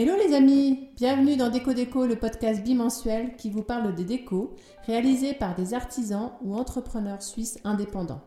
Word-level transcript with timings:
Hello 0.00 0.12
les 0.14 0.32
amis, 0.32 0.90
bienvenue 0.94 1.34
dans 1.34 1.50
Déco 1.50 1.72
Déco, 1.72 2.06
le 2.06 2.14
podcast 2.14 2.62
bimensuel 2.62 3.34
qui 3.34 3.50
vous 3.50 3.64
parle 3.64 3.96
des 3.96 4.04
décos 4.04 4.54
réalisés 4.86 5.34
par 5.34 5.56
des 5.56 5.74
artisans 5.74 6.30
ou 6.40 6.54
entrepreneurs 6.54 7.20
suisses 7.20 7.58
indépendants. 7.64 8.20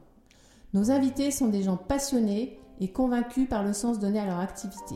Nos 0.74 0.92
invités 0.92 1.32
sont 1.32 1.48
des 1.48 1.64
gens 1.64 1.78
passionnés 1.78 2.60
et 2.82 2.92
convaincus 2.92 3.48
par 3.48 3.64
le 3.64 3.72
sens 3.72 4.00
donné 4.00 4.20
à 4.20 4.26
leur 4.26 4.40
activité. 4.40 4.96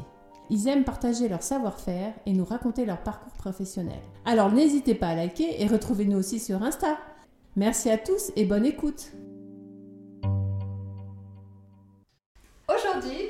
Ils 0.49 0.67
aiment 0.67 0.83
partager 0.83 1.29
leur 1.29 1.43
savoir-faire 1.43 2.13
et 2.25 2.33
nous 2.33 2.43
raconter 2.43 2.85
leur 2.85 3.01
parcours 3.03 3.31
professionnel. 3.37 4.01
Alors 4.25 4.51
n'hésitez 4.51 4.95
pas 4.95 5.07
à 5.07 5.15
liker 5.15 5.63
et 5.63 5.67
retrouvez-nous 5.67 6.17
aussi 6.17 6.41
sur 6.41 6.61
Insta. 6.61 6.97
Merci 7.55 7.89
à 7.89 7.97
tous 7.97 8.33
et 8.35 8.43
bonne 8.43 8.65
écoute. 8.65 9.13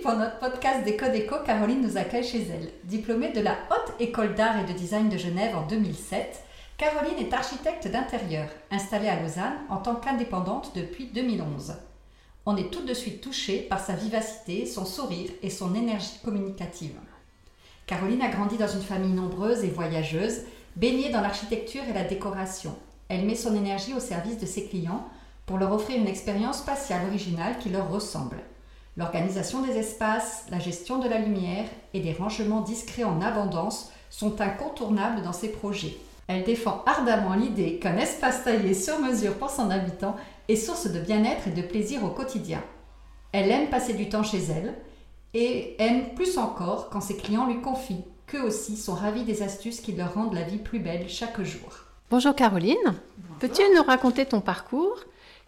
Pour 0.05 0.13
notre 0.13 0.37
podcast 0.37 0.85
Déco 0.85 1.07
Déco, 1.07 1.37
Caroline 1.43 1.81
nous 1.81 1.97
accueille 1.97 2.23
chez 2.23 2.43
elle. 2.43 2.69
Diplômée 2.83 3.31
de 3.31 3.41
la 3.41 3.57
Haute 3.71 3.99
École 3.99 4.35
d'Art 4.35 4.59
et 4.59 4.71
de 4.71 4.77
Design 4.77 5.09
de 5.09 5.17
Genève 5.17 5.55
en 5.55 5.65
2007, 5.65 6.43
Caroline 6.77 7.17
est 7.17 7.33
architecte 7.33 7.87
d'intérieur, 7.87 8.47
installée 8.69 9.07
à 9.07 9.19
Lausanne 9.19 9.57
en 9.67 9.77
tant 9.77 9.95
qu'indépendante 9.95 10.73
depuis 10.75 11.07
2011. 11.07 11.73
On 12.45 12.55
est 12.55 12.71
tout 12.71 12.85
de 12.85 12.93
suite 12.93 13.19
touché 13.19 13.61
par 13.61 13.79
sa 13.79 13.93
vivacité, 13.93 14.67
son 14.67 14.85
sourire 14.85 15.31
et 15.41 15.49
son 15.49 15.73
énergie 15.73 16.19
communicative. 16.23 16.99
Caroline 17.87 18.21
a 18.21 18.29
grandi 18.29 18.57
dans 18.57 18.67
une 18.67 18.83
famille 18.83 19.11
nombreuse 19.11 19.63
et 19.63 19.69
voyageuse, 19.69 20.41
baignée 20.75 21.09
dans 21.09 21.21
l'architecture 21.21 21.81
et 21.89 21.93
la 21.93 22.03
décoration. 22.03 22.77
Elle 23.09 23.25
met 23.25 23.33
son 23.33 23.55
énergie 23.55 23.95
au 23.95 23.99
service 23.99 24.37
de 24.37 24.45
ses 24.45 24.67
clients 24.67 25.09
pour 25.47 25.57
leur 25.57 25.71
offrir 25.71 25.97
une 25.99 26.07
expérience 26.07 26.59
spatiale 26.59 27.07
originale 27.07 27.57
qui 27.57 27.69
leur 27.69 27.89
ressemble. 27.89 28.37
L'organisation 28.97 29.61
des 29.61 29.77
espaces, 29.77 30.45
la 30.49 30.59
gestion 30.59 30.99
de 30.99 31.09
la 31.09 31.17
lumière 31.17 31.65
et 31.93 31.99
des 31.99 32.13
rangements 32.13 32.61
discrets 32.61 33.03
en 33.03 33.21
abondance 33.21 33.91
sont 34.09 34.39
incontournables 34.39 35.21
dans 35.21 35.33
ses 35.33 35.51
projets. 35.51 35.97
Elle 36.27 36.45
défend 36.45 36.81
ardemment 36.85 37.35
l'idée 37.35 37.77
qu'un 37.77 37.97
espace 37.97 38.45
taillé 38.45 38.73
sur 38.73 38.99
mesure 38.99 39.35
pour 39.35 39.49
son 39.49 39.69
habitant 39.69 40.15
est 40.47 40.55
source 40.55 40.87
de 40.87 40.99
bien-être 40.99 41.49
et 41.49 41.51
de 41.51 41.61
plaisir 41.61 42.05
au 42.05 42.09
quotidien. 42.09 42.63
Elle 43.33 43.51
aime 43.51 43.69
passer 43.69 43.93
du 43.93 44.07
temps 44.07 44.23
chez 44.23 44.39
elle 44.39 44.73
et 45.33 45.75
aime 45.79 46.15
plus 46.15 46.37
encore 46.37 46.89
quand 46.89 47.01
ses 47.01 47.17
clients 47.17 47.47
lui 47.47 47.59
confient 47.61 48.05
qu'eux 48.27 48.43
aussi 48.43 48.77
sont 48.77 48.95
ravis 48.95 49.23
des 49.23 49.43
astuces 49.43 49.81
qui 49.81 49.91
leur 49.91 50.13
rendent 50.13 50.33
la 50.33 50.43
vie 50.43 50.57
plus 50.57 50.79
belle 50.79 51.09
chaque 51.09 51.41
jour. 51.41 51.69
Bonjour 52.09 52.33
Caroline, 52.33 52.95
peux-tu 53.39 53.61
nous 53.75 53.83
raconter 53.83 54.25
ton 54.25 54.39
parcours 54.39 54.99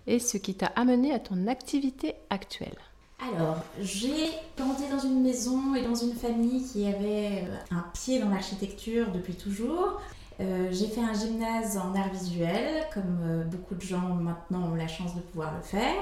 et 0.05 0.19
ce 0.19 0.37
qui 0.37 0.53
t'a 0.53 0.67
amené 0.75 1.13
à 1.13 1.19
ton 1.19 1.47
activité 1.47 2.15
actuelle? 2.29 2.77
Alors, 3.19 3.63
j'ai 3.81 4.29
grandi 4.55 4.83
dans 4.91 4.99
une 4.99 5.23
maison 5.23 5.73
et 5.73 5.81
dans 5.81 5.95
une 5.95 6.13
famille 6.13 6.63
qui 6.63 6.85
avait 6.85 7.45
euh, 7.47 7.57
un 7.71 7.83
pied 7.91 8.19
dans 8.19 8.29
l'architecture 8.29 9.11
depuis 9.11 9.33
toujours. 9.33 9.99
Euh, 10.39 10.69
j'ai 10.71 10.85
fait 10.85 11.01
un 11.01 11.13
gymnase 11.13 11.77
en 11.77 11.95
art 11.95 12.13
visuel, 12.13 12.85
comme 12.93 13.19
euh, 13.23 13.43
beaucoup 13.43 13.73
de 13.73 13.81
gens 13.81 14.13
maintenant 14.15 14.71
ont 14.71 14.75
la 14.75 14.87
chance 14.87 15.15
de 15.15 15.21
pouvoir 15.21 15.55
le 15.55 15.63
faire. 15.63 15.95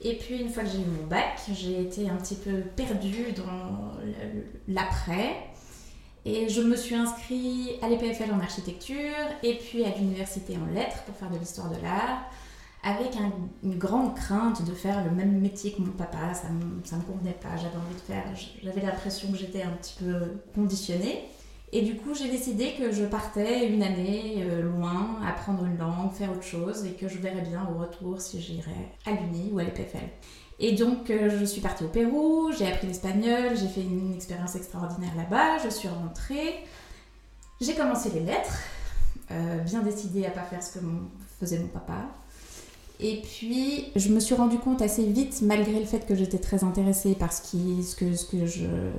Et 0.00 0.16
puis 0.16 0.40
une 0.40 0.50
fois 0.50 0.64
que 0.64 0.70
j'ai 0.70 0.78
eu 0.78 0.86
mon 0.86 1.06
bac, 1.06 1.40
j'ai 1.52 1.80
été 1.82 2.10
un 2.10 2.16
petit 2.16 2.34
peu 2.34 2.62
perdue 2.74 3.32
dans 3.36 3.92
l'après. 4.66 5.36
Et 6.24 6.48
je 6.48 6.60
me 6.60 6.76
suis 6.76 6.96
inscrite 6.96 7.82
à 7.82 7.88
l'EPFL 7.88 8.32
en 8.32 8.40
architecture 8.40 8.96
et 9.42 9.54
puis 9.54 9.84
à 9.84 9.96
l'université 9.96 10.56
en 10.56 10.72
lettres 10.74 11.02
pour 11.04 11.16
faire 11.16 11.30
de 11.30 11.38
l'histoire 11.38 11.70
de 11.70 11.80
l'art 11.82 12.28
avec 12.82 13.16
une 13.62 13.78
grande 13.78 14.14
crainte 14.14 14.64
de 14.64 14.72
faire 14.72 15.04
le 15.04 15.10
même 15.10 15.40
métier 15.40 15.72
que 15.72 15.80
mon 15.80 15.92
papa. 15.92 16.34
Ça 16.34 16.48
ne 16.48 16.64
me, 16.64 17.02
convenait 17.04 17.32
pas, 17.32 17.56
j'avais 17.56 17.76
envie 17.76 17.94
de 17.94 18.00
faire, 18.00 18.24
j'avais 18.62 18.80
l'impression 18.80 19.30
que 19.32 19.36
j'étais 19.36 19.62
un 19.62 19.70
petit 19.70 19.96
peu 19.98 20.14
conditionnée. 20.54 21.24
Et 21.70 21.82
du 21.82 21.96
coup, 21.96 22.14
j'ai 22.14 22.30
décidé 22.30 22.74
que 22.78 22.92
je 22.92 23.04
partais 23.04 23.68
une 23.68 23.82
année 23.82 24.36
euh, 24.38 24.62
loin, 24.62 25.18
apprendre 25.26 25.64
une 25.66 25.76
langue, 25.76 26.12
faire 26.12 26.32
autre 26.32 26.42
chose, 26.42 26.86
et 26.86 26.92
que 26.92 27.08
je 27.08 27.18
verrais 27.18 27.42
bien 27.42 27.68
au 27.70 27.78
retour 27.78 28.22
si 28.22 28.40
j'irais 28.40 28.88
à 29.04 29.10
l'Uni 29.10 29.50
ou 29.52 29.58
à 29.58 29.64
l'EPFL. 29.64 30.08
Et 30.60 30.72
donc, 30.72 31.10
euh, 31.10 31.28
je 31.38 31.44
suis 31.44 31.60
partie 31.60 31.84
au 31.84 31.88
Pérou, 31.88 32.52
j'ai 32.58 32.66
appris 32.66 32.86
l'espagnol, 32.86 33.54
j'ai 33.54 33.68
fait 33.68 33.82
une 33.82 34.14
expérience 34.14 34.56
extraordinaire 34.56 35.14
là-bas, 35.14 35.58
je 35.62 35.68
suis 35.68 35.88
rentrée, 35.88 36.64
j'ai 37.60 37.74
commencé 37.74 38.10
les 38.10 38.20
lettres, 38.20 38.58
euh, 39.30 39.58
bien 39.58 39.82
décidée 39.82 40.24
à 40.24 40.30
pas 40.30 40.42
faire 40.42 40.62
ce 40.62 40.78
que 40.78 40.84
faisait 41.38 41.58
mon 41.58 41.68
papa. 41.68 42.08
Et 43.00 43.22
puis, 43.22 43.84
je 43.94 44.08
me 44.08 44.18
suis 44.18 44.34
rendu 44.34 44.58
compte 44.58 44.82
assez 44.82 45.04
vite, 45.04 45.40
malgré 45.42 45.78
le 45.78 45.84
fait 45.84 46.04
que 46.04 46.16
j'étais 46.16 46.38
très 46.38 46.64
intéressée 46.64 47.14
par 47.14 47.32
ce, 47.32 47.42
que, 47.94 48.44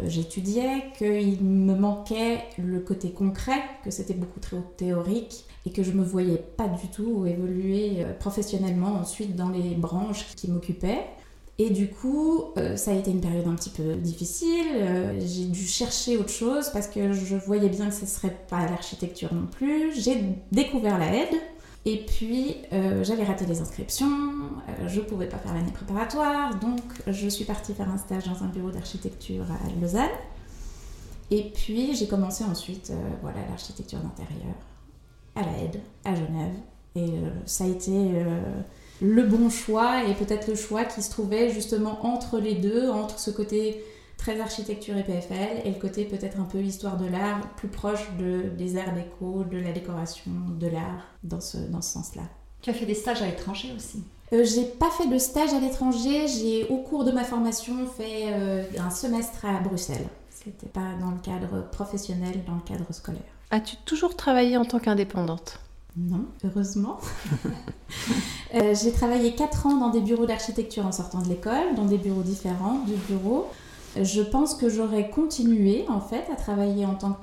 j'étudiais, 0.07 0.85
qu'il 0.97 1.43
me 1.43 1.75
manquait 1.75 2.39
le 2.57 2.79
côté 2.79 3.11
concret, 3.11 3.61
que 3.83 3.91
c'était 3.91 4.13
beaucoup 4.13 4.39
trop 4.39 4.61
théorique 4.77 5.43
et 5.65 5.71
que 5.71 5.83
je 5.83 5.91
me 5.91 6.03
voyais 6.03 6.37
pas 6.37 6.69
du 6.69 6.87
tout 6.87 7.25
évoluer 7.25 7.97
euh, 7.99 8.13
professionnellement 8.13 8.93
ensuite 8.93 9.35
dans 9.35 9.49
les 9.49 9.75
branches 9.75 10.25
qui 10.37 10.49
m'occupaient. 10.49 11.03
Et 11.57 11.69
du 11.69 11.89
coup, 11.89 12.45
euh, 12.57 12.77
ça 12.77 12.91
a 12.91 12.93
été 12.93 13.11
une 13.11 13.19
période 13.19 13.45
un 13.45 13.55
petit 13.55 13.69
peu 13.69 13.95
difficile. 13.95 14.65
Euh, 14.75 15.19
j'ai 15.19 15.43
dû 15.43 15.65
chercher 15.67 16.15
autre 16.15 16.29
chose 16.29 16.69
parce 16.71 16.87
que 16.87 17.11
je 17.11 17.35
voyais 17.35 17.67
bien 17.67 17.89
que 17.89 17.95
ce 17.95 18.05
serait 18.05 18.37
pas 18.49 18.65
l'architecture 18.65 19.33
non 19.33 19.45
plus. 19.45 19.93
J'ai 19.93 20.23
découvert 20.53 20.97
la 20.97 21.13
aide 21.13 21.35
et 21.85 22.05
puis, 22.05 22.57
euh, 22.73 23.03
j'avais 23.03 23.23
raté 23.23 23.45
les 23.45 23.61
inscriptions, 23.61 24.07
euh, 24.07 24.87
je 24.87 24.99
ne 24.99 25.05
pouvais 25.05 25.27
pas 25.27 25.37
faire 25.37 25.53
l'année 25.53 25.71
préparatoire, 25.71 26.59
donc 26.59 26.81
je 27.07 27.27
suis 27.29 27.45
partie 27.45 27.73
faire 27.73 27.89
un 27.89 27.97
stage 27.97 28.25
dans 28.25 28.43
un 28.43 28.47
bureau 28.47 28.69
d'architecture 28.69 29.45
à 29.49 29.81
Lausanne. 29.81 30.09
Et 31.31 31.43
puis, 31.43 31.95
j'ai 31.95 32.07
commencé 32.07 32.43
ensuite 32.43 32.89
euh, 32.89 32.95
voilà, 33.21 33.37
l'architecture 33.49 33.99
d'intérieur 33.99 34.55
à 35.35 35.41
la 35.41 35.63
aide, 35.63 35.79
à 36.03 36.15
Genève. 36.15 36.53
Et 36.95 37.13
ça 37.45 37.63
a 37.63 37.67
été 37.67 37.91
le 38.99 39.23
bon 39.23 39.49
choix 39.49 40.03
et 40.05 40.15
peut-être 40.15 40.47
le 40.47 40.55
choix 40.55 40.83
qui 40.83 41.03
se 41.03 41.11
trouvait 41.11 41.49
justement 41.49 42.03
entre 42.03 42.39
les 42.39 42.55
deux, 42.55 42.89
entre 42.89 43.19
ce 43.19 43.29
côté 43.29 43.81
très 44.19 44.39
architecture 44.39 44.95
et 44.97 45.03
PFL, 45.03 45.61
et 45.65 45.71
le 45.71 45.79
côté 45.79 46.03
peut-être 46.05 46.39
un 46.39 46.43
peu 46.43 46.59
histoire 46.59 46.97
de 46.97 47.07
l'art, 47.07 47.39
plus 47.55 47.69
proche 47.69 48.05
de, 48.19 48.49
des 48.55 48.77
arts 48.77 48.93
déco, 48.93 49.45
de 49.45 49.57
la 49.57 49.71
décoration, 49.71 50.31
de 50.59 50.67
l'art, 50.67 51.07
dans 51.23 51.41
ce, 51.41 51.57
dans 51.57 51.81
ce 51.81 51.93
sens-là. 51.93 52.23
Tu 52.61 52.69
as 52.69 52.73
fait 52.73 52.85
des 52.85 52.93
stages 52.93 53.21
à 53.21 53.25
l'étranger 53.25 53.69
aussi? 53.75 54.03
Euh, 54.33 54.43
J'ai 54.43 54.65
pas 54.65 54.91
fait 54.91 55.07
de 55.07 55.17
stage 55.17 55.53
à 55.53 55.59
l'étranger, 55.59 56.27
j'ai 56.27 56.67
au 56.67 56.77
cours 56.77 57.05
de 57.05 57.11
ma 57.11 57.23
formation 57.23 57.87
fait 57.87 58.25
euh, 58.27 58.63
un 58.77 58.91
semestre 58.91 59.45
à 59.45 59.59
Bruxelles. 59.61 60.07
C'était 60.29 60.67
pas 60.67 60.93
dans 60.99 61.11
le 61.11 61.19
cadre 61.19 61.69
professionnel, 61.71 62.43
dans 62.45 62.55
le 62.55 62.61
cadre 62.61 62.85
scolaire. 62.91 63.21
As-tu 63.51 63.77
toujours 63.77 64.15
travaillé 64.15 64.57
en 64.57 64.65
tant 64.65 64.79
qu'indépendante? 64.79 65.59
Non, 65.97 66.25
heureusement. 66.43 66.99
Euh, 68.55 68.73
j'ai 68.73 68.91
travaillé 68.91 69.35
4 69.35 69.67
ans 69.67 69.77
dans 69.77 69.89
des 69.89 70.01
bureaux 70.01 70.25
d'architecture 70.25 70.83
en 70.85 70.91
sortant 70.91 71.21
de 71.21 71.29
l'école, 71.29 71.75
dans 71.75 71.85
des 71.85 71.99
bureaux 71.99 72.23
différents 72.23 72.79
du 72.79 72.93
bureau. 73.07 73.47
Je 73.95 74.21
pense 74.21 74.55
que 74.55 74.69
j'aurais 74.69 75.09
continué 75.09 75.85
en 75.89 75.99
fait 75.99 76.25
à 76.31 76.35
travailler 76.35 76.85
en 76.85 76.95
tant 76.95 77.17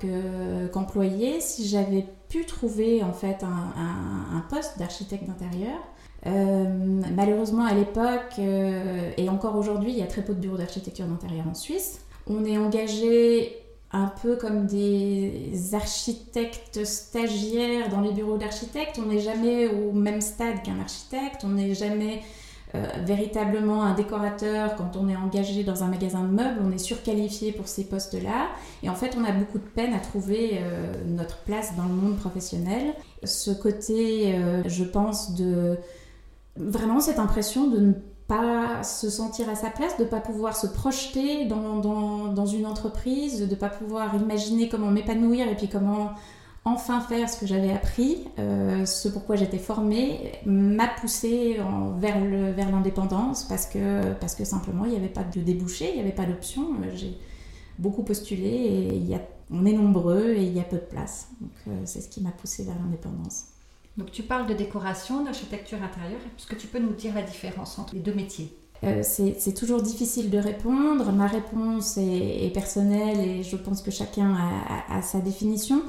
qu'employé 0.72 1.40
si 1.40 1.66
j'avais 1.66 2.04
pu 2.28 2.44
trouver 2.44 3.02
en 3.02 3.12
fait 3.12 3.44
un, 3.44 4.40
poste 4.50 4.78
d'architecte 4.78 5.24
d'intérieur. 5.26 5.78
Euh, 6.26 6.64
malheureusement 7.14 7.64
à 7.64 7.74
l'époque 7.74 8.34
euh, 8.40 9.12
et 9.16 9.28
encore 9.28 9.54
aujourd'hui 9.54 9.92
il 9.92 9.98
y 9.98 10.02
a 10.02 10.06
très 10.06 10.22
peu 10.22 10.34
de 10.34 10.40
bureaux 10.40 10.56
d'architecture 10.56 11.06
d'intérieur 11.06 11.46
en 11.48 11.54
Suisse. 11.54 12.00
On 12.26 12.44
est 12.44 12.58
engagé 12.58 13.62
un 13.92 14.12
peu 14.22 14.36
comme 14.36 14.66
des 14.66 15.74
architectes 15.74 16.84
stagiaires 16.84 17.88
dans 17.88 18.00
les 18.00 18.12
bureaux 18.12 18.36
d'architectes. 18.36 18.98
On 18.98 19.06
n'est 19.06 19.20
jamais 19.20 19.68
au 19.68 19.92
même 19.92 20.20
stade 20.20 20.62
qu'un 20.64 20.80
architecte, 20.80 21.42
on 21.44 21.50
n'est 21.50 21.74
jamais 21.74 22.22
euh, 22.74 22.84
véritablement 23.04 23.84
un 23.84 23.94
décorateur, 23.94 24.74
quand 24.74 24.96
on 24.96 25.08
est 25.08 25.16
engagé 25.16 25.62
dans 25.62 25.84
un 25.84 25.86
magasin 25.86 26.22
de 26.22 26.28
meubles, 26.30 26.60
on 26.64 26.72
est 26.72 26.78
surqualifié 26.78 27.52
pour 27.52 27.68
ces 27.68 27.84
postes-là. 27.84 28.48
Et 28.82 28.90
en 28.90 28.94
fait, 28.94 29.16
on 29.16 29.24
a 29.24 29.30
beaucoup 29.30 29.58
de 29.58 29.64
peine 29.64 29.94
à 29.94 30.00
trouver 30.00 30.54
euh, 30.54 30.92
notre 31.06 31.38
place 31.38 31.76
dans 31.76 31.84
le 31.84 31.94
monde 31.94 32.16
professionnel. 32.16 32.94
Ce 33.22 33.52
côté, 33.52 34.34
euh, 34.34 34.62
je 34.66 34.82
pense, 34.82 35.36
de 35.36 35.78
vraiment 36.56 37.00
cette 37.00 37.20
impression 37.20 37.68
de 37.68 37.78
ne 37.78 37.92
pas 38.26 38.82
se 38.82 39.10
sentir 39.10 39.48
à 39.48 39.54
sa 39.54 39.70
place, 39.70 39.96
de 39.96 40.02
ne 40.02 40.08
pas 40.08 40.20
pouvoir 40.20 40.56
se 40.56 40.66
projeter 40.66 41.46
dans, 41.46 41.76
dans, 41.76 42.32
dans 42.32 42.46
une 42.46 42.66
entreprise, 42.66 43.40
de 43.40 43.46
ne 43.46 43.54
pas 43.54 43.68
pouvoir 43.68 44.16
imaginer 44.16 44.68
comment 44.68 44.90
m'épanouir 44.90 45.46
et 45.48 45.54
puis 45.54 45.68
comment 45.68 46.10
enfin 46.66 47.00
faire 47.00 47.30
ce 47.30 47.38
que 47.38 47.46
j'avais 47.46 47.72
appris, 47.72 48.24
euh, 48.38 48.84
ce 48.84 49.08
pourquoi 49.08 49.36
j'étais 49.36 49.58
formée, 49.58 50.32
m'a 50.44 50.88
poussée 50.88 51.58
vers, 51.98 52.20
le, 52.20 52.50
vers 52.50 52.70
l'indépendance 52.70 53.44
parce 53.44 53.66
que, 53.66 54.12
parce 54.14 54.34
que 54.34 54.44
simplement 54.44 54.84
il 54.84 54.90
n'y 54.90 54.96
avait 54.96 55.08
pas 55.08 55.22
de 55.22 55.40
débouché, 55.40 55.88
il 55.90 55.94
n'y 55.94 56.00
avait 56.00 56.10
pas 56.10 56.26
d'option. 56.26 56.66
J'ai 56.94 57.16
beaucoup 57.78 58.02
postulé 58.02 58.48
et 58.48 58.96
il 58.96 59.08
y 59.08 59.14
a, 59.14 59.20
on 59.50 59.64
est 59.64 59.72
nombreux 59.72 60.32
et 60.32 60.42
il 60.42 60.52
y 60.52 60.60
a 60.60 60.64
peu 60.64 60.76
de 60.76 60.82
place. 60.82 61.28
Donc 61.40 61.52
euh, 61.68 61.82
c'est 61.84 62.00
ce 62.00 62.08
qui 62.08 62.20
m'a 62.20 62.32
poussée 62.32 62.64
vers 62.64 62.76
l'indépendance. 62.82 63.44
Donc 63.96 64.10
tu 64.10 64.24
parles 64.24 64.48
de 64.48 64.54
décoration, 64.54 65.24
d'architecture 65.24 65.78
intérieure. 65.80 66.20
Est-ce 66.36 66.48
que 66.48 66.56
tu 66.56 66.66
peux 66.66 66.80
nous 66.80 66.92
dire 66.92 67.14
la 67.14 67.22
différence 67.22 67.78
entre 67.78 67.94
les 67.94 68.00
deux 68.00 68.12
métiers? 68.12 68.54
Euh, 68.84 69.02
c'est 69.02 69.54
toujours 69.54 69.80
difficile 69.82 70.30
de 70.30 70.38
répondre. 70.38 71.12
Ma 71.12 71.28
réponse 71.28 71.96
est, 71.96 72.52
personnelle 72.52 73.20
et 73.20 73.42
je 73.42 73.56
pense 73.56 73.82
que 73.82 73.90
chacun 73.90 74.36
a, 74.90 75.00
sa 75.00 75.20
définition. 75.20 75.82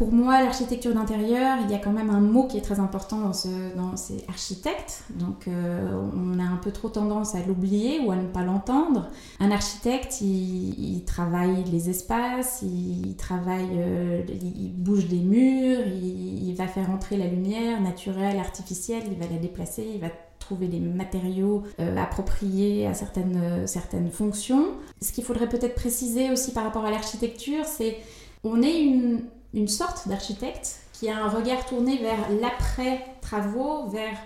Pour 0.00 0.12
moi, 0.12 0.40
l'architecture 0.40 0.94
d'intérieur, 0.94 1.58
il 1.62 1.70
y 1.70 1.74
a 1.74 1.78
quand 1.78 1.92
même 1.92 2.08
un 2.08 2.20
mot 2.20 2.46
qui 2.46 2.56
est 2.56 2.62
très 2.62 2.80
important 2.80 3.18
dans, 3.18 3.34
ce, 3.34 3.48
dans 3.76 3.98
ces 3.98 4.24
architectes. 4.28 5.04
Donc, 5.16 5.46
euh, 5.46 5.90
on 6.16 6.38
a 6.38 6.42
un 6.42 6.56
peu 6.56 6.70
trop 6.70 6.88
tendance 6.88 7.34
à 7.34 7.40
l'oublier 7.46 8.00
ou 8.00 8.10
à 8.10 8.16
ne 8.16 8.26
pas 8.26 8.42
l'entendre. 8.42 9.10
Un 9.40 9.50
architecte, 9.50 10.22
il, 10.22 11.04
travaille 11.04 11.64
les 11.70 11.90
espaces, 11.90 12.62
il, 12.62 13.14
travaille, 13.16 13.68
euh, 13.76 14.22
il 14.42 14.72
bouge 14.72 15.06
des 15.06 15.18
murs, 15.18 15.86
il, 15.86 16.54
va 16.54 16.66
faire 16.66 16.88
entrer 16.88 17.18
la 17.18 17.26
lumière 17.26 17.82
naturelle, 17.82 18.38
artificielle, 18.38 19.02
il 19.06 19.18
va 19.18 19.30
la 19.30 19.38
déplacer, 19.38 19.86
il 19.96 20.00
va 20.00 20.08
trouver 20.38 20.68
des 20.68 20.80
matériaux 20.80 21.64
euh, 21.78 21.94
appropriés 21.98 22.86
à 22.86 22.94
certaines, 22.94 23.66
certaines 23.66 24.10
fonctions. 24.10 24.68
Ce 25.02 25.12
qu'il 25.12 25.24
faudrait 25.24 25.50
peut-être 25.50 25.74
préciser 25.74 26.30
aussi 26.30 26.52
par 26.52 26.64
rapport 26.64 26.86
à 26.86 26.90
l'architecture, 26.90 27.66
c'est 27.66 27.98
on 28.42 28.62
est 28.62 28.80
une, 28.80 29.24
une 29.54 29.68
sorte 29.68 30.08
d'architecte 30.08 30.80
qui 30.92 31.08
a 31.08 31.16
un 31.16 31.28
regard 31.28 31.64
tourné 31.66 31.98
vers 31.98 32.30
l'après-travaux, 32.40 33.88
vers 33.88 34.16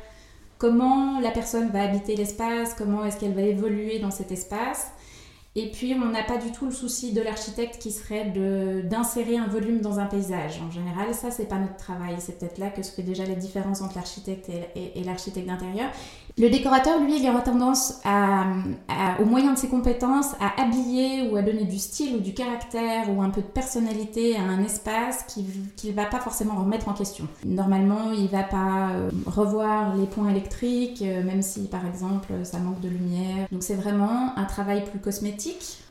comment 0.58 1.20
la 1.20 1.30
personne 1.30 1.70
va 1.70 1.82
habiter 1.82 2.16
l'espace, 2.16 2.74
comment 2.74 3.04
est-ce 3.04 3.18
qu'elle 3.18 3.34
va 3.34 3.42
évoluer 3.42 3.98
dans 3.98 4.10
cet 4.10 4.32
espace. 4.32 4.88
Et 5.56 5.70
puis, 5.70 5.94
on 5.94 6.10
n'a 6.10 6.24
pas 6.24 6.36
du 6.36 6.50
tout 6.50 6.64
le 6.64 6.72
souci 6.72 7.12
de 7.12 7.20
l'architecte 7.20 7.80
qui 7.80 7.92
serait 7.92 8.32
d'insérer 8.84 9.36
un 9.36 9.46
volume 9.46 9.80
dans 9.80 10.00
un 10.00 10.06
paysage. 10.06 10.60
En 10.66 10.70
général, 10.72 11.14
ça, 11.14 11.30
c'est 11.30 11.48
pas 11.48 11.58
notre 11.58 11.76
travail. 11.76 12.16
C'est 12.18 12.40
peut-être 12.40 12.58
là 12.58 12.70
que 12.70 12.82
se 12.82 12.90
fait 12.90 13.04
déjà 13.04 13.24
la 13.24 13.36
différence 13.36 13.80
entre 13.80 13.94
l'architecte 13.94 14.50
et, 14.74 15.04
l'architecte 15.04 15.46
d'intérieur. 15.46 15.90
Le 16.36 16.50
décorateur, 16.50 16.98
lui, 17.00 17.20
il 17.20 17.30
aura 17.30 17.40
tendance, 17.40 18.00
au 19.20 19.24
moyen 19.24 19.52
de 19.52 19.58
ses 19.58 19.68
compétences, 19.68 20.32
à 20.40 20.60
habiller 20.60 21.30
ou 21.30 21.36
à 21.36 21.42
donner 21.42 21.66
du 21.66 21.78
style 21.78 22.16
ou 22.16 22.18
du 22.18 22.34
caractère 22.34 23.08
ou 23.16 23.22
un 23.22 23.30
peu 23.30 23.40
de 23.40 23.46
personnalité 23.46 24.36
à 24.36 24.42
un 24.42 24.60
espace 24.64 25.24
qu'il 25.28 25.46
ne 25.90 25.94
va 25.94 26.06
pas 26.06 26.18
forcément 26.18 26.56
remettre 26.56 26.88
en 26.88 26.94
question. 26.94 27.28
Normalement, 27.44 28.10
il 28.12 28.24
ne 28.24 28.28
va 28.28 28.42
pas 28.42 28.90
euh, 28.90 29.10
revoir 29.26 29.94
les 29.94 30.06
points 30.06 30.30
électriques, 30.30 31.02
euh, 31.02 31.22
même 31.22 31.42
si, 31.42 31.68
par 31.68 31.86
exemple, 31.86 32.32
ça 32.42 32.58
manque 32.58 32.80
de 32.80 32.88
lumière. 32.88 33.46
Donc 33.52 33.62
c'est 33.62 33.76
vraiment 33.76 34.36
un 34.36 34.44
travail 34.44 34.84
plus 34.84 34.98
cosmétique, 34.98 35.43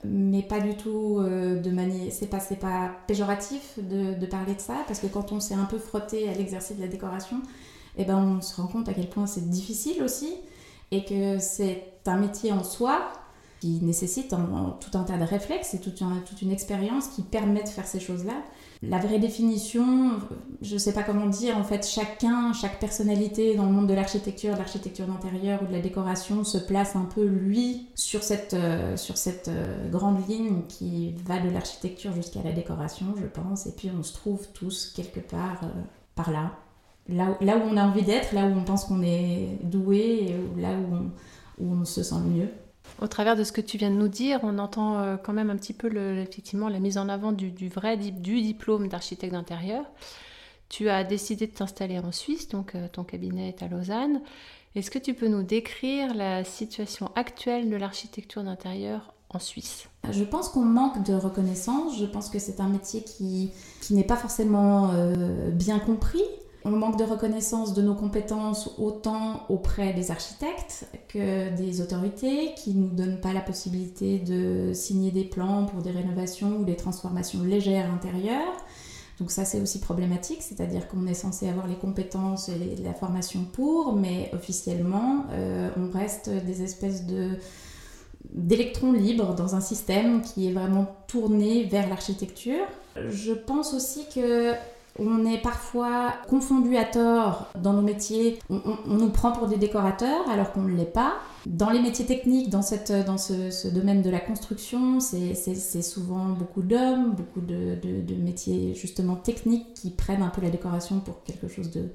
mais 0.04 0.42
pas 0.42 0.60
du 0.60 0.76
tout 0.76 1.20
euh, 1.20 1.60
de 1.60 1.72
manière... 1.72 2.12
C'est 2.12 2.28
pas, 2.28 2.40
pas 2.40 2.92
péjoratif 3.08 3.78
de, 3.78 4.26
parler 4.26 4.56
de 4.56 4.62
ça, 4.62 4.76
parce 4.88 5.00
que 5.00 5.08
quand 5.08 5.32
on 5.32 5.40
s'est 5.40 5.54
un 5.54 5.66
peu 5.66 5.78
frotté 5.78 6.30
à 6.30 6.34
l'exercice 6.34 6.78
de 6.78 6.82
la 6.82 6.88
décoration, 6.88 7.42
eh 7.98 8.06
ben 8.06 8.18
on 8.18 8.42
se 8.42 8.60
rend 8.60 8.68
compte 8.68 8.90
à 8.90 8.94
quel 8.94 9.10
point 9.10 9.28
c'est 9.28 9.50
difficile 9.50 10.02
aussi 10.04 10.34
et 10.92 11.06
que 11.06 11.40
c'est 11.40 11.94
un 12.06 12.18
métier 12.18 12.52
en 12.52 12.64
soi 12.64 13.12
qui 13.64 13.80
nécessite 13.82 14.28
tout 14.28 14.98
un 14.98 15.04
tas 15.04 15.18
de 15.18 15.24
réflexes 15.24 15.74
et 15.74 15.80
toute, 15.80 16.02
une 16.42 16.52
expérience 16.52 17.08
qui 17.08 17.22
permet 17.22 17.64
de 17.64 17.70
faire 17.70 17.88
ces 17.88 18.02
choses-là. 18.02 18.34
La 18.82 18.98
vraie 18.98 19.20
définition, 19.20 20.20
je 20.62 20.74
ne 20.74 20.80
sais 20.80 20.92
pas 20.92 21.02
comment 21.02 21.28
dire, 21.28 21.58
en 21.58 21.64
fait, 21.64 21.88
chacun, 21.88 22.52
chaque 22.52 22.82
personnalité 22.82 23.56
dans 23.56 23.66
le 23.66 23.72
monde 23.72 23.88
de 23.88 23.94
l'architecture, 23.94 24.56
de 24.56 24.58
l'architecture 24.58 25.08
d'intérieur 25.08 25.64
ou 25.64 25.68
de 25.68 25.72
la 25.72 25.80
décoration 25.80 26.44
se 26.44 26.58
place 26.58 26.98
un 26.98 27.06
peu, 27.06 27.24
lui, 27.24 27.88
sur 27.96 28.22
cette, 28.22 28.54
euh, 28.54 28.98
sur 28.98 29.16
cette 29.16 29.48
euh, 29.48 29.90
grande 29.90 30.28
ligne 30.28 30.64
qui 30.68 31.14
va 31.26 31.40
de 31.40 31.50
l'architecture 31.50 32.12
jusqu'à 32.12 32.44
la 32.44 32.52
décoration, 32.52 33.06
je 33.16 33.28
pense, 33.28 33.66
et 33.66 33.72
puis 33.72 33.90
on 33.98 34.04
se 34.04 34.12
trouve 34.12 34.46
tous 34.54 34.92
quelque 34.94 35.22
part 35.22 35.62
euh, 35.64 35.70
par 36.16 36.32
là 36.32 36.52
là, 37.08 37.38
là 37.40 37.56
où 37.56 37.62
on 37.70 37.78
a 37.78 37.86
envie 37.86 38.04
d'être, 38.04 38.34
là 38.34 38.46
où 38.46 38.58
on 38.58 38.66
pense 38.66 38.84
qu'on 38.84 39.04
est 39.04 39.58
doué, 39.64 40.36
là 40.58 40.72
où 40.72 40.96
on, 40.96 41.12
où 41.64 41.74
on, 41.74 41.86
se 41.86 42.04
sent 42.04 42.16
le 42.26 42.30
mieux. 42.30 42.50
Au 43.04 43.08
travers 43.08 43.36
de 43.36 43.44
ce 43.44 43.52
que 43.52 43.60
tu 43.60 43.78
viens 43.78 43.92
de 43.92 43.98
nous 43.98 44.08
dire, 44.08 44.40
on 44.44 44.58
entend 44.60 44.98
euh, 44.98 45.18
quand 45.18 45.34
même 45.34 45.50
un 45.50 45.58
petit 45.58 45.74
peu 45.74 45.94
effectivement 46.20 46.70
la 46.70 46.80
mise 46.80 46.98
en 46.98 47.10
avant 47.10 47.34
du, 47.34 47.52
du 47.52 47.68
vrai 47.68 47.98
du 47.98 48.12
diplôme 48.12 48.88
d'architecte 48.88 49.34
d'intérieur. 49.34 49.84
Tu 50.70 50.88
as 50.88 51.04
décidé 51.04 51.48
de 51.48 51.52
t'installer 51.52 52.00
en 52.00 52.14
Suisse, 52.14 52.48
donc 52.48 52.76
euh, 52.76 52.88
ton 52.90 53.04
cabinet 53.04 53.50
est 53.50 53.62
à 53.62 53.68
Lausanne. 53.68 54.22
Est-ce 54.76 54.90
que 54.90 55.00
tu 55.00 55.14
peux 55.14 55.28
nous 55.28 55.44
décrire 55.44 56.16
la 56.16 56.46
situation 56.46 57.12
actuelle 57.16 57.70
de 57.70 57.76
l'architecture 57.76 58.42
d'intérieur 58.42 59.14
en 59.30 59.40
Suisse? 59.40 59.90
Je 60.10 60.24
pense 60.24 60.48
qu'on 60.48 60.64
manque 60.64 61.04
de 61.04 61.14
reconnaissance. 61.14 62.00
Je 62.00 62.06
pense 62.06 62.30
que 62.30 62.40
c'est 62.40 62.62
un 62.62 62.70
métier 62.70 63.04
qui, 63.04 63.52
qui 63.82 63.96
n'est 63.96 64.06
pas 64.06 64.16
forcément 64.16 64.92
euh, 64.94 65.52
bien 65.52 65.80
compris. 65.80 66.24
On 66.66 66.72
manque 66.72 66.98
de 66.98 67.04
reconnaissance 67.04 67.74
de 67.74 67.82
nos 67.82 67.94
compétences 67.94 68.70
autant 68.78 69.46
auprès 69.50 69.94
des 69.94 70.12
architectes 70.12 70.88
que 71.10 71.54
des 71.58 71.82
autorités 71.82 72.54
qui 72.56 72.74
ne 72.74 72.88
nous 72.88 72.96
donnent 72.96 73.20
pas 73.20 73.34
la 73.34 73.42
possibilité 73.42 74.20
de 74.20 74.72
signer 74.74 75.12
des 75.12 75.26
plans 75.26 75.66
pour 75.66 75.82
des 75.82 75.92
rénovations 75.92 76.58
ou 76.58 76.64
des 76.64 76.78
transformations 76.78 77.44
légères 77.44 77.94
intérieures. 77.94 78.56
Donc 79.20 79.30
ça 79.30 79.44
c'est 79.44 79.60
aussi 79.60 79.80
problématique, 79.80 80.42
c'est-à-dire 80.42 80.88
qu'on 80.88 81.06
est 81.06 81.14
censé 81.14 81.50
avoir 81.50 81.68
les 81.68 81.76
compétences 81.76 82.50
et 82.50 82.76
la 82.82 82.94
formation 82.94 83.46
pour, 83.52 83.94
mais 83.94 84.32
officiellement 84.34 85.26
euh, 85.32 85.70
on 85.78 85.92
reste 85.96 86.30
des 86.30 86.64
espèces 86.64 87.06
de 87.06 87.38
d'électrons 88.32 88.94
libres 88.94 89.36
dans 89.36 89.54
un 89.54 89.60
système 89.60 90.22
qui 90.22 90.48
est 90.48 90.54
vraiment 90.54 90.88
tourné 91.08 91.66
vers 91.66 91.90
l'architecture. 91.90 92.66
Je 93.10 93.34
pense 93.34 93.74
aussi 93.74 94.06
que 94.16 94.54
on 95.00 95.26
est 95.26 95.42
parfois 95.42 96.14
confondu 96.30 96.78
à 96.78 96.86
tort 96.86 97.48
dans 97.60 97.74
nos 97.74 97.82
métiers. 97.82 98.40
On, 98.50 98.78
nous 98.88 99.10
prend 99.10 99.32
pour 99.32 99.48
des 99.48 99.58
décorateurs 99.58 100.30
alors 100.30 100.52
qu'on 100.52 100.62
ne 100.62 100.76
l'est 100.76 100.86
pas. 100.86 101.16
Dans 101.46 101.72
les 101.72 101.82
métiers 101.82 102.06
techniques, 102.06 102.50
dans, 102.50 102.62
ce, 102.62 103.68
domaine 103.68 104.02
de 104.02 104.10
la 104.10 104.20
construction, 104.20 105.00
c'est 105.00 105.82
souvent 105.82 106.30
beaucoup 106.30 106.62
d'hommes, 106.62 107.16
beaucoup 107.16 107.42
de, 107.42 107.78
métiers 108.16 108.76
justement 108.76 109.16
techniques 109.16 109.74
qui 109.74 109.90
prennent 109.90 110.22
un 110.22 110.30
peu 110.30 110.42
la 110.42 110.50
décoration 110.50 111.00
pour 111.00 111.24
quelque 111.24 111.48
chose 111.48 111.72
de, 111.72 111.90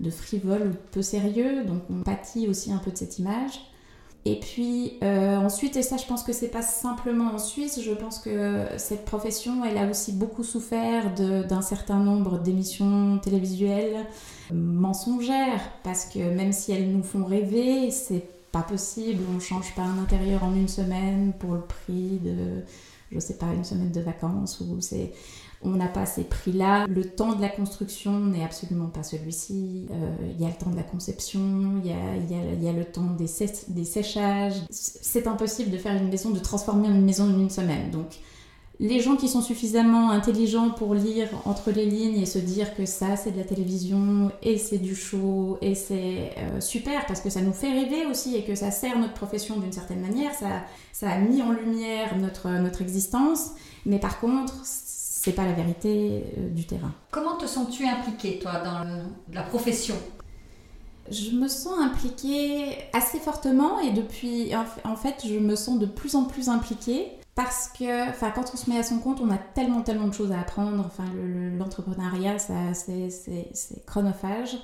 de 0.00 0.10
frivole 0.10 0.68
ou 0.68 0.92
peu 0.92 1.02
sérieux. 1.02 1.64
Donc 1.64 1.82
on 1.90 2.02
pâtit 2.02 2.48
aussi 2.48 2.72
un 2.72 2.78
peu 2.78 2.90
de 2.90 2.96
cette 2.96 3.18
image. 3.18 3.60
Et 4.28 4.40
puis 4.40 4.98
euh, 5.02 5.36
ensuite, 5.38 5.74
et 5.76 5.82
ça 5.82 5.96
je 5.96 6.04
pense 6.04 6.22
que 6.22 6.34
c'est 6.34 6.48
pas 6.48 6.60
simplement 6.60 7.32
en 7.32 7.38
Suisse, 7.38 7.80
je 7.82 7.92
pense 7.92 8.18
que 8.18 8.66
cette 8.76 9.06
profession, 9.06 9.64
elle 9.64 9.78
a 9.78 9.88
aussi 9.88 10.12
beaucoup 10.12 10.44
souffert 10.44 11.14
d'un 11.14 11.62
certain 11.62 11.98
nombre 11.98 12.38
d'émissions 12.38 13.18
télévisuelles 13.22 14.04
mensongères, 14.52 15.62
parce 15.82 16.04
que 16.04 16.18
même 16.18 16.52
si 16.52 16.72
elles 16.72 16.92
nous 16.92 17.02
font 17.02 17.24
rêver, 17.24 17.90
c'est 17.90 18.28
pas 18.52 18.60
possible, 18.60 19.22
on 19.34 19.40
change 19.40 19.74
pas 19.74 19.82
un 19.82 19.98
intérieur 19.98 20.44
en 20.44 20.54
une 20.54 20.68
semaine 20.68 21.32
pour 21.38 21.54
le 21.54 21.62
prix 21.62 22.18
de, 22.22 22.64
je 23.10 23.18
sais 23.20 23.38
pas, 23.38 23.46
une 23.54 23.64
semaine 23.64 23.92
de 23.92 24.00
vacances, 24.02 24.60
ou 24.60 24.82
c'est 24.82 25.14
on 25.62 25.70
n'a 25.70 25.88
pas 25.88 26.06
ces 26.06 26.24
prix-là. 26.24 26.86
Le 26.86 27.04
temps 27.04 27.34
de 27.34 27.40
la 27.40 27.48
construction 27.48 28.20
n'est 28.20 28.44
absolument 28.44 28.88
pas 28.88 29.02
celui-ci. 29.02 29.86
Euh, 29.90 30.14
il 30.34 30.40
y 30.40 30.44
a 30.44 30.48
le 30.48 30.54
temps 30.54 30.70
de 30.70 30.76
la 30.76 30.82
conception, 30.82 31.80
il 31.84 31.90
y 31.90 32.68
a, 32.68 32.72
le 32.72 32.84
temps 32.84 33.10
des, 33.18 33.26
des 33.68 33.84
séchages. 33.84 34.54
C'est 34.70 35.26
impossible 35.26 35.70
de 35.70 35.78
faire 35.78 35.96
une 35.96 36.08
maison, 36.08 36.30
de 36.30 36.38
transformer 36.38 36.88
une 36.88 37.04
maison 37.04 37.24
en 37.24 37.38
une 37.38 37.50
semaine. 37.50 37.90
Donc, 37.90 38.20
les 38.80 39.00
gens 39.00 39.16
qui 39.16 39.28
sont 39.28 39.42
suffisamment 39.42 40.10
intelligents 40.10 40.70
pour 40.70 40.94
lire 40.94 41.28
entre 41.44 41.72
les 41.72 41.84
lignes 41.84 42.20
et 42.20 42.26
se 42.26 42.38
dire 42.38 42.76
que 42.76 42.86
ça 42.86 43.16
c'est 43.16 43.32
de 43.32 43.36
la 43.36 43.42
télévision 43.42 44.30
et 44.40 44.56
c'est 44.56 44.78
du 44.78 44.94
show 44.94 45.58
et 45.60 45.74
c'est 45.74 46.32
euh, 46.38 46.60
super 46.60 47.04
parce 47.06 47.20
que 47.20 47.28
ça 47.28 47.40
nous 47.40 47.52
fait 47.52 47.72
rêver 47.72 48.06
aussi 48.06 48.36
et 48.36 48.44
que 48.44 48.54
ça 48.54 48.70
sert 48.70 48.96
notre 48.98 49.14
profession 49.14 49.58
d'une 49.58 49.72
certaine 49.72 50.00
manière, 50.00 50.32
ça, 50.32 50.62
ça 50.92 51.10
a 51.10 51.18
mis 51.18 51.42
en 51.42 51.50
lumière 51.50 52.16
notre, 52.18 52.48
notre 52.50 52.80
existence, 52.80 53.50
mais 53.84 53.98
par 53.98 54.20
contre 54.20 54.54
c'est 55.28 55.34
pas 55.34 55.44
la 55.44 55.52
vérité 55.52 56.24
euh, 56.38 56.48
du 56.48 56.64
terrain. 56.64 56.92
Comment 57.10 57.36
te 57.36 57.46
sens-tu 57.46 57.86
impliquée, 57.86 58.38
toi, 58.38 58.60
dans 58.64 58.86
la 59.32 59.42
profession? 59.42 59.94
Je 61.10 61.32
me 61.32 61.48
sens 61.48 61.78
impliquée 61.78 62.78
assez 62.94 63.18
fortement 63.18 63.78
et 63.80 63.90
depuis, 63.90 64.52
en 64.84 64.96
fait, 64.96 65.26
je 65.26 65.38
me 65.38 65.54
sens 65.54 65.78
de 65.78 65.86
plus 65.86 66.14
en 66.14 66.24
plus 66.24 66.48
impliquée 66.48 67.12
parce 67.34 67.68
que, 67.68 68.08
enfin, 68.08 68.30
quand 68.30 68.50
on 68.52 68.56
se 68.56 68.70
met 68.70 68.78
à 68.78 68.82
son 68.82 68.98
compte, 68.98 69.20
on 69.20 69.30
a 69.30 69.38
tellement, 69.38 69.82
tellement 69.82 70.08
de 70.08 70.14
choses 70.14 70.32
à 70.32 70.40
apprendre. 70.40 70.82
Enfin, 70.86 71.04
l'entrepreneuriat, 71.58 72.38
c'est 72.38 73.86
chronophage 73.86 74.56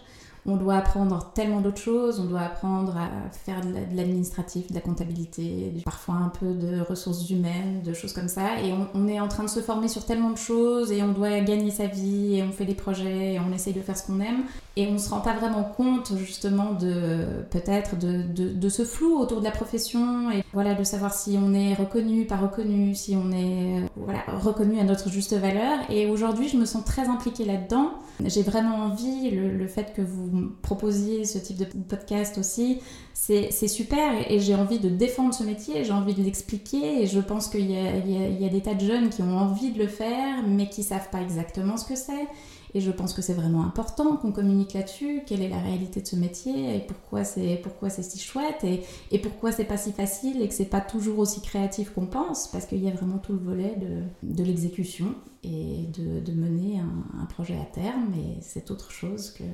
on 0.47 0.57
doit 0.57 0.77
apprendre 0.77 1.31
tellement 1.35 1.61
d'autres 1.61 1.81
choses, 1.81 2.21
on 2.21 2.25
doit 2.25 2.43
apprendre 2.43 2.97
à 2.97 3.09
faire 3.33 3.61
de 3.63 3.97
l'administratif, 3.97 4.69
de 4.69 4.75
la 4.75 4.81
comptabilité, 4.81 5.73
parfois 5.85 6.17
un 6.17 6.29
peu 6.29 6.53
de 6.53 6.81
ressources 6.81 7.31
humaines, 7.31 7.83
de 7.83 7.95
choses 7.95 8.13
comme 8.13 8.29
ça. 8.29 8.61
Et 8.63 8.73
on, 8.95 9.09
est 9.09 9.21
en 9.21 9.29
train 9.29 9.45
de 9.45 9.49
se 9.49 9.61
former 9.61 9.89
sur 9.89 10.05
tellement 10.05 10.31
de 10.31 10.39
choses 10.39 10.93
et 10.93 11.03
on 11.03 11.13
doit 11.13 11.41
gagner 11.41 11.71
sa 11.71 11.87
vie 11.87 12.37
et 12.37 12.43
on 12.43 12.53
fait 12.53 12.67
des 12.67 12.75
projets 12.75 13.35
et 13.35 13.41
on 13.41 13.53
essaye 13.53 13.73
de 13.73 13.81
faire 13.81 13.97
ce 13.97 14.07
qu'on 14.07 14.21
aime. 14.21 14.45
Et 14.77 14.87
on 14.89 14.93
ne 14.93 14.99
se 14.99 15.09
rend 15.09 15.21
pas 15.21 15.35
vraiment 15.35 15.65
compte 15.65 16.13
justement 16.19 16.73
de 16.73 17.25
peut-être 17.51 17.97
de, 17.97 18.69
ce 18.69 18.85
flou 18.85 19.19
autour 19.19 19.39
de 19.39 19.45
la 19.45 19.53
profession 19.53 20.31
et 20.33 20.43
voilà 20.53 20.75
de 20.75 20.83
savoir 20.83 21.15
si 21.15 21.39
on 21.41 21.55
est 21.55 21.75
reconnu, 21.75 22.27
pas 22.27 22.37
reconnu, 22.37 22.95
si 22.95 23.17
on 23.17 23.31
est 23.31 23.83
voilà, 23.97 24.25
reconnu 24.43 24.81
à 24.81 24.85
notre 24.85 25.09
juste 25.09 25.33
valeur. 25.35 25.79
Et 25.91 26.11
aujourd'hui, 26.11 26.49
je 26.49 26.57
me 26.57 26.65
sens 26.65 26.85
très 26.85 27.09
impliquée 27.09 27.45
là-dedans. 27.45 27.93
J'ai 28.25 28.43
vraiment 28.43 28.77
envie, 28.77 29.31
le, 29.31 29.57
le 29.57 29.67
fait 29.69 29.93
que 29.95 30.03
vous 30.03 30.34
proposiez 30.63 31.25
ce 31.25 31.39
type 31.39 31.57
de 31.57 31.65
podcast 31.65 32.39
aussi, 32.39 32.81
c'est 33.15 33.69
super 33.69 34.31
et 34.31 34.41
j'ai 34.41 34.55
envie 34.55 34.79
de 34.79 34.89
défendre 34.89 35.33
ce 35.33 35.45
métier, 35.45 35.85
j'ai 35.85 35.93
envie 35.93 36.15
de 36.15 36.23
l'expliquer 36.23 37.03
et 37.03 37.07
je 37.07 37.21
pense 37.21 37.49
qu'il 37.49 37.71
y, 37.71 37.77
a 37.77 38.49
des 38.49 38.61
tas 38.61 38.75
de 38.75 38.85
jeunes 38.85 39.09
qui 39.09 39.23
ont 39.23 39.39
envie 39.39 39.73
de 39.73 39.79
le 39.79 39.87
faire 39.87 40.43
mais 40.47 40.69
qui 40.69 40.83
savent 40.83 41.11
pas 41.11 41.23
exactement 41.23 41.77
ce 41.77 41.85
que 41.85 41.97
c'est. 41.97 42.29
Et 42.77 42.81
je 42.81 42.91
pense 42.91 43.15
que 43.15 43.23
c'est 43.23 43.35
vraiment 43.35 43.65
important 43.65 44.17
qu'on 44.17 44.33
communique 44.33 44.73
là-dessus, 44.73 45.23
quelle 45.25 45.43
est 45.43 45.49
la 45.49 45.61
réalité 45.61 46.01
de 46.01 46.07
ce 46.09 46.17
métier 46.17 46.75
et 46.75 46.81
pourquoi 46.81 47.23
c'est 47.23 47.61
pourquoi 47.63 47.89
c'est 47.89 48.03
si 48.03 48.19
chouette 48.19 48.65
et, 48.65 48.83
et 49.13 49.21
pourquoi 49.21 49.53
c'est 49.53 49.65
pas 49.65 49.77
si 49.77 49.93
facile 49.93 50.43
et 50.43 50.49
que 50.49 50.55
c'est 50.55 50.65
pas 50.65 50.81
toujours 50.81 51.21
aussi 51.21 51.41
créatif 51.41 51.91
qu'on 51.91 52.07
pense 52.07 52.49
parce 52.49 52.67
qu'il 52.67 52.83
y 52.83 52.89
a 52.89 52.91
vraiment 52.91 53.19
tout 53.19 53.33
le 53.33 53.39
volet 53.39 53.77
de, 54.23 54.43
l'exécution 54.43 55.15
et 55.45 55.87
de, 55.97 56.33
mener 56.33 56.81
un, 56.81 57.23
un, 57.23 57.27
projet 57.27 57.55
à 57.55 57.65
terme 57.65 58.13
et 58.15 58.41
c'est 58.41 58.73
autre 58.73 58.91
chose 58.91 59.31
que 59.31 59.45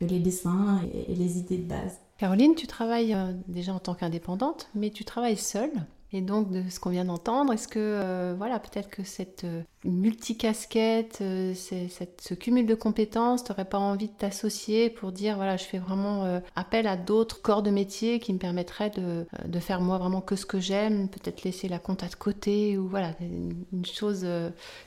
les 0.00 0.18
dessins 0.18 0.80
et, 0.92 1.14
les 1.14 1.38
idées 1.38 1.58
de 1.58 1.68
base. 1.68 1.98
Caroline, 2.18 2.54
tu 2.54 2.66
travailles 2.66 3.14
euh, 3.14 3.32
déjà 3.48 3.74
en 3.74 3.78
tant 3.78 3.94
qu'indépendante, 3.94 4.68
mais 4.74 4.90
tu 4.90 5.04
travailles 5.04 5.36
seule. 5.36 5.72
Et 6.14 6.20
donc, 6.20 6.50
de 6.50 6.68
ce 6.68 6.78
qu'on 6.78 6.90
vient 6.90 7.06
d'entendre, 7.06 7.54
est-ce 7.54 7.66
que, 7.66 7.78
euh, 7.78 8.34
voilà, 8.36 8.58
peut-être 8.58 8.90
que 8.90 9.02
cette 9.02 9.44
euh, 9.44 9.62
multicasquette, 9.84 11.20
euh, 11.22 11.54
ce 11.54 12.34
cumul 12.34 12.66
de 12.66 12.74
compétences, 12.74 13.44
tu 13.44 13.50
n'aurais 13.50 13.64
pas 13.64 13.78
envie 13.78 14.08
de 14.08 14.12
t'associer 14.12 14.90
pour 14.90 15.10
dire, 15.10 15.36
voilà, 15.36 15.56
je 15.56 15.64
fais 15.64 15.78
vraiment 15.78 16.40
appel 16.54 16.86
à 16.86 16.96
d'autres 16.96 17.40
corps 17.40 17.62
de 17.62 17.70
métier 17.70 18.20
qui 18.20 18.34
me 18.34 18.38
permettraient 18.38 18.90
de, 18.90 19.58
faire 19.58 19.80
moi 19.80 19.96
vraiment 19.96 20.20
que 20.20 20.36
ce 20.36 20.44
que 20.44 20.60
j'aime, 20.60 21.08
peut-être 21.08 21.44
laisser 21.44 21.68
la 21.68 21.78
compta 21.78 22.08
de 22.08 22.14
côté, 22.14 22.76
ou 22.76 22.88
voilà, 22.88 23.14
une 23.20 23.86
chose, 23.86 24.26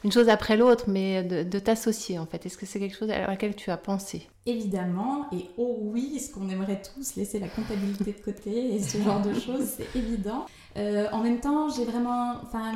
une 0.03 0.12
chose 0.12 0.29
après 0.29 0.58
l'autre, 0.58 0.86
mais 0.88 1.24
de, 1.24 1.44
de 1.44 1.60
t'associer, 1.60 2.20
en 2.20 2.25
fait. 2.25 2.46
Est-ce 2.46 2.58
que 2.58 2.65
c'est 2.65 2.79
quelque 2.79 2.96
chose 2.96 3.10
à 3.10 3.25
laquelle 3.27 3.55
tu 3.55 3.72
as 3.72 3.77
pensé? 3.77 4.27
Évidemment, 4.48 5.25
et 5.32 5.50
oh 5.58 5.79
oui, 5.82 6.20
ce 6.20 6.32
qu'on 6.32 6.48
aimerait 6.50 6.79
tous 6.79 7.15
laisser 7.15 7.39
la 7.39 7.48
comptabilité 7.48 8.13
de 8.13 8.24
côté 8.24 8.75
et 8.75 8.79
ce 8.79 9.00
genre 9.00 9.20
de 9.20 9.34
choses, 9.34 9.65
c'est 9.77 9.98
évident. 9.98 10.46
Euh, 10.77 11.08
en 11.12 11.20
même 11.20 11.39
temps, 11.39 11.70
j'ai 11.70 11.86
vraiment, 11.86 12.34
enfin, 12.44 12.74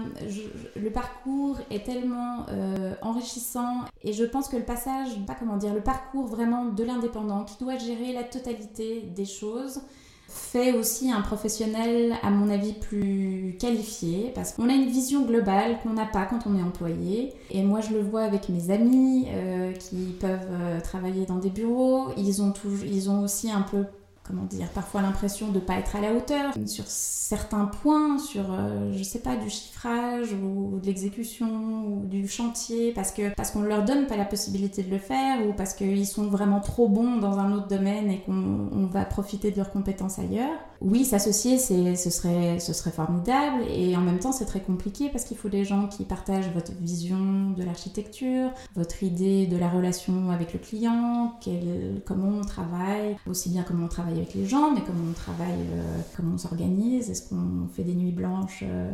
le 0.76 0.90
parcours 0.90 1.58
est 1.70 1.86
tellement 1.86 2.46
euh, 2.50 2.94
enrichissant 3.02 3.82
et 4.04 4.14
je 4.14 4.24
pense 4.24 4.48
que 4.48 4.56
le 4.56 4.64
passage, 4.64 5.10
pas 5.28 5.36
comment 5.38 5.58
dire, 5.58 5.74
le 5.74 5.82
parcours 5.82 6.26
vraiment 6.26 6.66
de 6.66 6.84
l'indépendant 6.84 7.44
qui 7.44 7.62
doit 7.62 7.78
gérer 7.78 8.14
la 8.14 8.24
totalité 8.24 9.02
des 9.02 9.26
choses 9.26 9.82
fait 10.30 10.74
aussi 10.74 11.12
un 11.12 11.22
professionnel, 11.22 12.14
à 12.22 12.30
mon 12.30 12.52
avis, 12.52 12.74
plus 12.74 13.58
qualifié 13.60 14.32
parce 14.36 14.54
qu'on 14.54 14.70
a 14.70 14.74
une 14.74 14.88
vision 14.88 15.26
globale 15.26 15.80
qu'on 15.82 15.94
n'a 15.94 16.06
pas 16.06 16.26
quand 16.26 16.46
on 16.46 16.56
est 16.56 16.62
employé. 16.62 17.34
Et 17.50 17.64
moi, 17.64 17.82
je 17.82 17.94
le 17.94 18.02
vois 18.02 18.22
avec 18.22 18.48
mes 18.48 18.70
amis 18.70 19.26
euh, 19.30 19.74
qui 19.74 20.16
peuvent 20.20 20.84
travailler 20.84 21.26
dans 21.26 21.40
des 21.40 21.50
bureaux. 21.50 22.10
Ils 22.16 22.44
ont, 22.44 22.52
toujours, 22.52 22.86
ils 22.86 23.10
ont 23.10 23.24
aussi 23.24 23.52
un 23.52 23.64
peu 23.64 23.86
comment 24.30 24.46
dire, 24.46 24.68
parfois 24.70 25.02
l'impression 25.02 25.48
de 25.48 25.56
ne 25.56 25.60
pas 25.60 25.74
être 25.80 25.96
à 25.96 26.02
la 26.02 26.14
hauteur 26.14 26.54
sur 26.68 26.86
certains 26.88 27.66
points, 27.66 28.20
sur, 28.20 28.46
euh, 28.52 28.94
je 28.96 29.02
sais 29.02 29.20
pas, 29.20 29.36
du 29.36 29.50
chiffrage 29.50 30.34
ou 30.34 30.80
de 30.80 30.86
l'exécution 30.86 31.48
ou 31.88 32.06
du 32.06 32.28
chantier, 32.28 32.92
parce 32.94 33.12
que 33.12 33.34
parce 33.36 33.50
qu'on 33.52 33.64
leur 33.64 33.84
donne 33.86 34.06
pas 34.06 34.18
la 34.18 34.26
possibilité 34.26 34.84
de 34.84 34.92
le 34.92 35.00
faire 35.00 35.48
ou 35.48 35.54
parce 35.54 35.74
qu'ils 35.74 36.06
sont 36.06 36.28
vraiment 36.28 36.60
trop 36.60 36.88
bons 36.88 37.18
dans 37.18 37.40
un 37.40 37.52
autre 37.54 37.68
domaine 37.68 38.12
et 38.12 38.22
qu'on 38.22 38.88
va 38.92 39.04
profiter 39.06 39.50
de 39.50 39.58
leurs 39.58 39.72
compétences 39.72 40.20
ailleurs. 40.20 40.58
Oui, 40.82 41.04
s'associer, 41.04 41.58
ce 41.58 42.10
serait, 42.10 42.60
ce 42.60 42.72
serait 42.72 42.92
formidable 42.92 43.64
et 43.70 43.98
en 43.98 44.02
même 44.02 44.20
temps 44.20 44.32
c'est 44.32 44.46
très 44.46 44.62
compliqué 44.62 45.10
parce 45.10 45.26
qu'il 45.26 45.38
faut 45.38 45.50
des 45.50 45.66
gens 45.66 45.88
qui 45.88 46.06
partagent 46.06 46.52
votre 46.54 46.72
vision 46.72 47.52
de 47.52 47.64
l'architecture, 47.64 48.52
votre 48.76 49.04
idée 49.04 49.46
de 49.46 49.58
la 49.58 49.68
relation 49.70 50.32
avec 50.32 50.54
le 50.54 50.60
client, 50.60 51.34
quel, 51.42 52.02
comment 52.06 52.40
on 52.40 52.44
travaille, 52.44 53.18
aussi 53.28 53.50
bien 53.50 53.64
comment 53.68 53.86
on 53.86 53.90
travaille 53.90 54.19
avec 54.20 54.34
les 54.34 54.46
gens, 54.46 54.72
mais 54.72 54.82
comment 54.82 55.10
on 55.10 55.14
travaille, 55.14 55.66
euh, 55.74 56.02
comment 56.16 56.36
on 56.36 56.38
s'organise, 56.38 57.10
est-ce 57.10 57.30
qu'on 57.30 57.68
fait 57.74 57.84
des 57.84 57.94
nuits 57.94 58.12
blanches 58.12 58.64
euh, 58.64 58.92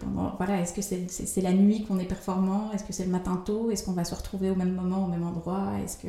pendant, 0.00 0.34
voilà, 0.36 0.60
est-ce 0.60 0.74
que 0.74 0.82
c'est 0.82 1.40
la 1.40 1.52
nuit 1.52 1.84
qu'on 1.84 1.98
est 1.98 2.04
performant, 2.04 2.70
est-ce 2.72 2.84
que 2.84 2.92
c'est 2.92 3.04
le 3.04 3.10
matin 3.10 3.42
tôt, 3.44 3.70
est-ce 3.70 3.84
qu'on 3.84 3.92
va 3.92 4.04
se 4.04 4.14
retrouver 4.14 4.50
au 4.50 4.54
même 4.54 4.74
moment, 4.74 5.04
au 5.04 5.08
même 5.08 5.24
endroit, 5.24 5.72
est-ce 5.82 5.96
que 5.98 6.08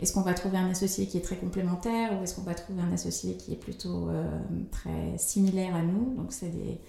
est-ce 0.00 0.12
qu'on 0.12 0.22
va 0.22 0.34
trouver 0.34 0.58
un 0.58 0.70
associé 0.70 1.06
qui 1.06 1.16
est 1.16 1.22
très 1.22 1.36
complémentaire 1.36 2.18
ou 2.18 2.22
est-ce 2.22 2.34
qu'on 2.34 2.42
va 2.42 2.54
trouver 2.54 2.82
un 2.82 2.92
associé 2.92 3.36
qui 3.36 3.52
est 3.52 3.56
plutôt 3.56 4.08
euh, 4.08 4.28
très 4.70 5.16
similaire 5.18 5.74
à 5.74 5.82
nous, 5.82 6.14
donc 6.16 6.32
c'est 6.32 6.50
des 6.50 6.80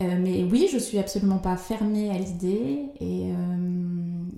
mais 0.00 0.42
oui, 0.42 0.68
je 0.72 0.76
suis 0.76 0.98
absolument 0.98 1.38
pas 1.38 1.56
fermée 1.56 2.10
à 2.10 2.18
l'idée 2.18 2.86
et, 2.98 3.28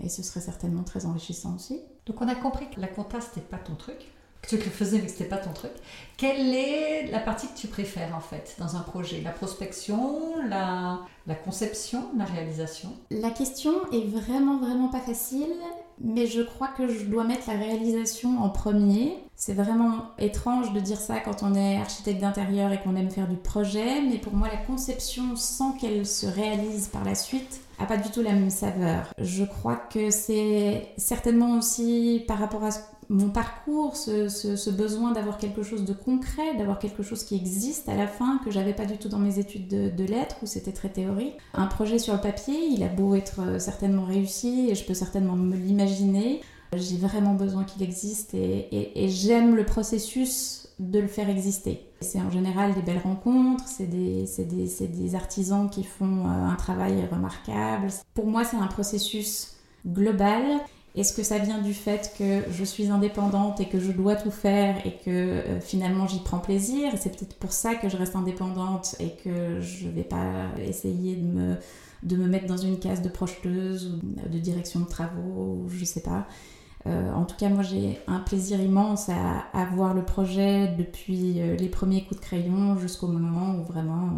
et 0.02 0.08
ce 0.10 0.22
serait 0.22 0.42
certainement 0.42 0.82
très 0.82 1.06
enrichissant 1.06 1.54
aussi. 1.54 1.80
Donc 2.04 2.20
on 2.20 2.28
a 2.28 2.34
compris 2.34 2.66
que 2.68 2.78
la 2.78 2.88
compta 2.88 3.22
c'était 3.22 3.40
pas 3.40 3.56
ton 3.56 3.74
truc 3.74 4.12
tu 4.48 4.56
le 4.56 4.62
faisais 4.62 4.98
mais 4.98 5.06
que 5.06 5.10
c'était 5.10 5.24
pas 5.24 5.38
ton 5.38 5.52
truc. 5.52 5.72
Quelle 6.16 6.54
est 6.54 7.10
la 7.10 7.18
partie 7.18 7.48
que 7.48 7.58
tu 7.58 7.66
préfères 7.66 8.14
en 8.16 8.20
fait 8.20 8.56
dans 8.58 8.76
un 8.76 8.80
projet? 8.80 9.20
La 9.22 9.30
prospection, 9.30 10.34
la, 10.48 11.00
la 11.26 11.34
conception, 11.34 12.04
la 12.16 12.24
réalisation? 12.24 12.90
La 13.10 13.30
question 13.30 13.72
est 13.92 14.06
vraiment 14.06 14.58
vraiment 14.58 14.88
pas 14.88 15.00
facile, 15.00 15.52
mais 16.00 16.26
je 16.26 16.40
crois 16.42 16.68
que 16.68 16.88
je 16.88 17.04
dois 17.04 17.24
mettre 17.24 17.48
la 17.48 17.58
réalisation 17.58 18.42
en 18.42 18.48
premier. 18.48 19.18
C'est 19.34 19.52
vraiment 19.52 20.06
étrange 20.18 20.72
de 20.72 20.80
dire 20.80 20.98
ça 20.98 21.20
quand 21.20 21.42
on 21.42 21.54
est 21.54 21.76
architecte 21.76 22.20
d'intérieur 22.20 22.72
et 22.72 22.80
qu'on 22.80 22.96
aime 22.96 23.10
faire 23.10 23.28
du 23.28 23.36
projet, 23.36 24.00
mais 24.00 24.16
pour 24.16 24.32
moi 24.32 24.48
la 24.48 24.58
conception 24.58 25.36
sans 25.36 25.72
qu'elle 25.72 26.06
se 26.06 26.26
réalise 26.26 26.88
par 26.88 27.04
la 27.04 27.14
suite 27.14 27.60
a 27.78 27.84
pas 27.84 27.98
du 27.98 28.10
tout 28.10 28.22
la 28.22 28.32
même 28.32 28.50
saveur. 28.50 29.12
Je 29.18 29.44
crois 29.44 29.76
que 29.76 30.10
c'est 30.10 30.88
certainement 30.96 31.58
aussi 31.58 32.24
par 32.26 32.38
rapport 32.38 32.64
à 32.64 32.70
mon 33.08 33.30
parcours, 33.30 33.96
ce, 33.96 34.70
besoin 34.70 35.12
d'avoir 35.12 35.38
quelque 35.38 35.62
chose 35.62 35.84
de 35.84 35.92
concret, 35.92 36.56
d'avoir 36.56 36.78
quelque 36.78 37.02
chose 37.02 37.24
qui 37.24 37.36
existe 37.36 37.88
à 37.88 37.94
la 37.94 38.06
fin, 38.06 38.38
que 38.44 38.50
j'avais 38.50 38.72
pas 38.72 38.84
du 38.84 38.98
tout 38.98 39.08
dans 39.08 39.18
mes 39.18 39.38
études 39.38 39.68
de, 39.68 40.04
lettres, 40.04 40.36
où 40.42 40.46
c'était 40.46 40.72
très 40.72 40.88
théorique. 40.88 41.36
Un 41.54 41.66
projet 41.66 41.98
sur 41.98 42.14
le 42.14 42.20
papier, 42.20 42.66
il 42.70 42.82
a 42.82 42.88
beau 42.88 43.14
être 43.14 43.40
euh, 43.40 43.58
certainement 43.58 44.04
réussi, 44.04 44.68
et 44.70 44.74
je 44.74 44.84
peux 44.84 44.94
certainement 44.94 45.36
me 45.36 45.56
l'imaginer, 45.56 46.40
j'ai 46.74 46.96
vraiment 46.96 47.34
besoin 47.34 47.64
qu'il 47.64 47.82
existe, 47.82 48.34
et, 48.34 49.08
j'aime 49.08 49.54
le 49.54 49.64
processus 49.64 50.68
de 50.78 50.98
le 50.98 51.08
faire 51.08 51.30
exister. 51.30 51.86
C'est 52.00 52.20
en 52.20 52.30
général 52.30 52.74
des 52.74 52.82
belles 52.82 53.00
rencontres, 53.02 53.64
c'est 53.66 53.86
des, 53.86 55.14
artisans 55.14 55.70
qui 55.70 55.84
font 55.84 56.26
euh, 56.26 56.28
un 56.28 56.56
travail 56.56 57.06
remarquable. 57.10 57.88
Pour 58.14 58.26
moi, 58.26 58.44
c'est 58.44 58.56
un 58.56 58.66
processus 58.66 59.56
global 59.86 60.42
est-ce 60.96 61.12
que 61.12 61.22
ça 61.22 61.38
vient 61.38 61.60
du 61.60 61.74
fait 61.74 62.14
que 62.18 62.50
je 62.50 62.64
suis 62.64 62.88
indépendante 62.88 63.60
et 63.60 63.66
que 63.66 63.78
je 63.78 63.92
dois 63.92 64.16
tout 64.16 64.30
faire 64.30 64.84
et 64.86 64.92
que 64.92 65.10
euh, 65.10 65.60
finalement 65.60 66.06
j'y 66.06 66.20
prends 66.20 66.38
plaisir 66.38 66.92
C'est 66.98 67.10
peut-être 67.16 67.36
pour 67.36 67.52
ça 67.52 67.74
que 67.74 67.88
je 67.88 67.96
reste 67.96 68.16
indépendante 68.16 68.96
et 68.98 69.10
que 69.22 69.60
je 69.60 69.86
ne 69.86 69.92
vais 69.92 70.04
pas 70.04 70.48
essayer 70.58 71.16
de 71.16 71.26
me, 71.26 71.56
de 72.02 72.16
me 72.16 72.26
mettre 72.26 72.46
dans 72.46 72.56
une 72.56 72.78
case 72.78 73.02
de 73.02 73.10
projeteuse 73.10 73.94
ou 74.02 74.28
de 74.30 74.38
direction 74.38 74.80
de 74.80 74.86
travaux 74.86 75.64
ou 75.64 75.68
je 75.68 75.84
sais 75.84 76.02
pas. 76.02 76.26
Euh, 76.86 77.12
en 77.12 77.24
tout 77.24 77.36
cas, 77.36 77.48
moi 77.48 77.62
j'ai 77.62 77.98
un 78.06 78.20
plaisir 78.20 78.60
immense 78.60 79.08
à, 79.08 79.46
à, 79.52 79.64
voir 79.66 79.94
le 79.94 80.04
projet 80.04 80.68
depuis 80.78 81.40
euh, 81.40 81.56
les 81.56 81.68
premiers 81.68 82.04
coups 82.04 82.20
de 82.20 82.24
crayon 82.24 82.78
jusqu'au 82.78 83.08
moment 83.08 83.56
où 83.56 83.64
vraiment 83.64 84.10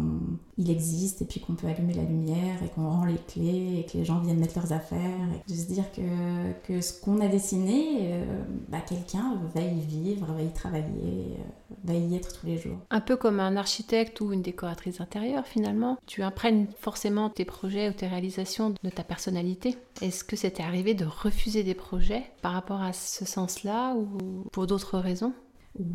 il 0.59 0.69
existe 0.69 1.21
et 1.21 1.25
puis 1.25 1.39
qu'on 1.39 1.53
peut 1.53 1.67
allumer 1.67 1.93
la 1.93 2.03
lumière 2.03 2.61
et 2.63 2.67
qu'on 2.67 2.87
rend 2.87 3.05
les 3.05 3.17
clés 3.27 3.79
et 3.79 3.85
que 3.89 3.97
les 3.97 4.03
gens 4.03 4.19
viennent 4.19 4.39
mettre 4.39 4.59
leurs 4.59 4.73
affaires 4.73 4.99
et 4.99 5.51
de 5.51 5.57
se 5.57 5.67
dire 5.67 5.85
que, 5.93 6.51
que 6.67 6.81
ce 6.81 6.99
qu'on 6.99 7.21
a 7.21 7.27
dessiné, 7.29 8.11
euh, 8.11 8.43
bah, 8.67 8.81
quelqu'un 8.87 9.39
va 9.55 9.61
y 9.61 9.79
vivre, 9.79 10.27
va 10.33 10.41
y 10.41 10.51
travailler, 10.51 11.37
va 11.85 11.93
y 11.93 12.13
être 12.13 12.37
tous 12.37 12.45
les 12.45 12.57
jours. 12.57 12.77
Un 12.89 12.99
peu 12.99 13.15
comme 13.15 13.39
un 13.39 13.55
architecte 13.55 14.19
ou 14.19 14.33
une 14.33 14.41
décoratrice 14.41 14.99
intérieure 14.99 15.47
finalement. 15.47 15.97
Tu 16.05 16.23
imprègnes 16.23 16.67
forcément 16.77 17.29
tes 17.29 17.45
projets 17.45 17.89
ou 17.89 17.93
tes 17.93 18.07
réalisations 18.07 18.73
de 18.83 18.89
ta 18.89 19.03
personnalité. 19.03 19.77
Est-ce 20.01 20.25
que 20.25 20.35
c'était 20.35 20.63
arrivé 20.63 20.93
de 20.93 21.05
refuser 21.05 21.63
des 21.63 21.73
projets 21.73 22.23
par 22.41 22.53
rapport 22.59 22.81
à 22.81 22.93
ce 22.93 23.25
sens-là 23.25 23.95
ou 23.95 24.43
pour 24.51 24.67
d'autres 24.67 24.97
raisons? 24.97 25.33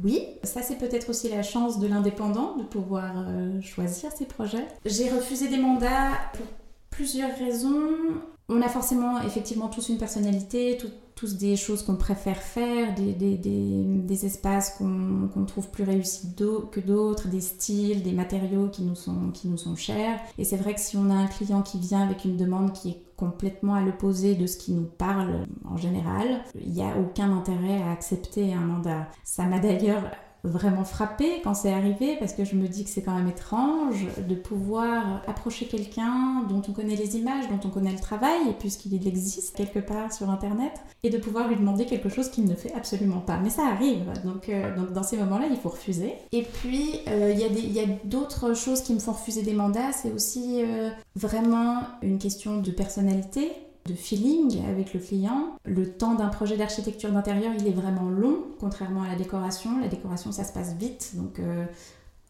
Oui, 0.03 0.27
ça 0.43 0.63
c'est 0.63 0.79
peut-être 0.79 1.11
aussi 1.11 1.29
la 1.29 1.43
chance 1.43 1.79
de 1.79 1.87
l'indépendant 1.87 2.57
de 2.57 2.63
pouvoir 2.63 3.13
euh, 3.17 3.61
choisir 3.61 4.13
ses 4.13 4.25
projets. 4.25 4.67
J'ai 4.85 5.11
refusé 5.11 5.49
des 5.49 5.59
mandats 5.59 6.13
pour 6.33 6.47
plusieurs 6.91 7.37
raisons. 7.37 7.91
On 8.49 8.63
a 8.63 8.69
forcément 8.69 9.21
effectivement 9.23 9.69
tous 9.69 9.89
une 9.89 9.99
personnalité, 9.99 10.79
tous 11.15 11.37
des 11.37 11.57
choses 11.57 11.83
qu'on 11.83 11.97
préfère 11.97 12.37
faire, 12.37 12.95
des 12.95 14.27
espaces 14.27 14.77
qu'on 14.77 15.45
trouve 15.47 15.69
plus 15.71 15.85
réussis 15.85 16.35
que 16.71 16.81
d'autres, 16.81 17.29
des 17.29 17.41
styles, 17.41 18.03
des 18.03 18.13
matériaux 18.13 18.69
qui 18.69 18.83
nous, 18.83 18.95
sont, 18.95 19.31
qui 19.33 19.49
nous 19.49 19.57
sont 19.57 19.77
chers. 19.77 20.21
Et 20.39 20.45
c'est 20.45 20.59
vrai 20.59 20.75
que 20.75 20.81
si 20.81 20.97
on 20.97 21.09
a 21.11 21.15
un 21.15 21.27
client 21.27 21.63
qui 21.63 21.79
vient 21.79 22.03
avec 22.03 22.25
une 22.27 22.37
demande 22.37 22.73
qui 22.73 22.91
est 22.91 23.03
complètement 23.17 23.75
à 23.75 23.81
l'opposé 23.81 24.35
de 24.35 24.47
ce 24.47 24.57
qui 24.57 24.73
nous 24.73 24.87
parle 24.87 25.47
en 25.65 25.77
général, 25.77 26.43
il 26.55 26.73
n'y 26.73 26.83
a 26.83 26.99
aucun 26.99 27.33
intérêt 27.33 27.83
à 27.83 27.93
accepter 27.93 28.53
un 28.53 28.61
mandat. 28.61 29.09
Ça 29.23 29.45
m'a 29.45 29.59
d'ailleurs 29.59 30.03
vraiment 30.45 30.85
frappée 30.85 31.41
quand 31.43 31.55
c'est 31.55 31.73
arrivé 31.73 32.17
parce 32.19 32.35
que 32.35 32.45
je 32.45 32.55
me 32.55 32.69
dis 32.69 32.85
que 32.85 32.91
c'est 32.91 33.03
quand 33.03 33.15
même 33.15 33.29
étrange 33.29 34.07
de 34.29 34.35
pouvoir 34.35 35.23
approcher 35.27 35.67
quelqu'un 35.67 36.45
dont 36.49 36.63
on 36.69 36.73
connaît 36.73 36.97
les 36.97 37.17
images, 37.17 37.49
dont 37.49 37.61
on 37.67 37.71
connaît 37.71 37.93
le 37.93 37.99
travail, 37.99 38.55
puisqu'il 38.59 39.09
existe 39.09 39.57
quelque 39.57 39.79
part 39.79 40.13
sur 40.13 40.29
Internet, 40.31 40.73
et 41.03 41.11
de 41.11 41.19
pouvoir 41.19 41.49
lui 41.49 41.57
demander 41.57 41.87
quelque 41.87 42.09
chose 42.09 42.29
qu'il 42.29 42.45
ne 42.45 42.55
fait 42.55 42.73
absolument 42.75 43.21
pas. 43.21 43.39
Mais 43.39 43.51
ça 43.51 43.67
arrive, 43.67 44.05
donc, 44.25 44.49
euh, 44.49 44.77
donc 44.77 44.93
dans 44.93 45.03
ces 45.03 45.17
moments-là, 45.17 45.47
il 45.51 45.57
faut 45.57 45.71
refuser. 45.71 46.15
Et 46.33 46.43
puis, 46.43 47.01
euh, 47.09 47.33
il 47.35 47.73
y 47.73 47.81
a 47.81 47.87
d'autres 48.05 48.55
choses 48.55 48.83
qui 48.83 48.93
me 48.95 49.01
font 49.01 49.13
refuser 49.13 49.43
des 49.43 49.55
mandats, 49.55 49.93
c'est 49.93 50.13
aussi 50.13 50.63
euh, 50.63 50.91
vraiment 51.17 51.79
une 52.03 52.19
question 52.19 52.61
de 52.61 52.71
personnalité 52.71 53.53
de 53.87 53.95
feeling 53.95 54.65
avec 54.69 54.95
le 54.95 55.01
client. 55.01 55.57
Le 55.65 55.91
temps 55.91 56.15
d'un 56.15 56.29
projet 56.29 56.57
d'architecture 56.57 57.13
d'intérieur, 57.13 57.53
il 57.59 57.67
est 57.67 57.73
vraiment 57.73 58.09
long, 58.09 58.45
contrairement 58.59 59.03
à 59.03 59.09
la 59.09 59.17
décoration. 59.17 59.81
La 59.81 59.89
décoration, 59.89 60.33
ça 60.33 60.45
se 60.45 60.53
passe 60.53 60.75
vite, 60.75 61.13
donc 61.17 61.39
euh, 61.39 61.67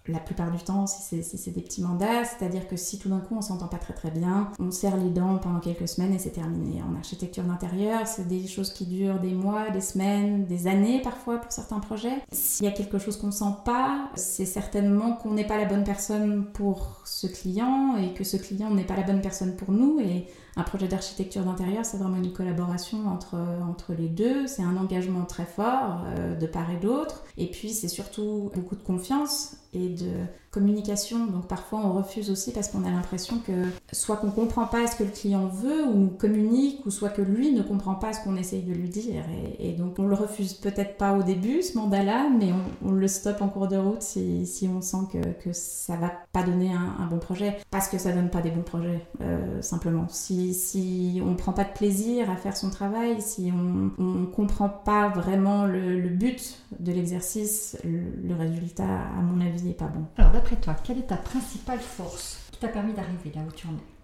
la 0.07 0.19
plupart 0.19 0.51
du 0.51 0.63
temps, 0.63 0.87
si 0.87 1.23
c'est 1.23 1.51
des 1.51 1.63
petits 1.63 1.81
mandats, 1.81 2.25
c'est-à-dire 2.25 2.69
que 2.69 2.77
si 2.77 2.99
tout 2.99 3.09
d'un 3.09 3.21
coup 3.21 3.37
on 3.37 3.41
s'entend 3.41 3.69
pas 3.69 3.79
très 3.79 3.95
très 3.95 4.11
bien, 4.11 4.51
on 4.59 4.71
serre 4.71 4.99
les 4.99 5.09
dents 5.09 5.39
pendant 5.39 5.61
quelques 5.61 5.89
semaines 5.89 6.13
et 6.13 6.19
c'est 6.19 6.33
terminé. 6.33 6.83
En 6.83 6.95
architecture 6.97 7.45
d'intérieur, 7.45 8.07
c'est 8.07 8.29
des 8.29 8.47
choses 8.47 8.73
qui 8.73 8.85
durent 8.85 9.19
des 9.19 9.33
mois, 9.33 9.71
des 9.71 9.81
semaines, 9.81 10.45
des 10.45 10.67
années 10.67 11.01
parfois 11.01 11.39
pour 11.39 11.51
certains 11.53 11.81
projets. 11.81 12.23
S'il 12.33 12.67
y 12.67 12.69
a 12.69 12.73
quelque 12.73 12.99
chose 12.99 13.17
qu'on 13.17 13.31
sent 13.31 13.55
pas, 13.65 14.11
c'est 14.15 14.45
certainement 14.45 15.13
qu'on 15.13 15.33
n'est 15.33 15.47
pas 15.47 15.57
la 15.57 15.65
bonne 15.65 15.85
personne 15.85 16.47
pour 16.53 17.01
ce 17.07 17.27
client 17.27 17.97
et 17.97 18.13
que 18.13 18.25
ce 18.25 18.37
client 18.37 18.71
n'est 18.71 18.85
pas 18.85 18.97
la 18.97 19.05
bonne 19.05 19.23
personne 19.23 19.57
pour 19.57 19.73
nous 19.73 20.01
et 20.01 20.27
un 20.57 20.63
projet 20.63 20.87
d'architecture 20.87 21.43
d'intérieur, 21.43 21.85
c'est 21.85 21.97
vraiment 21.97 22.17
une 22.17 22.33
collaboration 22.33 23.09
entre, 23.09 23.37
entre 23.69 23.93
les 23.93 24.09
deux. 24.09 24.47
C'est 24.47 24.63
un 24.63 24.77
engagement 24.77 25.25
très 25.25 25.47
fort 25.47 26.05
euh, 26.07 26.37
de 26.37 26.47
part 26.47 26.71
et 26.71 26.77
d'autre. 26.77 27.25
Et 27.37 27.51
puis, 27.51 27.71
c'est 27.71 27.89
surtout 27.89 28.51
beaucoup 28.55 28.77
de 28.77 28.83
confiance 28.83 29.57
et 29.73 29.89
de 29.89 30.13
communication. 30.55 31.27
Donc 31.27 31.49
parfois 31.49 31.81
on 31.85 31.93
refuse 31.93 32.31
aussi 32.31 32.53
parce 32.53 32.69
qu'on 32.69 32.85
a 32.85 32.91
l'impression 32.91 33.39
que 33.45 33.53
soit 33.93 34.17
qu'on 34.17 34.31
comprend 34.31 34.67
pas 34.67 34.87
ce 34.87 34.97
que 34.97 35.03
le 35.03 35.11
client 35.11 35.47
veut 35.49 35.85
ou 35.85 36.07
communique, 36.07 36.87
ou 36.87 36.91
soit 36.91 37.09
que 37.09 37.23
lui 37.23 37.53
ne 37.53 37.63
comprend 37.63 37.97
pas 37.97 38.13
ce 38.13 38.23
qu'on 38.23 38.37
essaye 38.37 38.63
de 38.63 38.73
lui 38.73 38.89
dire. 38.89 39.25
Et, 39.59 39.73
donc 39.73 39.99
on 39.99 40.07
le 40.07 40.15
refuse 40.15 40.55
peut-être 40.55 40.97
pas 40.97 41.15
au 41.15 41.23
début 41.23 41.63
ce 41.63 41.77
mandat-là, 41.77 42.29
mais 42.31 42.51
on, 42.85 42.93
le 42.93 43.09
stoppe 43.09 43.43
en 43.43 43.49
cours 43.49 43.67
de 43.67 43.77
route 43.77 44.03
si, 44.03 44.47
si 44.47 44.69
on 44.69 44.81
sent 44.81 45.09
que, 45.13 45.19
que 45.43 45.53
ça 45.53 45.97
va 45.97 46.13
pas 46.33 46.45
donner 46.45 46.71
un, 46.73 47.07
bon 47.07 47.19
projet, 47.19 47.57
parce 47.71 47.89
que 47.89 47.99
ça 47.99 48.13
donne 48.13 48.31
pas 48.31 48.41
des 48.41 48.51
bons 48.51 48.63
projets 48.63 49.05
euh, 49.21 49.61
simplement. 49.61 50.07
Si, 50.09 50.55
si 50.55 51.21
on 51.27 51.35
prend 51.35 51.53
pas 51.53 51.65
de 51.65 51.73
plaisir 51.73 52.31
à 52.31 52.37
faire 52.37 52.57
son 52.57 52.71
travail, 52.71 53.21
si 53.21 53.53
on, 53.53 53.91
on 54.03 54.27
comprend 54.27 54.69
pas 54.69 55.09
vraiment 55.09 55.67
le, 55.67 56.09
but 56.09 56.59
de 56.79 56.93
l'exercice, 56.93 57.77
le, 57.85 58.35
résultat 58.35 58.85
à 58.85 59.23
mon 59.23 59.41
avis 59.45 59.71
est 59.71 59.79
pas 59.79 59.89
bon. 59.89 60.05
D'après 60.45 60.57
toi, 60.57 60.77
quelle 60.85 60.99
est 60.99 61.07
ta 61.07 61.17
principale 61.17 61.81
force 61.81 62.39
qui 62.53 62.59
t'a 62.59 62.69
permis 62.69 62.93
d'arriver 62.93 63.33
là 63.35 63.41
où 63.49 63.53
tu 63.53 63.67
en 63.67 63.71
es 63.71 63.95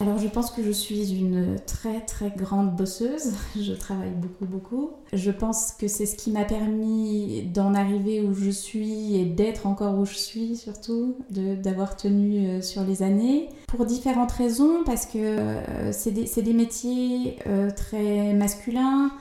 alors 0.00 0.18
je 0.18 0.26
pense 0.26 0.50
que 0.50 0.60
je 0.60 0.72
suis 0.72 1.14
une 1.14 1.56
très 1.66 2.00
très 2.00 2.28
grande 2.28 2.74
bosseuse, 2.74 3.34
je 3.56 3.74
travaille 3.74 4.10
beaucoup 4.10 4.44
beaucoup. 4.44 4.90
Je 5.12 5.30
pense 5.30 5.70
que 5.70 5.86
c'est 5.86 6.04
ce 6.04 6.16
qui 6.16 6.32
m'a 6.32 6.44
permis 6.44 7.42
d'en 7.54 7.74
arriver 7.74 8.20
où 8.20 8.34
je 8.34 8.50
suis 8.50 9.14
et 9.14 9.24
d'être 9.24 9.68
encore 9.68 9.96
où 9.96 10.04
je 10.04 10.16
suis 10.16 10.56
surtout, 10.56 11.14
d'avoir 11.30 11.96
tenu 11.96 12.48
euh, 12.48 12.60
sur 12.60 12.82
les 12.82 13.04
années. 13.04 13.50
Pour 13.68 13.86
différentes 13.86 14.32
raisons, 14.32 14.82
parce 14.84 15.06
que 15.06 15.18
euh, 15.18 15.92
c'est 15.92 16.10
des, 16.10 16.24
des, 16.42 16.52
métiers 16.52 17.36
euh, 17.46 17.70
très 17.70 18.34
masculins, 18.34 19.12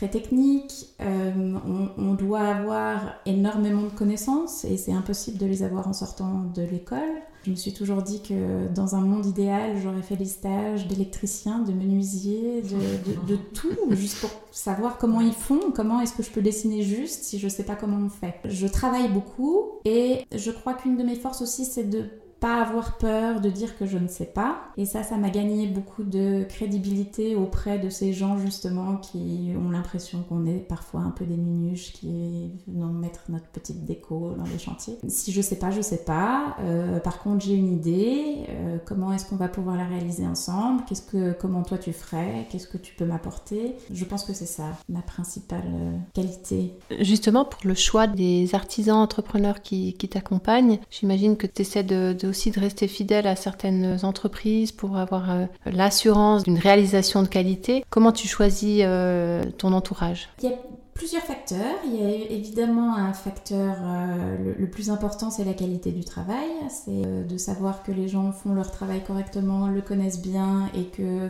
très 0.00 0.08
techniques, 0.08 0.86
on, 0.98 1.90
on, 1.98 2.14
doit 2.14 2.40
avoir 2.40 3.16
énormément 3.26 3.82
de 3.82 3.90
connaissances 3.90 4.64
et 4.64 4.78
c'est 4.78 4.94
impossible 4.94 5.36
de 5.36 5.44
les 5.44 5.62
avoir 5.62 5.88
en 5.88 5.92
sortant 5.92 6.44
de 6.54 6.62
l'école. 6.62 7.20
Je 7.44 7.50
me 7.50 7.56
suis 7.56 7.74
toujours 7.74 8.02
dit 8.02 8.22
que 8.22 8.66
dans 8.74 8.94
un 8.94 9.02
monde 9.02 9.26
idéal, 9.26 9.76
j'aurais 9.82 10.00
fait 10.00 10.16
des 10.16 10.24
stages 10.24 10.88
d'électricien, 10.88 11.58
de 11.58 11.72
menuisier, 11.72 12.62
de, 12.62 13.36
tout, 13.54 13.76
juste 13.90 14.20
pour 14.20 14.30
savoir 14.52 14.96
comment 14.96 15.20
ils 15.20 15.34
font, 15.34 15.70
comment 15.74 16.00
est-ce 16.00 16.14
que 16.14 16.22
je 16.22 16.30
peux 16.30 16.42
dessiner 16.42 16.80
juste 16.80 17.24
si 17.24 17.38
je 17.38 17.44
ne 17.44 17.50
sais 17.50 17.64
pas 17.64 17.76
comment 17.76 17.98
on 17.98 18.08
fait. 18.08 18.36
Je 18.46 18.66
travaille 18.66 19.10
beaucoup 19.10 19.66
et 19.84 20.24
je 20.34 20.50
crois 20.50 20.72
qu'une 20.72 20.96
de 20.96 21.02
mes 21.02 21.16
forces 21.16 21.42
aussi, 21.42 21.66
c'est 21.66 21.84
de 21.84 22.06
pas 22.40 22.62
avoir 22.62 22.96
peur 22.96 23.40
de 23.40 23.50
dire 23.50 23.76
que 23.78 23.86
je 23.86 23.98
ne 23.98 24.08
sais 24.08 24.26
pas. 24.26 24.62
Et 24.76 24.86
ça, 24.86 25.02
ça 25.02 25.16
m'a 25.16 25.30
gagné 25.30 25.66
beaucoup 25.66 26.02
de 26.02 26.44
crédibilité 26.48 27.36
auprès 27.36 27.78
de 27.78 27.90
ces 27.90 28.12
gens 28.12 28.38
justement 28.38 28.96
qui 28.96 29.52
ont 29.56 29.70
l'impression 29.70 30.22
qu'on 30.28 30.46
est 30.46 30.58
parfois 30.58 31.00
un 31.00 31.10
peu 31.10 31.26
des 31.26 31.36
minuches 31.36 31.92
qui 31.92 32.50
venons 32.66 32.92
mettre 32.92 33.20
notre 33.28 33.46
petite 33.46 33.84
déco 33.84 34.34
dans 34.36 34.44
les 34.44 34.58
chantiers. 34.58 34.96
Si 35.08 35.32
je 35.32 35.40
sais 35.42 35.56
pas, 35.56 35.70
je 35.70 35.82
sais 35.82 36.04
pas. 36.04 36.56
Euh, 36.60 36.98
par 36.98 37.22
contre, 37.22 37.44
j'ai 37.44 37.54
une 37.54 37.72
idée. 37.72 38.46
Euh, 38.48 38.78
comment 38.86 39.12
est-ce 39.12 39.26
qu'on 39.26 39.36
va 39.36 39.48
pouvoir 39.48 39.76
la 39.76 39.84
réaliser 39.84 40.26
ensemble? 40.26 40.82
Qu'est-ce 40.88 41.02
que, 41.02 41.32
comment 41.32 41.62
toi 41.62 41.78
tu 41.78 41.92
ferais? 41.92 42.46
Qu'est-ce 42.50 42.66
que 42.66 42.78
tu 42.78 42.94
peux 42.94 43.04
m'apporter? 43.04 43.74
Je 43.92 44.04
pense 44.04 44.24
que 44.24 44.32
c'est 44.32 44.46
ça 44.46 44.64
ma 44.88 45.02
principale 45.02 45.64
euh, 45.66 45.96
qualité. 46.14 46.74
Justement, 47.00 47.44
pour 47.44 47.60
le 47.64 47.74
choix 47.74 48.06
des 48.06 48.54
artisans 48.54 48.96
entrepreneurs 48.96 49.60
qui, 49.60 49.92
qui 49.94 50.08
t'accompagnent, 50.08 50.78
j'imagine 50.90 51.36
que 51.36 51.46
tu 51.46 51.62
essaies 51.62 51.84
de 51.84 52.29
aussi 52.30 52.50
de 52.50 52.60
rester 52.60 52.88
fidèle 52.88 53.26
à 53.26 53.36
certaines 53.36 53.98
entreprises 54.04 54.72
pour 54.72 54.96
avoir 54.96 55.30
euh, 55.30 55.44
l'assurance 55.66 56.44
d'une 56.44 56.58
réalisation 56.58 57.22
de 57.22 57.28
qualité. 57.28 57.84
Comment 57.90 58.12
tu 58.12 58.28
choisis 58.28 58.82
euh, 58.84 59.44
ton 59.58 59.72
entourage? 59.72 60.28
Il 60.42 60.48
y 60.48 60.52
a 60.52 60.56
plusieurs 60.94 61.22
facteurs. 61.22 61.76
Il 61.84 61.96
y 61.96 62.04
a 62.04 62.30
évidemment 62.30 62.96
un 62.96 63.12
facteur, 63.12 63.76
euh, 63.82 64.54
le, 64.56 64.70
plus 64.70 64.90
important, 64.90 65.30
c'est 65.30 65.44
la 65.44 65.54
qualité 65.54 65.92
du 65.92 66.04
travail. 66.04 66.48
C'est 66.70 67.26
de 67.26 67.36
savoir 67.36 67.82
que 67.82 67.92
les 67.92 68.08
gens 68.08 68.32
font 68.32 68.54
leur 68.54 68.70
travail 68.70 69.02
correctement, 69.02 69.68
le 69.68 69.82
connaissent 69.82 70.22
bien 70.22 70.68
et 70.74 70.84
que 70.84 71.28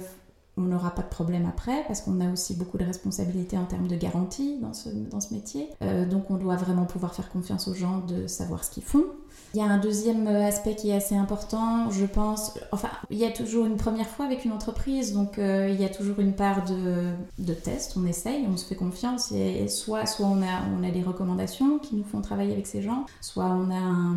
on 0.56 0.62
n'aura 0.62 0.90
pas 0.90 1.02
de 1.02 1.08
problème 1.08 1.46
après 1.48 1.84
parce 1.86 2.02
qu'on 2.02 2.20
a 2.20 2.30
aussi 2.30 2.54
beaucoup 2.54 2.76
de 2.76 2.84
responsabilités 2.84 3.56
en 3.56 3.64
termes 3.64 3.88
de 3.88 3.96
garantie 3.96 4.58
dans 4.60 4.74
ce, 4.74 4.90
dans 4.90 5.20
ce 5.20 5.32
métier. 5.32 5.68
donc 6.10 6.30
on 6.30 6.34
doit 6.34 6.56
vraiment 6.56 6.84
pouvoir 6.84 7.14
faire 7.14 7.30
confiance 7.30 7.66
aux 7.66 7.72
gens 7.72 8.00
de 8.00 8.26
savoir 8.26 8.62
ce 8.64 8.70
qu'ils 8.70 8.82
font. 8.82 9.04
Il 9.52 9.58
y 9.58 9.62
a 9.62 9.66
un 9.66 9.78
deuxième 9.78 10.28
aspect 10.28 10.76
qui 10.76 10.90
est 10.90 10.94
assez 10.94 11.16
important, 11.16 11.90
je 11.90 12.06
pense. 12.06 12.54
Enfin, 12.70 12.90
il 13.10 13.18
y 13.18 13.24
a 13.24 13.30
toujours 13.30 13.66
une 13.66 13.76
première 13.76 14.08
fois 14.08 14.24
avec 14.26 14.44
une 14.44 14.52
entreprise, 14.52 15.12
donc 15.12 15.38
euh, 15.38 15.68
il 15.68 15.80
y 15.80 15.84
a 15.84 15.88
toujours 15.88 16.20
une 16.20 16.34
part 16.34 16.64
de, 16.64 17.10
de 17.38 17.54
test. 17.54 17.96
On 17.96 18.06
essaye, 18.06 18.46
on 18.48 18.56
se 18.56 18.64
fait 18.64 18.76
confiance, 18.76 19.32
et, 19.32 19.66
soit, 19.66 20.06
soit 20.06 20.26
on, 20.26 20.42
a, 20.42 20.62
on 20.78 20.84
a 20.86 20.90
des 20.90 21.02
recommandations 21.02 21.78
qui 21.78 21.96
nous 21.96 22.04
font 22.04 22.20
travailler 22.20 22.52
avec 22.52 22.66
ces 22.66 22.80
gens, 22.80 23.06
soit 23.20 23.46
on 23.46 23.70
a 23.70 23.78
un, 23.78 24.14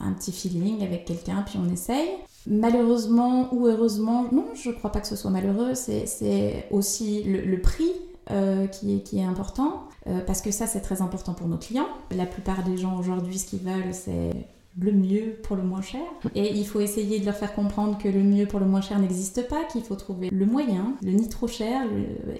un 0.00 0.12
petit 0.12 0.32
feeling 0.32 0.82
avec 0.82 1.04
quelqu'un, 1.04 1.44
puis 1.46 1.58
on 1.62 1.70
essaye. 1.70 2.08
Malheureusement 2.46 3.52
ou 3.52 3.66
heureusement, 3.66 4.26
non, 4.32 4.46
je 4.54 4.70
ne 4.70 4.74
crois 4.74 4.90
pas 4.90 5.00
que 5.00 5.06
ce 5.06 5.16
soit 5.16 5.30
malheureux, 5.30 5.74
c'est 5.74 6.66
aussi 6.70 7.22
le, 7.22 7.60
prix 7.60 7.92
euh, 8.30 8.66
qui, 8.66 8.96
est, 8.96 9.00
qui, 9.00 9.18
est, 9.18 9.24
important, 9.24 9.84
euh, 10.08 10.20
parce 10.26 10.42
que 10.42 10.50
ça 10.50 10.66
c'est 10.66 10.80
très 10.80 11.02
important 11.02 11.34
pour 11.34 11.46
nos 11.46 11.56
clients. 11.56 11.86
La 12.10 12.26
plupart 12.26 12.64
des 12.64 12.76
gens 12.76 12.98
aujourd'hui, 12.98 13.38
ce 13.38 13.46
qu'ils 13.46 13.60
veulent, 13.60 13.92
c'est 13.92 14.32
le 14.78 14.92
mieux 14.92 15.36
pour 15.42 15.56
le 15.56 15.62
moins 15.62 15.82
cher. 15.82 16.00
Et 16.34 16.56
il 16.56 16.66
faut 16.66 16.80
essayer 16.80 17.20
de 17.20 17.26
leur 17.26 17.34
faire 17.34 17.54
comprendre 17.54 17.98
que 17.98 18.08
le 18.08 18.22
mieux 18.22 18.46
pour 18.46 18.58
le 18.58 18.66
moins 18.66 18.80
cher 18.80 18.98
n'existe 18.98 19.48
pas, 19.48 19.64
qu'il 19.64 19.82
faut 19.82 19.96
trouver 19.96 20.30
le 20.30 20.46
moyen, 20.46 20.94
le 21.02 21.12
ni 21.12 21.28
trop 21.28 21.46
cher 21.46 21.82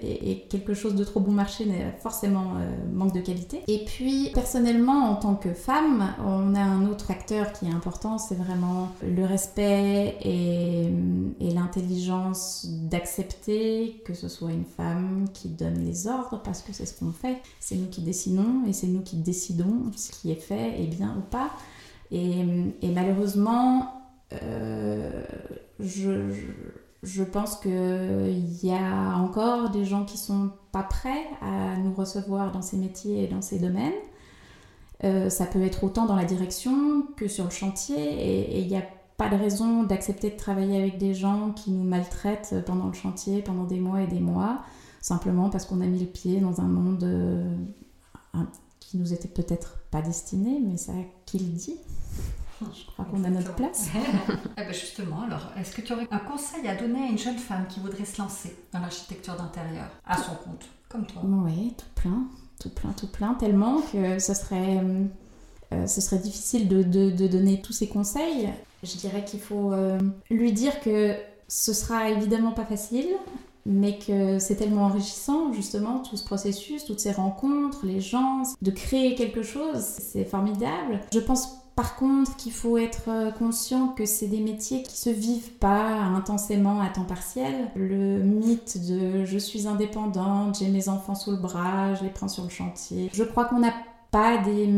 et, 0.01 0.45
quelque 0.49 0.73
chose 0.73 0.95
de 0.95 1.03
trop 1.03 1.19
bon 1.19 1.31
marché 1.31 1.65
n'est 1.65 1.95
forcément 1.99 2.55
euh, 2.57 2.91
manque 2.91 3.13
de 3.13 3.21
qualité. 3.21 3.61
Et 3.67 3.85
puis 3.85 4.31
personnellement, 4.33 5.11
en 5.11 5.15
tant 5.15 5.35
que 5.35 5.53
femme, 5.53 6.13
on 6.25 6.55
a 6.55 6.61
un 6.61 6.87
autre 6.87 7.05
facteur 7.05 7.53
qui 7.53 7.65
est 7.65 7.71
important, 7.71 8.17
c'est 8.17 8.35
vraiment 8.35 8.89
le 9.03 9.25
respect 9.25 10.17
et, 10.21 10.85
et 11.39 11.51
l'intelligence 11.51 12.67
d'accepter 12.69 14.01
que 14.05 14.13
ce 14.13 14.27
soit 14.27 14.51
une 14.51 14.65
femme 14.65 15.27
qui 15.33 15.49
donne 15.49 15.85
les 15.85 16.07
ordres 16.07 16.41
parce 16.43 16.61
que 16.61 16.73
c'est 16.73 16.85
ce 16.85 16.99
qu'on 16.99 17.11
fait. 17.11 17.37
C'est 17.59 17.75
nous 17.75 17.87
qui 17.87 18.01
dessinons 18.01 18.65
et 18.67 18.73
c'est 18.73 18.87
nous 18.87 19.01
qui 19.01 19.17
décidons 19.17 19.91
ce 19.95 20.11
qui 20.11 20.31
est 20.31 20.35
fait 20.35 20.81
est 20.81 20.87
bien 20.87 21.15
ou 21.17 21.21
pas. 21.21 21.51
Et, 22.11 22.43
malheureusement, 22.93 23.91
euh, 24.43 25.23
je, 25.79 27.23
pense 27.23 27.55
qu'il 27.57 28.65
y 28.65 28.71
a 28.71 29.17
encore 29.17 29.69
des 29.69 29.85
gens 29.85 30.05
qui 30.05 30.17
sont 30.17 30.51
pas 30.71 30.83
prêts 30.83 31.25
à 31.41 31.77
nous 31.77 31.93
recevoir 31.93 32.51
dans 32.51 32.61
ces 32.61 32.77
métiers 32.77 33.23
et 33.23 33.27
dans 33.27 33.41
ces 33.41 33.59
domaines. 33.59 33.93
Euh, 35.03 35.29
ça 35.29 35.45
peut 35.45 35.61
être 35.63 35.83
autant 35.83 36.05
dans 36.05 36.15
la 36.15 36.23
direction 36.23 37.07
que 37.17 37.27
sur 37.27 37.45
le 37.45 37.49
chantier 37.49 37.97
et 37.97 38.61
il 38.61 38.67
n'y 38.67 38.77
a 38.77 38.83
pas 39.17 39.29
de 39.29 39.35
raison 39.35 39.83
d'accepter 39.83 40.29
de 40.29 40.37
travailler 40.37 40.77
avec 40.77 40.97
des 40.97 41.13
gens 41.13 41.51
qui 41.51 41.71
nous 41.71 41.83
maltraitent 41.83 42.55
pendant 42.65 42.87
le 42.87 42.93
chantier, 42.93 43.41
pendant 43.41 43.65
des 43.65 43.79
mois 43.79 44.01
et 44.01 44.07
des 44.07 44.19
mois, 44.19 44.59
simplement 45.01 45.49
parce 45.49 45.65
qu'on 45.65 45.81
a 45.81 45.85
mis 45.85 45.99
le 45.99 46.05
pied 46.05 46.39
dans 46.39 46.61
un 46.61 46.67
monde 46.67 47.03
euh, 47.03 47.43
qui 48.89 48.97
nous 48.97 49.13
était 49.13 49.27
peut-être 49.27 49.79
pas 49.91 50.01
destiné, 50.01 50.59
mais 50.59 50.77
ça 50.77 50.93
qui 51.25 51.39
le 51.39 51.45
dit 51.45 51.77
je 52.61 52.85
crois 52.85 53.03
qu'on 53.03 53.23
a 53.25 53.29
notre 53.29 53.53
place. 53.55 53.89
eh 54.57 54.61
ben 54.61 54.73
justement, 54.73 55.23
alors, 55.23 55.51
est-ce 55.57 55.75
que 55.75 55.81
tu 55.81 55.91
aurais 55.91 56.07
un 56.11 56.19
conseil 56.19 56.65
à 56.67 56.75
donner 56.75 57.03
à 57.03 57.07
une 57.07 57.17
jeune 57.17 57.37
femme 57.37 57.65
qui 57.67 57.81
voudrait 57.81 58.05
se 58.05 58.21
lancer 58.21 58.55
dans 58.71 58.79
l'architecture 58.79 59.35
d'intérieur, 59.35 59.89
à 60.05 60.15
son 60.15 60.35
compte, 60.35 60.65
comme 60.87 61.05
toi? 61.05 61.21
Oui, 61.25 61.73
tout 61.77 62.01
plein, 62.01 62.27
tout 62.59 62.69
plein, 62.69 62.91
tout 62.93 63.07
plein, 63.07 63.33
tellement 63.33 63.81
que 63.91 64.19
ce 64.19 64.33
serait 64.33 64.81
euh, 65.73 65.87
ce 65.87 66.01
serait 66.01 66.19
difficile 66.19 66.67
de, 66.67 66.83
de, 66.83 67.27
donner 67.27 67.61
tous 67.61 67.73
ces 67.73 67.87
conseils. 67.87 68.49
Je 68.83 68.97
dirais 68.97 69.23
qu'il 69.25 69.39
faut 69.39 69.71
euh, 69.73 69.99
lui 70.29 70.53
dire 70.53 70.79
que 70.81 71.15
ce 71.47 71.73
sera 71.73 72.09
évidemment 72.09 72.51
pas 72.51 72.65
facile, 72.65 73.07
mais 73.65 73.97
que 73.97 74.39
c'est 74.39 74.55
tellement 74.55 74.85
enrichissant 74.85 75.53
justement 75.53 75.99
tout 75.99 76.17
ce 76.17 76.23
processus, 76.23 76.85
toutes 76.85 76.99
ces 76.99 77.11
rencontres, 77.11 77.85
les 77.85 78.01
gens, 78.01 78.43
de 78.61 78.71
créer 78.71 79.15
quelque 79.15 79.43
chose, 79.43 79.79
c'est 79.81 80.25
formidable. 80.25 81.01
Je 81.13 81.19
pense 81.19 81.59
par 81.75 81.95
contre 81.95 82.35
qu'il 82.35 82.51
faut 82.51 82.77
être 82.77 83.09
euh, 83.09 83.31
conscient 83.31 83.87
que 83.89 84.05
c'est 84.05 84.27
des 84.27 84.39
métiers 84.39 84.83
qui 84.83 84.95
se 84.95 85.09
vivent 85.09 85.53
pas 85.53 85.93
intensément 85.93 86.81
à 86.81 86.89
temps 86.89 87.03
partiel. 87.03 87.71
Le 87.75 88.19
mythe 88.19 88.85
de 88.87 89.25
je 89.25 89.37
suis 89.39 89.67
indépendante, 89.67 90.59
j'ai 90.59 90.67
mes 90.67 90.87
enfants 90.87 91.15
sous 91.15 91.31
le 91.31 91.37
bras, 91.37 91.95
je 91.95 92.03
les 92.03 92.09
prends 92.09 92.27
sur 92.27 92.43
le 92.43 92.49
chantier. 92.49 93.09
Je 93.11 93.23
crois 93.23 93.45
qu'on 93.45 93.59
n'a 93.59 93.73
pas 94.13 94.37
des 94.37 94.69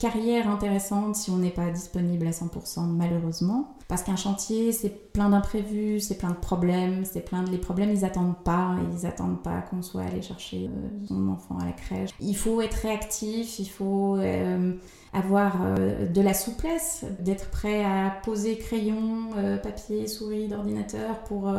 carrières 0.00 0.50
intéressantes 0.50 1.14
si 1.14 1.30
on 1.30 1.36
n'est 1.36 1.50
pas 1.50 1.70
disponible 1.70 2.26
à 2.26 2.32
100% 2.32 2.88
malheureusement. 2.88 3.76
Parce 3.90 4.04
qu'un 4.04 4.14
chantier, 4.14 4.70
c'est 4.70 5.12
plein 5.12 5.30
d'imprévus, 5.30 5.98
c'est 5.98 6.16
plein 6.16 6.30
de 6.30 6.36
problèmes, 6.36 7.04
c'est 7.04 7.24
plein 7.24 7.42
de... 7.42 7.50
Les 7.50 7.58
problèmes, 7.58 7.90
ils 7.90 8.04
attendent 8.04 8.38
pas, 8.44 8.76
ils 8.96 9.04
attendent 9.04 9.42
pas 9.42 9.62
qu'on 9.62 9.82
soit 9.82 10.02
allé 10.02 10.22
chercher 10.22 10.68
euh, 10.68 11.06
son 11.08 11.28
enfant 11.28 11.58
à 11.58 11.64
la 11.64 11.72
crèche. 11.72 12.10
Il 12.20 12.36
faut 12.36 12.60
être 12.60 12.74
réactif, 12.74 13.58
il 13.58 13.68
faut... 13.68 14.16
Euh, 14.16 14.74
avoir 15.12 15.56
euh, 15.60 16.06
de 16.06 16.20
la 16.20 16.34
souplesse, 16.34 17.04
d'être 17.18 17.50
prêt 17.50 17.84
à 17.84 18.10
poser 18.22 18.58
crayon, 18.58 19.30
papier, 19.60 20.06
souris, 20.06 20.46
d'ordinateur 20.46 21.18
pour 21.24 21.52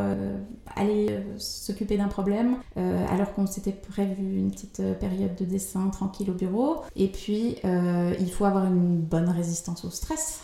aller 0.77 1.19
s'occuper 1.35 1.97
d'un 1.97 2.07
problème, 2.07 2.55
alors 2.77 3.33
qu'on 3.33 3.47
s'était 3.47 3.73
prévu 3.73 4.37
une 4.37 4.51
petite 4.51 4.81
période 5.01 5.35
de 5.35 5.43
dessin 5.43 5.89
tranquille 5.89 6.31
au 6.31 6.33
bureau. 6.33 6.77
Et 6.95 7.09
puis, 7.09 7.20
il 7.29 8.31
faut 8.31 8.45
avoir 8.45 8.65
une 8.65 8.99
bonne 8.99 9.29
résistance 9.29 9.85
au 9.85 9.89
stress. 9.89 10.41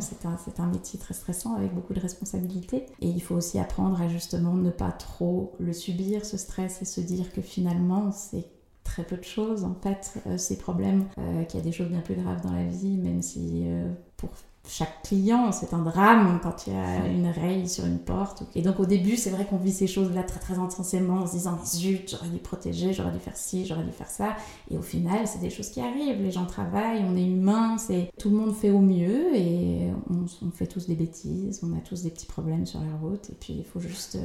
c'est 0.00 0.26
un, 0.26 0.36
un, 0.58 0.66
métier 0.66 0.98
très 0.98 1.14
stressant 1.14 1.54
avec 1.54 1.74
beaucoup 1.74 1.94
de 1.94 2.00
responsabilités. 2.00 2.86
Et 3.00 3.08
il 3.08 3.22
faut 3.22 3.34
aussi 3.34 3.58
apprendre 3.58 4.00
à 4.00 4.08
justement 4.08 4.54
ne 4.54 4.70
pas 4.70 4.92
trop 4.92 5.54
le 5.58 5.72
subir, 5.72 6.24
ce 6.24 6.36
stress, 6.36 6.82
et 6.82 6.84
se 6.84 7.00
dire 7.00 7.32
que 7.32 7.40
finalement, 7.40 8.12
c'est 8.12 8.46
très 8.88 9.04
peu 9.04 9.16
de 9.16 9.24
choses 9.24 9.64
en 9.64 9.74
fait, 9.74 10.14
euh, 10.26 10.38
ces 10.38 10.56
problèmes, 10.56 11.04
euh, 11.18 11.44
qu'il 11.44 11.60
y 11.60 11.62
a 11.62 11.64
des 11.64 11.72
choses 11.72 11.88
bien 11.88 12.00
plus 12.00 12.14
graves 12.14 12.40
dans 12.42 12.52
la 12.52 12.64
vie, 12.64 12.96
même 12.96 13.22
si 13.22 13.64
euh, 13.66 13.92
pour 14.16 14.30
chaque 14.68 15.02
client, 15.02 15.50
c'est 15.50 15.72
un 15.72 15.78
drame 15.78 16.40
quand 16.42 16.66
il 16.66 16.74
y 16.74 16.76
a 16.76 17.06
une 17.06 17.26
raye 17.26 17.66
sur 17.68 17.86
une 17.86 17.98
porte. 17.98 18.42
Et 18.54 18.60
donc 18.60 18.78
au 18.78 18.84
début, 18.84 19.16
c'est 19.16 19.30
vrai 19.30 19.46
qu'on 19.46 19.56
vit 19.56 19.72
ces 19.72 19.86
choses-là 19.86 20.22
très 20.22 20.40
très 20.40 20.58
intensément 20.58 21.22
en 21.22 21.26
se 21.26 21.32
disant 21.32 21.58
zut, 21.64 22.10
j'aurais 22.10 22.28
dû 22.28 22.36
protéger, 22.38 22.92
j'aurais 22.92 23.12
dû 23.12 23.18
faire 23.18 23.36
ci, 23.36 23.64
j'aurais 23.64 23.84
dû 23.84 23.92
faire 23.92 24.10
ça. 24.10 24.36
Et 24.70 24.76
au 24.76 24.82
final, 24.82 25.26
c'est 25.26 25.40
des 25.40 25.48
choses 25.48 25.70
qui 25.70 25.80
arrivent. 25.80 26.22
Les 26.22 26.30
gens 26.30 26.44
travaillent, 26.44 27.02
on 27.04 27.16
est 27.16 27.26
humain, 27.26 27.78
c'est 27.78 28.10
tout 28.18 28.28
le 28.28 28.36
monde 28.36 28.54
fait 28.54 28.70
au 28.70 28.80
mieux 28.80 29.34
et 29.34 29.90
on, 30.10 30.26
on, 30.46 30.50
fait 30.50 30.66
tous 30.66 30.86
des 30.86 30.94
bêtises, 30.94 31.60
on 31.62 31.74
a 31.74 31.80
tous 31.80 32.02
des 32.02 32.10
petits 32.10 32.26
problèmes 32.26 32.66
sur 32.66 32.80
la 32.80 32.94
route. 32.96 33.30
Et 33.30 33.36
puis 33.40 33.54
il 33.54 33.64
faut 33.64 33.80
juste 33.80 34.18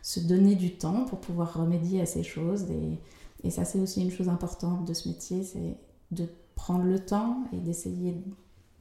se 0.00 0.20
donner 0.20 0.54
du 0.54 0.76
temps 0.76 1.04
pour 1.04 1.20
pouvoir 1.20 1.52
remédier 1.52 2.00
à 2.00 2.06
ces 2.06 2.22
choses. 2.22 2.70
Et, 2.70 2.98
et 3.46 3.50
ça, 3.50 3.66
c'est 3.66 3.80
aussi 3.80 4.02
une 4.02 4.10
chose 4.10 4.30
importante 4.30 4.86
de 4.86 4.94
ce 4.94 5.08
métier, 5.08 5.44
c'est 5.44 5.76
de 6.10 6.26
prendre 6.54 6.84
le 6.84 6.98
temps 6.98 7.44
et 7.52 7.58
d'essayer 7.58 8.12
de 8.12 8.22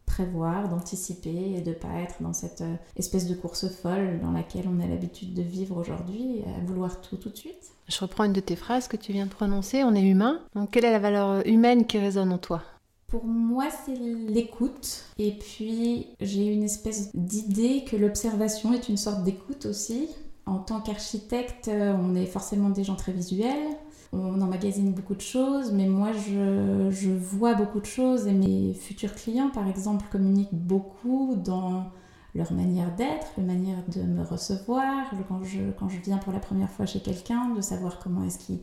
prévoir, 0.10 0.67
d'anticiper 0.67 1.54
et 1.56 1.62
de 1.62 1.69
ne 1.69 1.76
pas 1.76 2.02
être 2.02 2.15
dans 2.22 2.34
cette 2.34 2.62
euh, 2.62 2.76
espèce 2.98 3.28
de 3.28 3.36
course 3.36 3.69
folle 3.69 4.19
dans 4.22 4.32
laquelle 4.32 4.65
on 4.67 4.84
a 4.84 4.88
l'habitude 4.88 5.34
de 5.34 5.41
vivre 5.41 5.78
aujourd'hui, 5.78 6.41
à 6.58 6.65
vouloir 6.65 7.00
tout 7.00 7.15
tout 7.15 7.30
de 7.30 7.38
suite. 7.38 7.72
Je 7.88 8.00
reprends 8.00 8.26
une 8.26 8.34
de 8.34 8.39
tes 8.39 8.56
phrases 8.56 8.88
que 8.88 8.98
tu 8.98 9.13
viens 9.13 9.26
de 9.26 9.32
prononcer, 9.32 9.84
on 9.84 9.95
est 9.95 10.08
humain. 10.08 10.41
Donc 10.56 10.72
quelle 10.72 10.86
est 10.86 10.91
la 10.91 11.00
valeur 11.00 11.48
humaine 11.48 11.86
qui 11.86 11.98
résonne 11.98 12.34
en 12.34 12.38
toi? 12.38 12.62
Pour 13.08 13.26
moi, 13.26 13.65
c'est 13.86 13.95
l'écoute. 13.95 15.06
Et 15.17 15.32
puis, 15.32 16.08
j'ai 16.22 16.45
une 16.45 16.63
espèce 16.63 17.15
d'idée 17.15 17.84
que 17.84 17.95
l'observation 17.95 18.72
est 18.74 18.88
une 18.88 18.98
sorte 18.98 19.24
d'écoute 19.24 19.65
aussi. 19.65 20.08
En 20.45 20.60
tant 20.60 20.80
qu'architecte, 20.80 21.67
euh, 21.67 21.95
on 22.00 22.15
est 22.15 22.28
forcément 22.28 22.69
des 22.69 22.84
gens 22.84 22.95
très 22.95 23.12
visuels 23.12 23.78
on 24.12 24.41
emmagasine 24.41 24.91
beaucoup 24.91 25.15
de 25.15 25.22
choses, 25.22 25.72
mais 25.72 25.88
moi 25.88 26.12
je, 26.13 27.10
vois 27.10 27.54
beaucoup 27.54 27.80
de 27.80 27.86
choses 27.86 28.28
et 28.28 28.34
mes 28.34 28.74
futurs 28.74 29.13
clients 29.13 29.50
par 29.50 29.67
exemple 29.67 30.06
communiquent 30.12 30.54
beaucoup 30.54 31.36
dans 31.36 31.91
leur 32.36 32.52
manière 32.54 32.95
d'être, 32.95 33.28
leur 33.38 33.45
manière 33.45 33.84
de 33.88 34.02
me 34.02 34.24
recevoir, 34.24 35.06
quand 35.28 35.43
je, 35.43 35.72
quand 35.78 35.89
je 35.89 36.00
viens 36.00 36.17
pour 36.17 36.34
la 36.34 36.39
première 36.39 36.69
fois 36.69 36.86
chez 36.86 37.00
quelqu'un, 37.00 37.50
de 37.56 37.62
savoir 37.62 38.00
comment 38.00 38.24
est-ce 38.24 38.39
qu'il 38.39 38.60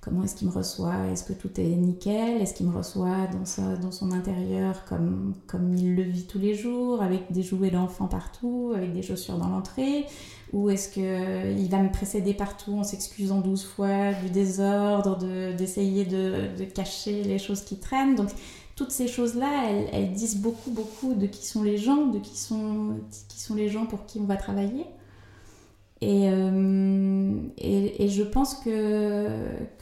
comment 0.00 0.24
est-ce 0.24 0.34
qu'il 0.34 0.48
me 0.48 0.52
reçoit, 0.52 1.06
est-ce 1.12 1.24
que 1.24 1.34
tout 1.34 1.60
est 1.60 1.76
nickel, 1.76 2.40
est-ce 2.40 2.54
qu'il 2.54 2.66
me 2.66 2.76
reçoit 2.76 3.26
dans, 3.26 3.76
dans 3.76 3.90
son 3.90 4.12
intérieur 4.12 4.84
comme, 4.86 5.34
comme 5.46 5.74
il 5.74 5.94
le 5.94 6.02
vit 6.02 6.26
tous 6.26 6.38
les 6.38 6.54
jours, 6.54 7.02
avec 7.02 7.30
des 7.32 7.42
jouets 7.42 7.70
d'enfants 7.70 8.06
partout, 8.06 8.72
avec 8.74 8.92
des 8.94 9.02
chaussures 9.02 9.36
dans 9.36 9.48
l'entrée, 9.48 10.06
ou 10.52 10.70
est-ce 10.70 10.88
qu'il 10.88 11.68
va 11.68 11.82
me 11.82 11.92
précéder 11.92 12.32
partout 12.32 12.72
en 12.72 12.82
s'excusant 12.82 13.40
douze 13.40 13.64
fois 13.64 14.12
du 14.14 14.30
désordre, 14.30 15.18
d'essayer 15.54 16.04
de, 16.04 16.56
de, 16.58 16.64
cacher 16.64 17.22
les 17.22 17.38
choses 17.38 17.60
qui 17.60 17.76
traînent. 17.76 18.14
Donc 18.16 18.30
toutes 18.76 18.90
ces 18.90 19.06
choses-là, 19.06 19.70
elles, 19.92 20.12
disent 20.12 20.38
beaucoup, 20.38 20.70
beaucoup 20.70 21.14
de 21.14 21.26
qui 21.26 21.44
sont 21.44 21.62
les 21.62 21.76
gens, 21.76 22.06
de 22.06 22.18
qui 22.18 22.38
sont, 22.38 22.96
qui 23.28 23.38
sont 23.38 23.54
les 23.54 23.68
gens 23.68 23.84
pour 23.84 24.06
qui 24.06 24.18
on 24.18 24.24
va 24.24 24.36
travailler. 24.36 24.86
Et, 26.02 26.30
euh, 26.30 27.32
et, 27.58 28.04
et, 28.04 28.08
je 28.08 28.22
pense 28.22 28.54
que, 28.54 29.28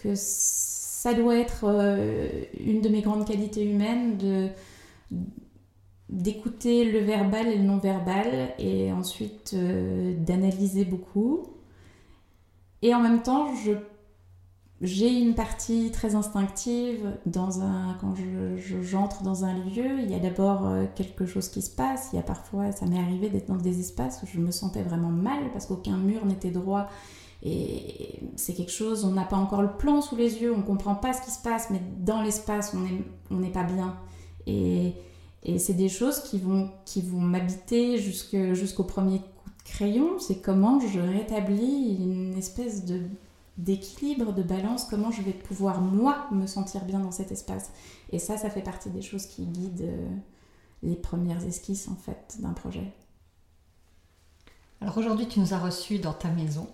que 0.02 0.14
ça 0.16 1.14
doit 1.14 1.37
être 1.37 1.64
euh, 1.64 2.28
une 2.59 2.81
de 2.81 2.88
mes 2.88 3.02
grandes 3.02 3.24
qualités 3.24 3.64
humaines 3.64 4.50
d'écouter 6.09 6.85
le 6.85 7.00
verbal 7.00 7.48
et 7.48 7.57
le 7.57 7.64
non-verbal 7.64 8.54
et 8.59 8.92
ensuite 8.92 9.52
euh, 9.54 10.14
d'analyser 10.16 10.85
beaucoup. 10.85 11.46
Et 12.83 12.94
en 12.94 13.00
même 13.00 13.22
temps, 13.22 13.54
je 13.64 13.72
j'ai 14.81 15.11
une 15.11 15.35
partie 15.35 15.91
très 15.91 16.14
instinctive 16.14 17.17
dans 17.27 17.62
un, 17.62 17.97
quand 18.01 18.14
j'entre 18.81 19.19
je, 19.21 19.25
dans 19.25 19.45
un 19.45 19.55
lieu. 19.55 20.01
Il 20.01 20.11
y 20.11 20.14
a 20.14 20.21
d'abord 20.21 20.67
euh, 20.67 20.85
quelque 20.95 21.27
chose 21.27 21.49
qui 21.49 21.62
se 21.62 21.71
passe. 21.71 22.11
Il 22.12 22.17
y 22.17 22.19
a 22.21 22.23
parfois, 22.23 22.71
ça 22.71 22.87
m'est 22.87 23.01
arrivé 23.01 23.29
d'être 23.29 23.49
dans 23.49 23.57
des 23.57 23.81
espaces 23.81 24.23
où 24.23 24.27
je 24.27 24.38
me 24.38 24.53
sentais 24.53 24.83
vraiment 24.83 25.11
mal 25.11 25.51
parce 25.53 25.67
qu'aucun 25.67 25.97
mur 25.97 26.25
n'était 26.27 26.53
droit. 26.53 26.88
Et 27.43 28.21
c'est 28.37 28.55
quelque 28.55 28.73
chose, 28.73 29.05
on 29.05 29.12
n'a 29.12 29.25
pas 29.25 29.37
encore 29.37 29.62
le 29.62 29.77
plan 29.77 30.01
sous 30.01 30.17
les 30.17 30.43
yeux, 30.43 30.53
on 30.53 30.62
comprend 30.62 30.97
pas 30.97 31.12
ce 31.12 31.23
qui 31.23 31.31
se 31.31 31.41
passe, 31.41 31.71
mais 31.71 31.81
dans 31.99 32.21
l'espace, 32.21 32.75
on 33.31 33.37
n'est 33.37 33.51
pas 33.51 33.62
bien. 33.62 33.97
Et, 34.47 34.95
et 35.45 35.59
c'est 35.59 35.75
des 35.75 35.88
choses 35.88 36.21
qui 36.21 36.38
vont, 36.38 36.71
qui 36.85 37.01
vont 37.01 37.21
m'habiter 37.21 37.99
jusqu'au 37.99 38.85
premier 38.85 39.19
coup 39.19 39.51
de 39.51 39.71
crayon. 39.71 40.19
C'est 40.19 40.41
comment 40.41 40.81
je 40.81 41.01
rétablis 41.01 41.97
une 42.01 42.37
espèce 42.37 42.85
de 42.85 43.03
d'équilibre, 43.59 44.33
de 44.33 44.42
balance, 44.42 44.85
comment 44.85 45.11
je 45.11 45.21
vais 45.21 45.33
pouvoir 45.33 45.81
moi 45.81 46.29
me 46.31 46.47
sentir 46.47 46.85
bien 46.85 47.01
dans 47.01 47.11
cet 47.11 47.33
espace. 47.33 47.71
Et 48.11 48.18
ça, 48.18 48.38
ça 48.38 48.49
fait 48.51 48.62
partie 48.62 48.88
des 48.88 49.03
choses 49.03 49.27
qui 49.27 49.44
guident 49.44 49.83
euh, 49.83 50.09
les 50.83 50.94
premières 50.94 51.44
esquisses 51.44 51.88
en 51.88 51.97
fait 51.97 52.37
d'un 52.38 52.53
projet. 52.53 52.92
Alors 54.81 54.97
aujourd'hui, 54.97 55.27
tu 55.27 55.40
nous 55.40 55.55
as 55.55 55.59
reçus 55.59 55.99
dans 55.99 56.12
ta 56.12 56.29
maison, 56.29 56.68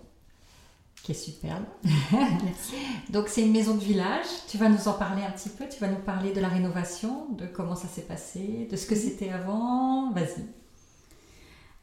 qui 1.01 1.11
est 1.11 1.15
superbe. 1.15 1.63
Merci. 2.11 2.75
Donc 3.09 3.29
c'est 3.29 3.41
une 3.41 3.51
maison 3.51 3.73
de 3.73 3.83
village. 3.83 4.27
Tu 4.47 4.59
vas 4.59 4.69
nous 4.69 4.87
en 4.87 4.93
parler 4.93 5.23
un 5.23 5.31
petit 5.31 5.49
peu. 5.49 5.65
Tu 5.67 5.79
vas 5.79 5.87
nous 5.87 6.01
parler 6.01 6.33
de 6.33 6.39
la 6.39 6.49
rénovation, 6.49 7.29
de 7.31 7.47
comment 7.47 7.75
ça 7.75 7.87
s'est 7.87 8.03
passé, 8.03 8.67
de 8.69 8.75
ce 8.75 8.85
que 8.85 8.95
c'était 8.95 9.31
avant. 9.31 10.11
Vas-y. 10.11 10.45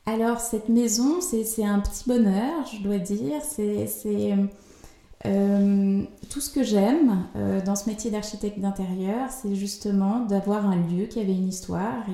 Alors 0.06 0.38
cette 0.38 0.68
maison, 0.68 1.20
c'est 1.20 1.64
un 1.64 1.80
petit 1.80 2.04
bonheur, 2.06 2.66
je 2.66 2.82
dois 2.82 2.98
dire. 2.98 3.40
C'est 3.42 4.36
euh, 5.24 6.02
tout 6.30 6.40
ce 6.40 6.50
que 6.50 6.62
j'aime 6.62 7.26
euh, 7.36 7.60
dans 7.64 7.76
ce 7.76 7.88
métier 7.88 8.10
d'architecte 8.10 8.58
d'intérieur, 8.58 9.30
c'est 9.30 9.54
justement 9.54 10.20
d'avoir 10.20 10.66
un 10.66 10.76
lieu 10.76 11.06
qui 11.06 11.20
avait 11.20 11.34
une 11.34 11.48
histoire. 11.48 12.04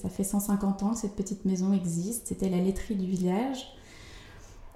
Ça 0.00 0.08
fait 0.08 0.24
150 0.24 0.82
ans 0.82 0.90
que 0.90 0.98
cette 0.98 1.16
petite 1.16 1.44
maison 1.44 1.72
existe. 1.72 2.28
C'était 2.28 2.48
la 2.48 2.58
laiterie 2.58 2.96
du 2.96 3.06
village. 3.06 3.74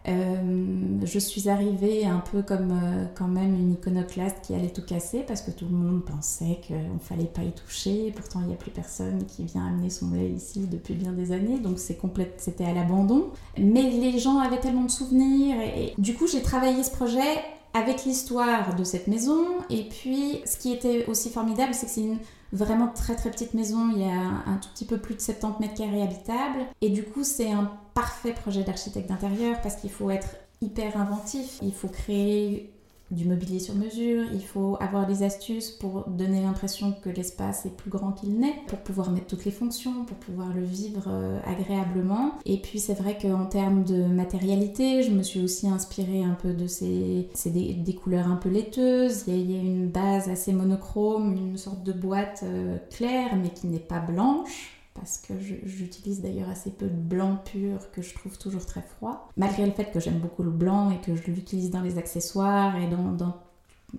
Euh, 0.08 1.00
je 1.04 1.18
suis 1.18 1.48
arrivée 1.48 2.06
un 2.06 2.22
peu 2.30 2.42
comme 2.42 2.70
euh, 2.70 3.06
quand 3.16 3.26
même 3.26 3.54
une 3.54 3.72
iconoclaste 3.72 4.36
qui 4.42 4.54
allait 4.54 4.70
tout 4.70 4.82
casser 4.82 5.24
parce 5.26 5.42
que 5.42 5.50
tout 5.50 5.64
le 5.64 5.76
monde 5.76 6.04
pensait 6.04 6.60
qu'il 6.62 6.76
ne 6.76 6.98
fallait 7.00 7.24
pas 7.24 7.42
y 7.42 7.52
toucher. 7.52 8.12
Pourtant, 8.14 8.40
il 8.42 8.48
n'y 8.48 8.54
a 8.54 8.56
plus 8.56 8.70
personne 8.70 9.24
qui 9.26 9.44
vient 9.44 9.66
amener 9.66 9.90
son 9.90 10.10
lait 10.12 10.28
ici 10.28 10.68
depuis 10.70 10.94
bien 10.94 11.12
des 11.12 11.32
années, 11.32 11.58
donc 11.58 11.78
c'est 11.78 11.98
c'était 12.36 12.64
à 12.64 12.72
l'abandon. 12.72 13.30
Mais 13.58 13.82
les 13.90 14.18
gens 14.18 14.38
avaient 14.38 14.60
tellement 14.60 14.84
de 14.84 14.90
souvenirs 14.90 15.56
et 15.60 15.94
du 15.98 16.14
coup, 16.14 16.26
j'ai 16.26 16.42
travaillé 16.42 16.82
ce 16.84 16.90
projet 16.90 17.42
avec 17.74 18.04
l'histoire 18.04 18.74
de 18.74 18.84
cette 18.84 19.06
maison. 19.06 19.44
Et 19.70 19.88
puis, 19.88 20.40
ce 20.44 20.56
qui 20.56 20.72
était 20.72 21.04
aussi 21.06 21.30
formidable, 21.30 21.74
c'est 21.74 21.86
que 21.86 21.92
c'est 21.92 22.02
une 22.02 22.18
vraiment 22.56 22.88
très 22.88 23.14
très 23.14 23.30
petite 23.30 23.54
maison. 23.54 23.90
Il 23.94 24.00
y 24.00 24.04
a 24.04 24.50
un 24.50 24.56
tout 24.56 24.68
petit 24.74 24.84
peu 24.84 24.98
plus 24.98 25.14
de 25.14 25.20
70 25.20 25.60
mètres 25.60 25.74
carrés 25.74 26.02
habitables. 26.02 26.66
Et 26.80 26.90
du 26.90 27.04
coup, 27.04 27.22
c'est 27.22 27.52
un 27.52 27.70
parfait 27.94 28.32
projet 28.32 28.64
d'architecte 28.64 29.08
d'intérieur 29.08 29.60
parce 29.62 29.76
qu'il 29.76 29.90
faut 29.90 30.10
être 30.10 30.36
hyper 30.60 30.96
inventif. 30.96 31.58
Il 31.62 31.72
faut 31.72 31.88
créer 31.88 32.72
du 33.10 33.24
mobilier 33.24 33.60
sur 33.60 33.74
mesure, 33.76 34.24
il 34.32 34.42
faut 34.42 34.76
avoir 34.80 35.06
des 35.06 35.22
astuces 35.22 35.70
pour 35.70 36.08
donner 36.08 36.42
l'impression 36.42 36.92
que 36.92 37.08
l'espace 37.08 37.64
est 37.64 37.76
plus 37.76 37.90
grand 37.90 38.10
qu'il 38.10 38.38
n'est, 38.38 38.64
pour 38.66 38.80
pouvoir 38.80 39.10
mettre 39.10 39.26
toutes 39.26 39.44
les 39.44 39.52
fonctions, 39.52 40.04
pour 40.04 40.16
pouvoir 40.16 40.52
le 40.52 40.64
vivre 40.64 41.04
euh, 41.06 41.38
agréablement. 41.46 42.32
Et 42.46 42.58
puis 42.58 42.80
c'est 42.80 42.94
vrai 42.94 43.16
qu'en 43.16 43.46
termes 43.46 43.84
de 43.84 44.04
matérialité, 44.04 45.04
je 45.04 45.12
me 45.12 45.22
suis 45.22 45.40
aussi 45.40 45.68
inspirée 45.68 46.24
un 46.24 46.34
peu 46.34 46.52
de 46.52 46.66
ces, 46.66 47.28
des, 47.46 47.94
couleurs 47.94 48.26
un 48.26 48.36
peu 48.36 48.48
laiteuses. 48.48 49.24
Il 49.28 49.50
y, 49.52 49.56
a, 49.56 49.60
une 49.60 49.88
base 49.88 50.28
assez 50.28 50.52
monochrome, 50.52 51.32
une 51.36 51.56
sorte 51.56 51.84
de 51.84 51.92
boîte 51.92 52.40
euh, 52.42 52.76
claire 52.90 53.36
mais 53.36 53.50
qui 53.50 53.68
n'est 53.68 53.78
pas 53.78 54.00
blanche 54.00 54.75
parce 54.96 55.18
que 55.18 55.34
j'utilise 55.38 56.22
d'ailleurs 56.22 56.48
assez 56.48 56.70
peu 56.70 56.86
de 56.86 56.96
blanc 56.96 57.38
pur 57.44 57.90
que 57.92 58.02
je 58.02 58.14
trouve 58.14 58.38
toujours 58.38 58.64
très 58.66 58.82
froid. 58.82 59.28
Malgré 59.36 59.66
le 59.66 59.72
fait 59.72 59.90
que 59.92 60.00
j'aime 60.00 60.18
beaucoup 60.18 60.42
le 60.42 60.50
blanc 60.50 60.90
et 60.90 61.00
que 61.00 61.14
je 61.14 61.30
l'utilise 61.30 61.70
dans 61.70 61.82
les 61.82 61.98
accessoires 61.98 62.76
et 62.76 62.88
dans, 62.88 63.12
dans 63.12 63.45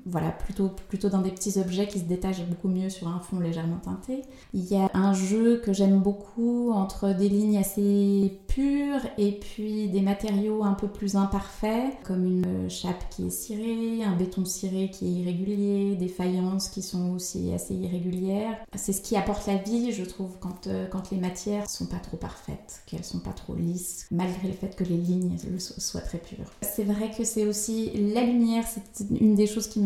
voilà, 0.06 0.32
plutôt, 0.32 0.69
plutôt 0.89 1.10
dans 1.10 1.21
des 1.21 1.32
petits 1.32 1.60
objets 1.60 1.88
qui 1.88 2.00
se 2.00 2.06
détachent 2.06 2.45
beaucoup 2.45 2.67
mieux 2.67 2.89
sur 2.89 3.08
un 3.08 3.19
fond 3.19 3.39
légèrement 3.39 3.78
teinté. 3.78 4.23
Il 4.54 4.65
y 4.65 4.76
a 4.76 4.89
un 4.93 5.13
jeu 5.13 5.62
que 5.63 5.73
j'aime 5.73 6.00
beaucoup 6.00 6.71
entre 6.71 7.13
des 7.13 7.30
lignes 7.30 7.58
assez 7.58 8.39
pures 8.47 9.02
et 9.17 9.32
puis 9.32 9.89
des 9.89 10.02
matériaux 10.02 10.63
un 10.63 10.73
peu 10.73 10.88
plus 10.88 11.15
imparfaits, 11.15 11.93
comme 12.04 12.26
une 12.26 12.69
chape 12.69 13.10
qui 13.10 13.28
est 13.28 13.30
cirée, 13.30 14.04
un 14.04 14.15
béton 14.15 14.45
ciré 14.45 14.89
qui 14.89 15.08
est 15.08 15.21
irrégulier, 15.21 15.95
des 15.95 16.08
faïences 16.08 16.69
qui 16.69 16.82
sont 16.82 17.12
aussi 17.12 17.54
assez 17.54 17.73
irrégulières. 17.73 18.58
C'est 18.76 18.93
ce 18.93 19.02
qui 19.02 19.15
apporte 19.15 19.47
la 19.47 19.56
vie, 19.56 19.91
je 19.91 20.04
trouve, 20.04 20.38
quand, 20.39 20.67
euh, 20.67 20.88
quand 20.88 21.12
les 21.12 21.17
matières 21.17 21.69
sont 21.69 21.86
pas 21.86 22.00
trop 22.00 22.17
parfaites, 22.17 22.82
qu'elles 22.86 23.04
sont 23.04 23.19
pas 23.19 23.32
trop 23.32 23.56
lisses, 23.56 24.08
malgré 24.12 24.47
le 24.47 24.54
fait 24.54 24.76
que 24.76 24.84
les 24.84 24.97
lignes 24.97 25.38
soient 25.60 26.02
très 26.02 26.17
pures. 26.17 26.52
C'est 26.62 26.84
vrai 26.84 27.12
que 27.15 27.23
c'est 27.23 27.45
aussi 27.45 27.91
la 28.13 28.23
lumière, 28.23 28.65
c'est 28.67 29.06
une 29.19 29.36
des 29.36 29.47
choses 29.47 29.67
qui 29.67 29.77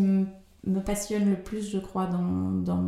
me 0.64 0.80
passionne 0.80 1.28
le 1.28 1.36
plus, 1.36 1.70
je 1.70 1.78
crois, 1.78 2.06
dans, 2.06 2.52
dans, 2.52 2.84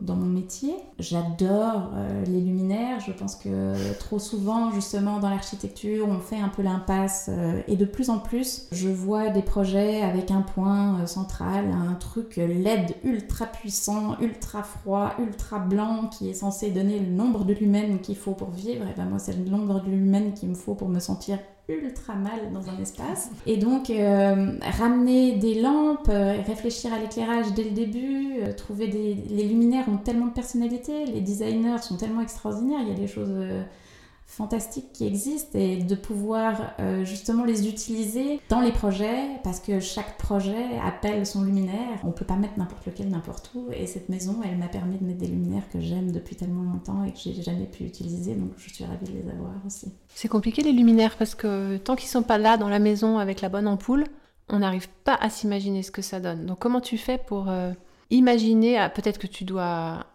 dans 0.00 0.14
mon 0.14 0.26
métier. 0.26 0.74
J'adore 1.00 1.90
euh, 1.94 2.24
les 2.26 2.40
luminaires. 2.40 3.00
Je 3.00 3.10
pense 3.10 3.34
que 3.34 3.74
trop 3.98 4.20
souvent, 4.20 4.70
justement, 4.70 5.18
dans 5.18 5.28
l'architecture, 5.28 6.06
on 6.08 6.20
fait 6.20 6.38
un 6.38 6.48
peu 6.48 6.62
l'impasse. 6.62 7.28
Euh, 7.28 7.60
et 7.66 7.74
de 7.74 7.84
plus 7.84 8.10
en 8.10 8.20
plus, 8.20 8.68
je 8.70 8.88
vois 8.88 9.30
des 9.30 9.42
projets 9.42 10.02
avec 10.02 10.30
un 10.30 10.42
point 10.42 11.00
euh, 11.00 11.06
central, 11.06 11.72
un 11.72 11.94
truc 11.94 12.36
LED 12.36 12.94
ultra 13.02 13.46
puissant, 13.46 14.16
ultra 14.20 14.62
froid, 14.62 15.14
ultra 15.18 15.58
blanc, 15.58 16.06
qui 16.06 16.30
est 16.30 16.34
censé 16.34 16.70
donner 16.70 17.00
le 17.00 17.10
nombre 17.10 17.44
de 17.44 17.52
lumens 17.52 17.98
qu'il 18.00 18.16
faut 18.16 18.34
pour 18.34 18.50
vivre. 18.50 18.86
Et 18.86 18.94
ben 18.96 19.06
moi, 19.06 19.18
c'est 19.18 19.36
le 19.36 19.44
nombre 19.44 19.82
de 19.82 19.90
lumens 19.90 20.34
qu'il 20.34 20.50
me 20.50 20.54
faut 20.54 20.74
pour 20.74 20.88
me 20.88 21.00
sentir 21.00 21.38
ultra 21.68 22.14
mal 22.14 22.52
dans 22.52 22.68
un 22.70 22.78
espace. 22.80 23.30
Et 23.46 23.58
donc, 23.58 23.90
euh, 23.90 24.52
ramener 24.78 25.36
des 25.36 25.60
lampes, 25.60 26.08
euh, 26.08 26.40
réfléchir 26.46 26.92
à 26.92 26.98
l'éclairage 26.98 27.52
dès 27.54 27.64
le 27.64 27.70
début, 27.70 28.40
euh, 28.40 28.52
trouver 28.54 28.88
des... 28.88 29.14
Les 29.28 29.44
luminaires 29.44 29.88
ont 29.88 29.98
tellement 29.98 30.26
de 30.26 30.32
personnalité, 30.32 31.04
les 31.06 31.20
designers 31.20 31.78
sont 31.82 31.96
tellement 31.96 32.22
extraordinaires, 32.22 32.80
il 32.82 32.88
y 32.88 32.92
a 32.92 32.98
des 32.98 33.06
choses 33.06 33.34
fantastiques 34.28 34.92
qui 34.92 35.06
existent 35.06 35.58
et 35.58 35.78
de 35.78 35.94
pouvoir 35.94 36.74
euh, 36.78 37.04
justement 37.04 37.44
les 37.44 37.66
utiliser 37.66 38.40
dans 38.50 38.60
les 38.60 38.72
projets 38.72 39.24
parce 39.42 39.58
que 39.58 39.80
chaque 39.80 40.18
projet 40.18 40.78
appelle 40.84 41.26
son 41.26 41.42
luminaire. 41.42 41.98
On 42.04 42.12
peut 42.12 42.26
pas 42.26 42.36
mettre 42.36 42.58
n'importe 42.58 42.86
lequel 42.86 43.08
n'importe 43.08 43.50
où 43.54 43.68
et 43.72 43.86
cette 43.86 44.10
maison 44.10 44.36
elle 44.44 44.58
m'a 44.58 44.68
permis 44.68 44.98
de 44.98 45.04
mettre 45.04 45.18
des 45.18 45.26
luminaires 45.26 45.68
que 45.72 45.80
j'aime 45.80 46.12
depuis 46.12 46.36
tellement 46.36 46.62
longtemps 46.62 47.02
et 47.04 47.12
que 47.12 47.18
j'ai 47.18 47.42
jamais 47.42 47.64
pu 47.64 47.84
utiliser 47.84 48.34
donc 48.34 48.50
je 48.58 48.72
suis 48.72 48.84
ravie 48.84 49.06
de 49.06 49.12
les 49.12 49.30
avoir 49.30 49.54
aussi. 49.66 49.90
C'est 50.14 50.28
compliqué 50.28 50.62
les 50.62 50.72
luminaires 50.72 51.16
parce 51.16 51.34
que 51.34 51.78
tant 51.78 51.96
qu'ils 51.96 52.10
sont 52.10 52.22
pas 52.22 52.38
là 52.38 52.58
dans 52.58 52.68
la 52.68 52.78
maison 52.78 53.18
avec 53.18 53.40
la 53.40 53.48
bonne 53.48 53.66
ampoule, 53.66 54.04
on 54.50 54.58
n'arrive 54.58 54.88
pas 55.04 55.14
à 55.14 55.30
s'imaginer 55.30 55.82
ce 55.82 55.90
que 55.90 56.02
ça 56.02 56.20
donne. 56.20 56.44
Donc 56.44 56.58
comment 56.58 56.82
tu 56.82 56.98
fais 56.98 57.16
pour 57.16 57.48
euh, 57.48 57.72
imaginer, 58.10 58.78
ah, 58.78 58.90
peut-être 58.90 59.18
que 59.18 59.26
tu 59.26 59.44
dois 59.44 60.06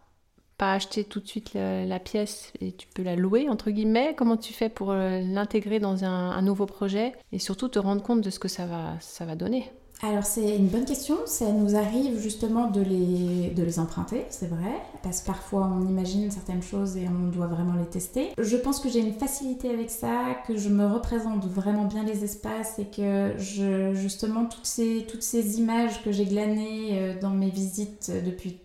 pas 0.58 0.74
acheter 0.74 1.04
tout 1.04 1.20
de 1.20 1.28
suite 1.28 1.54
la, 1.54 2.00
pièce 2.00 2.52
et 2.62 2.72
tu 2.72 2.88
peux 2.94 3.04
la 3.04 3.16
louer, 3.16 3.50
entre 3.50 3.72
guillemets. 3.72 4.14
Comment 4.18 4.38
tu 4.38 4.54
fais 4.54 4.70
pour 4.70 4.92
euh, 4.92 5.22
l'intégrer 5.22 5.80
dans 5.80 6.04
un, 6.04 6.42
nouveau 6.42 6.66
projet 6.66 7.14
et 7.32 7.40
surtout 7.40 7.70
te 7.70 7.80
rendre 7.80 8.04
compte 8.04 8.22
de 8.22 8.30
ce 8.30 8.40
que 8.40 8.48
ça 8.48 8.66
va, 8.66 8.98
ça 9.00 9.26
va 9.26 9.36
donner? 9.36 9.72
Alors 10.02 10.26
c'est 10.26 10.58
une 10.58 10.68
bonne 10.68 10.84
question, 10.84 11.16
ça 11.26 11.50
nous 11.54 11.78
arrive 11.78 12.20
justement 12.20 12.70
de 12.70 12.82
les, 12.82 13.52
de 13.56 13.64
les 13.64 13.80
emprunter, 13.80 14.26
c'est 14.30 14.50
vrai, 14.50 14.82
parce 15.02 15.22
que 15.22 15.28
parfois 15.28 15.72
on 15.74 15.88
imagine 15.88 16.30
certaines 16.30 16.62
choses 16.62 16.98
et 16.98 17.08
on 17.08 17.30
doit 17.30 17.48
vraiment 17.48 17.76
les 17.80 17.86
tester. 17.86 18.32
Je 18.38 18.58
pense 18.58 18.82
que 18.82 18.90
j'ai 18.90 19.00
une 19.00 19.14
facilité 19.14 19.70
avec 19.70 19.90
ça, 19.90 20.36
que 20.46 20.58
je 20.58 20.68
me 20.68 20.86
représente 20.86 21.46
vraiment 21.46 21.86
bien 21.86 22.04
les 22.04 22.26
espaces 22.26 22.80
et 22.80 22.86
que 22.86 23.32
je, 23.38 23.94
justement 23.94 24.44
toutes 24.44 24.66
ces, 24.66 25.06
toutes 25.10 25.24
ces 25.24 25.58
images 25.60 26.04
que 26.04 26.12
j'ai 26.12 26.26
glanées 26.26 27.00
euh, 27.00 27.20
dans 27.22 27.30
mes 27.30 27.50
visites 27.50 28.12
depuis 28.26 28.58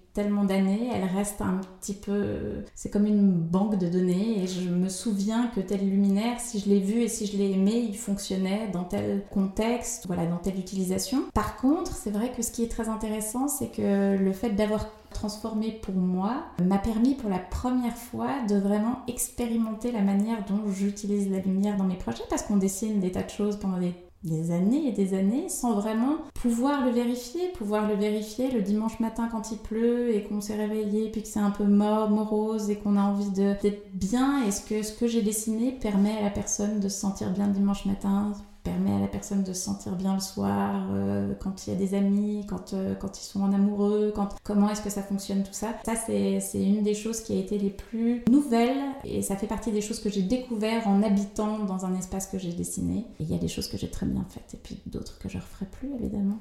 d'années, 0.45 0.91
elle 0.93 1.05
reste 1.05 1.41
un 1.41 1.61
petit 1.81 1.95
peu... 1.95 2.65
C'est 2.75 2.91
comme 2.91 3.07
une 3.07 3.33
banque 3.33 3.79
de 3.79 3.89
données 3.89 4.43
et 4.43 4.47
je 4.47 4.69
me 4.69 4.89
souviens 4.89 5.51
que 5.55 5.61
tel 5.61 5.89
luminaire, 5.89 6.41
si 6.41 6.59
je 6.59 6.69
l'ai 6.69 6.81
vu 6.81 7.03
et 7.03 7.09
si 7.09 7.27
je 7.27 7.37
l'ai 7.37 7.53
aimé, 7.53 7.87
il 7.89 7.97
fonctionnait 7.97 8.69
dans 8.73 8.85
tel 8.85 9.25
contexte, 9.31 10.07
voilà, 10.07 10.27
dans 10.27 10.37
telle 10.37 10.59
utilisation. 10.59 11.25
Par 11.35 11.57
contre, 11.57 11.93
c'est 11.93 12.11
vrai 12.11 12.33
que 12.37 12.43
ce 12.43 12.51
qui 12.51 12.65
est 12.65 12.69
très 12.69 12.89
intéressant, 12.89 13.49
c'est 13.49 13.69
que 13.69 14.17
le 14.17 14.33
fait 14.33 14.51
d'avoir 14.51 14.87
transformé 15.11 15.73
pour 15.73 15.95
moi 15.95 16.45
m'a 16.63 16.79
permis 16.79 17.15
pour 17.15 17.31
la 17.31 17.39
première 17.39 17.97
fois 17.97 18.43
de 18.49 18.57
vraiment 18.57 19.01
expérimenter 19.09 19.91
la 19.91 20.03
manière 20.03 20.45
dont 20.45 20.71
j'utilise 20.71 21.31
la 21.31 21.39
lumière 21.39 21.77
dans 21.77 21.85
mes 21.85 21.97
projets 21.97 22.25
parce 22.29 22.43
qu'on 22.43 22.57
dessine 22.57 23.01
des 23.01 23.13
tas 23.13 23.23
de 23.23 23.31
choses 23.31 23.57
pendant 23.59 23.79
des 23.79 23.95
des 24.25 24.51
années 24.51 24.89
et 24.89 24.93
des 24.93 25.15
années 25.15 25.49
sans 25.49 25.75
vraiment 25.75 26.17
pouvoir 26.35 26.85
le 26.85 26.91
vérifier, 26.91 27.49
pouvoir 27.57 27.89
le 27.89 27.95
vérifier 27.95 28.51
le 28.51 28.63
dimanche 28.63 29.01
matin 29.01 29.29
quand 29.31 29.53
il 29.53 29.59
pleut 29.59 30.15
et 30.15 30.25
qu'on 30.25 30.41
s'est 30.41 30.57
réveillé 30.57 31.11
puis 31.11 31.23
que 31.23 31.29
c'est 31.29 31.39
un 31.41 31.51
peu 31.51 31.65
mort, 31.65 32.11
morose 32.11 32.71
et 32.71 32.77
qu'on 32.77 32.97
a 32.97 33.03
envie 33.03 33.31
d'être 33.31 33.95
bien. 33.95 34.45
Est-ce 34.45 34.63
que 34.63 34.83
ce 34.83 34.93
que 34.93 35.07
j'ai 35.07 35.23
dessiné 35.23 35.73
permet 35.73 36.17
à 36.19 36.23
la 36.23 36.31
personne 36.31 36.81
de 36.81 36.89
se 36.89 36.99
sentir 36.99 37.31
bien 37.31 37.47
le 37.47 37.53
dimanche 37.53 37.85
matin 37.85 38.33
permet 38.69 38.95
à 38.95 39.01
la 39.01 39.09
personne 39.09 39.43
de 39.43 39.53
se 39.53 39.63
sentir 39.63 39.97
bien 39.97 40.15
le 40.15 40.21
soir, 40.21 40.89
euh, 40.93 41.35
quand 41.41 41.67
il 41.67 41.73
y 41.73 41.77
a 41.77 41.79
des 41.79 41.95
amis, 41.95 42.45
quand, 42.47 42.75
euh, 42.75 42.95
quand 42.95 43.19
ils 43.19 43.25
sont 43.25 43.41
en 43.41 43.53
amoureux, 43.53 44.13
quand, 44.15 44.37
comment 44.43 44.69
est-ce 44.71 44.83
que 44.83 44.91
ça 44.91 45.03
fonctionne 45.03 45.43
tout 45.43 45.53
ça. 45.53 45.75
Ça, 45.85 45.95
c'est 45.97 46.63
une 46.63 46.83
des 46.83 46.95
choses 46.95 47.21
qui 47.21 47.33
a 47.33 47.37
été 47.37 47.59
les 47.59 47.71
plus 47.71 48.23
nouvelles 48.31 48.83
et 49.05 49.23
ça 49.23 49.37
fait 49.37 49.47
partie 49.47 49.73
des 49.73 49.81
choses 49.81 50.01
que 50.01 50.11
j'ai 50.11 50.23
découvert 50.23 50.87
en 50.87 51.03
habitant 51.03 51.61
dans 51.61 51.87
un 51.87 51.97
espace 51.97 52.27
que 52.27 52.39
j'ai 52.39 52.53
dessiné. 52.53 53.07
Et 53.21 53.23
il 53.23 53.31
y 53.31 53.35
a 53.35 53.39
des 53.39 53.49
choses 53.49 53.69
que 53.69 53.79
j'ai 53.79 53.91
très 53.91 54.07
bien 54.07 54.25
faites 54.29 54.55
et 54.55 54.59
puis 54.59 54.81
d'autres 54.87 55.19
que 55.19 55.29
je 55.29 55.39
referai 55.39 55.67
plus, 55.67 55.91
évidemment. 55.95 56.39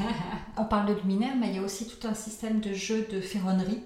On 0.58 0.64
parle 0.64 0.88
de 0.88 1.00
luminaire, 1.00 1.34
mais 1.40 1.48
il 1.48 1.56
y 1.56 1.58
a 1.58 1.62
aussi 1.62 1.86
tout 1.86 2.06
un 2.06 2.14
système 2.14 2.60
de 2.60 2.72
jeu 2.72 3.06
de 3.10 3.20
ferronnerie 3.20 3.80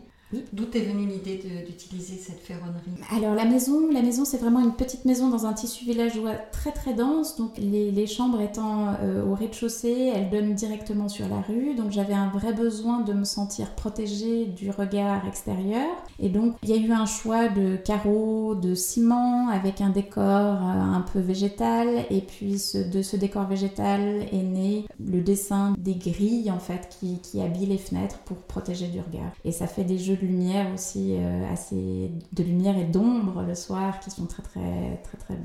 D'où 0.52 0.64
est 0.74 0.80
venue 0.80 1.06
l'idée 1.06 1.42
d'utiliser 1.66 2.16
cette 2.16 2.40
ferronnerie 2.40 2.82
Alors 3.16 3.34
la 3.34 3.46
maison, 3.46 3.90
la 3.90 4.02
maison 4.02 4.26
c'est 4.26 4.36
vraiment 4.36 4.60
une 4.60 4.74
petite 4.74 5.06
maison 5.06 5.30
dans 5.30 5.46
un 5.46 5.54
tissu 5.54 5.86
villageois 5.86 6.34
très 6.52 6.70
très 6.70 6.92
dense. 6.92 7.36
Donc 7.36 7.56
les, 7.56 8.06
chambres 8.06 8.40
étant 8.40 8.94
euh, 9.02 9.24
au 9.24 9.34
rez-de-chaussée, 9.34 10.12
elles 10.14 10.28
donnent 10.28 10.54
directement 10.54 11.08
sur 11.08 11.28
la 11.28 11.40
rue. 11.40 11.74
Donc 11.74 11.92
j'avais 11.92 12.12
un 12.12 12.28
vrai 12.28 12.52
besoin 12.52 13.00
de 13.00 13.14
me 13.14 13.24
sentir 13.24 13.74
protégée 13.74 14.44
du 14.44 14.70
regard 14.70 15.26
extérieur. 15.26 15.88
Et 16.18 16.28
donc 16.28 16.56
il 16.62 16.68
y 16.68 16.72
a 16.74 16.76
eu 16.76 16.92
un 16.92 17.06
choix 17.06 17.48
de 17.48 17.76
carreaux, 17.76 18.54
de 18.54 18.74
ciment 18.74 19.48
avec 19.48 19.80
un 19.80 19.90
décor 19.90 20.24
euh, 20.24 20.58
un 20.58 21.04
peu 21.10 21.20
végétal. 21.20 22.04
Et 22.10 22.20
puis 22.20 22.62
de 22.74 23.00
ce 23.00 23.16
décor 23.16 23.46
végétal 23.46 24.26
est 24.30 24.42
né 24.42 24.84
le 25.02 25.22
dessin 25.22 25.74
des 25.78 25.94
grilles 25.94 26.50
en 26.50 26.58
fait 26.58 26.94
qui, 27.00 27.18
qui 27.20 27.40
habillent 27.40 27.66
les 27.66 27.78
fenêtres 27.78 28.18
pour 28.26 28.36
protéger 28.36 28.88
du 28.88 29.00
regard. 29.00 29.32
Et 29.46 29.52
ça 29.52 29.66
fait 29.66 29.84
des 29.84 29.96
jeux 29.96 30.17
de 30.18 30.26
lumière 30.26 30.72
aussi, 30.72 31.16
euh, 31.16 31.52
assez 31.52 32.10
de 32.32 32.42
lumière 32.42 32.76
et 32.76 32.84
d'ombre 32.84 33.42
le 33.42 33.54
soir 33.54 34.00
qui 34.00 34.10
sont 34.10 34.26
très 34.26 34.42
très 34.42 35.00
très 35.04 35.18
très 35.18 35.38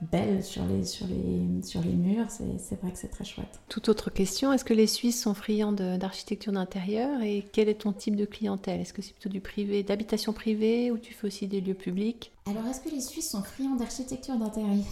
belles 0.00 0.44
sur 0.44 0.64
les, 0.66 0.84
sur 0.84 1.06
les, 1.06 1.62
sur 1.62 1.80
les 1.80 1.92
murs. 1.92 2.26
C'est 2.28 2.80
vrai 2.80 2.92
que 2.92 2.98
c'est 2.98 3.08
très 3.08 3.24
chouette. 3.24 3.60
Toute 3.68 3.88
autre 3.88 4.10
question, 4.10 4.52
est-ce 4.52 4.64
que 4.64 4.74
les 4.74 4.86
Suisses 4.86 5.20
sont 5.20 5.34
friands 5.34 5.72
d'architecture 5.72 6.52
d'intérieur 6.52 7.22
et 7.22 7.46
quel 7.52 7.68
est 7.68 7.82
ton 7.82 7.92
type 7.92 8.16
de 8.16 8.24
clientèle? 8.24 8.80
Est-ce 8.80 8.92
que 8.92 9.02
c'est 9.02 9.12
plutôt 9.12 9.30
du 9.30 9.40
privé, 9.40 9.82
d'habitation 9.82 10.32
privée 10.32 10.90
ou 10.90 10.98
tu 10.98 11.14
fais 11.14 11.26
aussi 11.26 11.46
des 11.46 11.60
lieux 11.60 11.74
publics? 11.74 12.32
Alors 12.48 12.66
est-ce 12.66 12.80
que 12.80 12.94
les 12.94 13.00
Suisses 13.00 13.30
sont 13.30 13.42
friands 13.42 13.76
d'architecture 13.76 14.36
d'intérieur? 14.36 14.84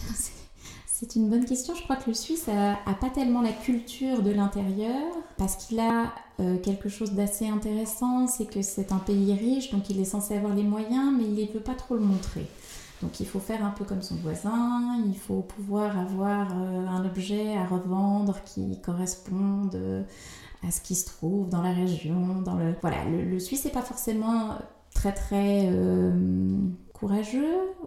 C'est 0.97 1.17
une 1.17 1.29
bonne 1.29 1.43
question. 1.43 1.75
Je 1.75 1.83
crois 1.83 1.97
que 1.97 2.09
le 2.09 2.13
Suisse 2.13 2.47
a, 2.47 2.93
pas 2.93 3.09
tellement 3.09 3.41
la 3.41 3.51
culture 3.51 4.21
de 4.23 4.31
l'intérieur 4.31 5.03
parce 5.37 5.57
qu'il 5.57 5.77
a 5.81 6.13
euh, 6.39 6.57
quelque 6.57 6.89
chose 6.89 7.13
d'assez 7.13 7.47
intéressant, 7.47 8.27
c'est 8.27 8.45
que 8.45 8.61
c'est 8.61 8.91
un 8.91 8.97
pays 8.97 9.33
riche, 9.33 9.71
donc 9.71 9.89
il 9.89 9.99
est 9.99 10.05
censé 10.05 10.35
avoir 10.35 10.53
les 10.53 10.63
moyens, 10.63 11.13
mais 11.17 11.23
il 11.23 11.47
ne 11.47 11.53
veut 11.53 11.61
pas 11.61 11.75
trop 11.75 11.95
le 11.95 12.01
montrer. 12.01 12.45
Donc 13.01 13.19
il 13.19 13.25
faut 13.25 13.39
faire 13.39 13.63
un 13.63 13.71
peu 13.71 13.85
comme 13.85 14.01
son 14.01 14.15
voisin, 14.15 15.01
il 15.05 15.17
faut 15.17 15.41
pouvoir 15.41 15.97
avoir 15.97 16.51
euh, 16.51 16.87
un 16.87 17.05
objet 17.05 17.55
à 17.55 17.65
revendre 17.65 18.37
qui 18.43 18.81
corresponde 18.81 19.75
euh, 19.75 20.03
à 20.67 20.71
ce 20.71 20.81
qui 20.81 20.95
se 20.95 21.05
trouve 21.05 21.49
dans 21.49 21.61
la 21.61 21.71
région. 21.71 22.41
Dans 22.41 22.55
le... 22.55 22.73
Voilà, 22.81 23.05
le, 23.05 23.39
Suisse 23.39 23.63
n'est 23.65 23.71
pas 23.71 23.81
forcément 23.81 24.57
très 24.93 25.13
très 25.13 25.69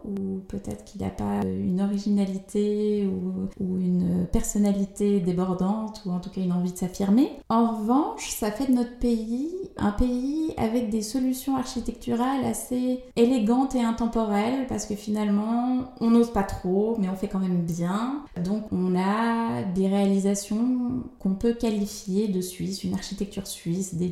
ou 0.04 0.40
peut-être 0.48 0.84
qu'il 0.84 1.00
n'a 1.02 1.10
pas 1.10 1.44
une 1.44 1.80
originalité 1.80 3.06
ou, 3.06 3.48
une 3.78 4.26
personnalité 4.32 5.20
débordante 5.20 6.02
ou 6.06 6.10
en 6.10 6.20
tout 6.20 6.30
cas 6.30 6.40
une 6.40 6.52
envie 6.52 6.72
de 6.72 6.76
s'affirmer. 6.76 7.30
En 7.48 7.72
revanche, 7.72 8.30
ça 8.30 8.50
fait 8.50 8.66
de 8.66 8.72
notre 8.72 8.98
pays 8.98 9.48
un 9.76 9.92
pays 9.92 10.52
avec 10.56 10.90
des 10.90 11.02
solutions 11.02 11.56
architecturales 11.56 12.44
assez 12.44 13.04
élégantes 13.16 13.74
et 13.74 13.82
intemporelles 13.82 14.66
parce 14.66 14.86
que 14.86 14.94
finalement 14.94 15.84
on 16.00 16.10
n'ose 16.10 16.32
pas 16.32 16.42
trop 16.42 16.96
mais 16.98 17.08
on 17.08 17.14
fait 17.14 17.28
quand 17.28 17.38
même 17.38 17.62
bien. 17.62 18.24
Donc 18.44 18.64
on 18.72 18.98
a 18.98 19.62
des 19.62 19.86
réalisations 19.86 21.04
qu'on 21.18 21.34
peut 21.34 21.54
qualifier 21.54 22.28
de 22.28 22.40
suisse, 22.40 22.84
une 22.84 22.94
architecture 22.94 23.46
suisse, 23.46 23.94
des, 23.94 24.08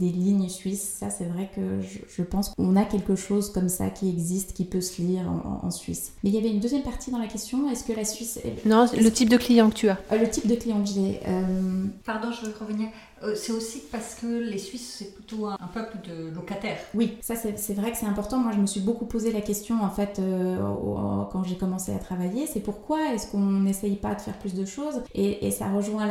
lignes 0.00 0.48
suisses. 0.48 0.96
Ça 0.98 1.10
c'est 1.10 1.24
vrai 1.24 1.50
que 1.54 1.80
je 1.80 2.22
pense 2.22 2.50
qu'on 2.50 2.76
a 2.76 2.84
quelque 2.84 3.16
chose 3.16 3.50
comme 3.50 3.68
ça 3.68 3.90
qui 3.90 4.08
existe, 4.08 4.45
qui 4.52 4.64
peut 4.64 4.80
se 4.80 5.00
lire 5.02 5.22
en, 5.30 5.66
en, 5.66 5.70
Suisse? 5.70 6.12
Mais 6.22 6.30
il 6.30 6.34
y 6.34 6.38
avait 6.38 6.50
une 6.50 6.60
deuxième 6.60 6.82
partie 6.82 7.10
dans 7.10 7.18
la 7.18 7.26
question. 7.26 7.70
Est-ce 7.70 7.84
que 7.84 7.92
la 7.92 8.04
Suisse... 8.04 8.38
Est... 8.44 8.66
Non, 8.66 8.86
le 8.92 9.10
type 9.10 9.28
de 9.28 9.36
client 9.36 9.70
que 9.70 9.74
tu 9.74 9.88
as. 9.88 9.98
Euh, 10.12 10.18
le 10.18 10.28
type 10.28 10.46
de 10.46 10.54
client 10.54 10.82
que 10.82 10.88
j'ai. 10.88 11.20
Euh... 11.26 11.86
Pardon, 12.04 12.28
je 12.32 12.46
veux 12.46 12.54
revenir. 12.58 12.88
Euh, 13.22 13.34
c'est 13.34 13.52
aussi 13.52 13.82
parce 13.90 14.14
que 14.14 14.26
les 14.26 14.58
Suisses, 14.58 14.96
c'est 14.98 15.14
plutôt 15.14 15.46
un, 15.46 15.56
peuple 15.72 15.98
de 16.08 16.34
locataires. 16.34 16.78
Oui, 16.94 17.16
ça 17.20 17.34
c'est 17.34 17.74
vrai 17.74 17.90
que 17.90 17.98
c'est 17.98 18.06
important. 18.06 18.38
Moi, 18.38 18.52
je 18.54 18.60
me 18.60 18.66
suis 18.66 18.80
beaucoup 18.80 19.06
posé 19.06 19.32
la 19.32 19.40
question, 19.40 19.82
en 19.82 19.90
fait, 19.90 20.18
euh, 20.18 20.56
quand 21.32 21.42
j'ai 21.44 21.56
commencé 21.56 21.94
à 21.94 21.98
travailler, 21.98 22.46
c'est 22.46 22.60
pourquoi 22.60 23.14
est-ce 23.14 23.30
qu'on 23.30 23.38
n'essaye 23.38 23.96
pas 23.96 24.14
de 24.14 24.20
faire 24.20 24.38
plus 24.38 24.54
de 24.54 24.64
choses? 24.64 25.02
Et, 25.14 25.50
ça 25.50 25.68
rejoint 25.70 26.06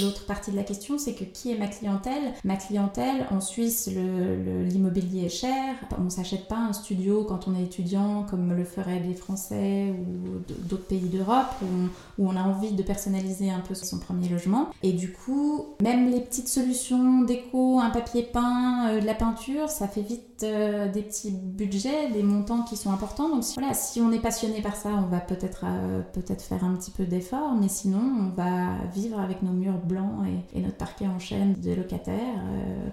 l'autre 0.00 0.26
partie 0.26 0.50
de 0.50 0.56
la 0.56 0.64
question, 0.64 0.98
c'est 0.98 1.14
que 1.14 1.22
qui 1.22 1.52
est 1.52 1.58
ma 1.58 1.68
clientèle? 1.68 2.32
Ma 2.42 2.56
clientèle, 2.56 3.26
en 3.30 3.40
Suisse, 3.40 3.88
l'immobilier 3.88 5.26
est 5.26 5.28
cher. 5.28 5.76
On 5.98 6.04
ne 6.04 6.10
s'achète 6.10 6.48
pas 6.48 6.56
un 6.56 6.72
studio 6.72 7.24
quand 7.24 7.46
on 7.46 7.54
est 7.54 7.62
étudiant, 7.62 8.24
comme 8.28 8.52
le 8.56 8.64
feraient 8.64 9.00
des 9.00 9.14
Français 9.14 9.92
ou 9.92 10.52
d'autres 10.68 10.86
pays 10.86 11.08
d'Europe, 11.08 11.46
où, 11.62 12.22
où 12.22 12.28
on 12.28 12.36
a 12.36 12.42
envie 12.42 12.72
de 12.72 12.82
personnaliser 12.82 13.50
un 13.50 13.60
peu 13.60 13.74
son 13.74 13.98
premier 13.98 14.28
logement. 14.28 14.70
Et 14.82 14.92
du 14.92 15.12
coup, 15.12 15.66
même 15.80 16.10
les 16.10 16.20
petites 16.20 16.47
solution 16.48 17.22
déco, 17.22 17.78
un 17.78 17.90
papier 17.90 18.22
peint, 18.22 18.88
euh, 18.88 19.00
de 19.00 19.06
la 19.06 19.14
peinture, 19.14 19.68
ça 19.68 19.86
fait 19.86 20.00
vite 20.00 20.42
euh, 20.42 20.90
des 20.90 21.02
petits 21.02 21.30
budgets, 21.30 22.10
des 22.10 22.22
montants 22.22 22.62
qui 22.62 22.76
sont 22.76 22.90
importants. 22.90 23.28
Donc 23.28 23.44
si, 23.44 23.54
voilà, 23.58 23.74
si 23.74 24.00
on 24.00 24.10
est 24.10 24.18
passionné 24.18 24.62
par 24.62 24.74
ça, 24.74 24.88
on 24.88 25.08
va 25.08 25.20
peut-être 25.20 25.64
euh, 25.64 26.00
peut-être 26.12 26.42
faire 26.42 26.64
un 26.64 26.74
petit 26.74 26.90
peu 26.90 27.04
d'effort, 27.04 27.54
mais 27.54 27.68
sinon 27.68 28.00
on 28.00 28.28
va 28.30 28.78
vivre 28.94 29.20
avec 29.20 29.42
nos 29.42 29.52
murs 29.52 29.78
blancs 29.78 30.26
et, 30.54 30.60
notre 30.60 30.76
parquet 30.76 31.06
en 31.06 31.18
chaîne 31.18 31.54
de 31.54 31.72
locataires 31.72 32.42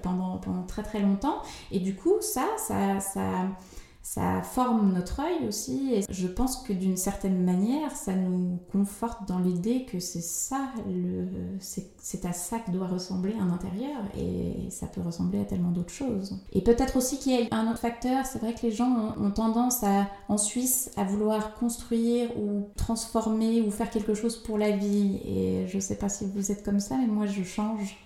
pendant, 0.04 0.38
pendant 0.38 0.64
très 0.64 0.84
très 0.84 1.00
longtemps. 1.00 1.38
Et 1.72 1.80
du 1.80 1.96
coup, 1.96 2.14
ça, 2.22 2.46
ça, 2.58 3.00
ça 3.00 3.22
ça 4.06 4.44
forme 4.44 4.94
notre 4.94 5.22
œil 5.22 5.48
aussi 5.48 5.96
et 5.96 6.06
je 6.12 6.28
pense 6.28 6.58
que 6.58 6.74
d'une 6.74 6.96
certaine 6.96 7.44
manière 7.44 7.90
ça 7.96 8.14
nous 8.14 8.60
conforte 8.72 9.28
dans 9.28 9.40
l'idée 9.40 9.86
que 9.86 10.00
c'est 10.00 10.22
ça 10.22 10.70
c'est 11.98 12.24
à 12.24 12.32
ça 12.32 12.60
que 12.60 12.70
doit 12.70 12.86
ressembler 12.86 13.34
un 13.42 13.50
intérieur 13.50 13.98
et 14.16 14.70
ça 14.70 14.86
peut 14.86 15.02
ressembler 15.02 15.40
à 15.40 15.46
tellement 15.46 15.72
d'autres 15.72 15.92
choses. 15.92 16.38
Et 16.54 16.62
peut-être 16.62 16.98
aussi 16.98 17.18
qu'il 17.18 17.32
y 17.32 17.48
a 17.50 17.56
un 17.56 17.68
autre 17.68 17.80
facteur 17.80 18.28
c'est 18.28 18.38
vrai 18.38 18.54
que 18.54 18.62
les 18.62 18.72
gens 18.72 19.16
ont, 19.20 19.32
tendance 19.32 19.84
à 19.84 20.08
en 20.30 20.38
Suisse 20.38 20.92
à 20.98 21.04
vouloir 21.04 21.56
construire 21.56 22.30
ou 22.38 22.70
transformer 22.76 23.64
ou 23.64 23.72
faire 23.72 23.90
quelque 23.90 24.14
chose 24.14 24.38
pour 24.38 24.60
la 24.60 24.70
vie. 24.70 25.20
Et 25.26 25.66
je 25.68 25.80
sais 25.80 25.96
pas 25.96 26.10
si 26.10 26.28
vous 26.28 26.52
êtes 26.52 26.64
comme 26.64 26.80
ça 26.80 26.96
mais 26.96 27.08
moi 27.08 27.26
je 27.26 27.42
change. 27.42 27.98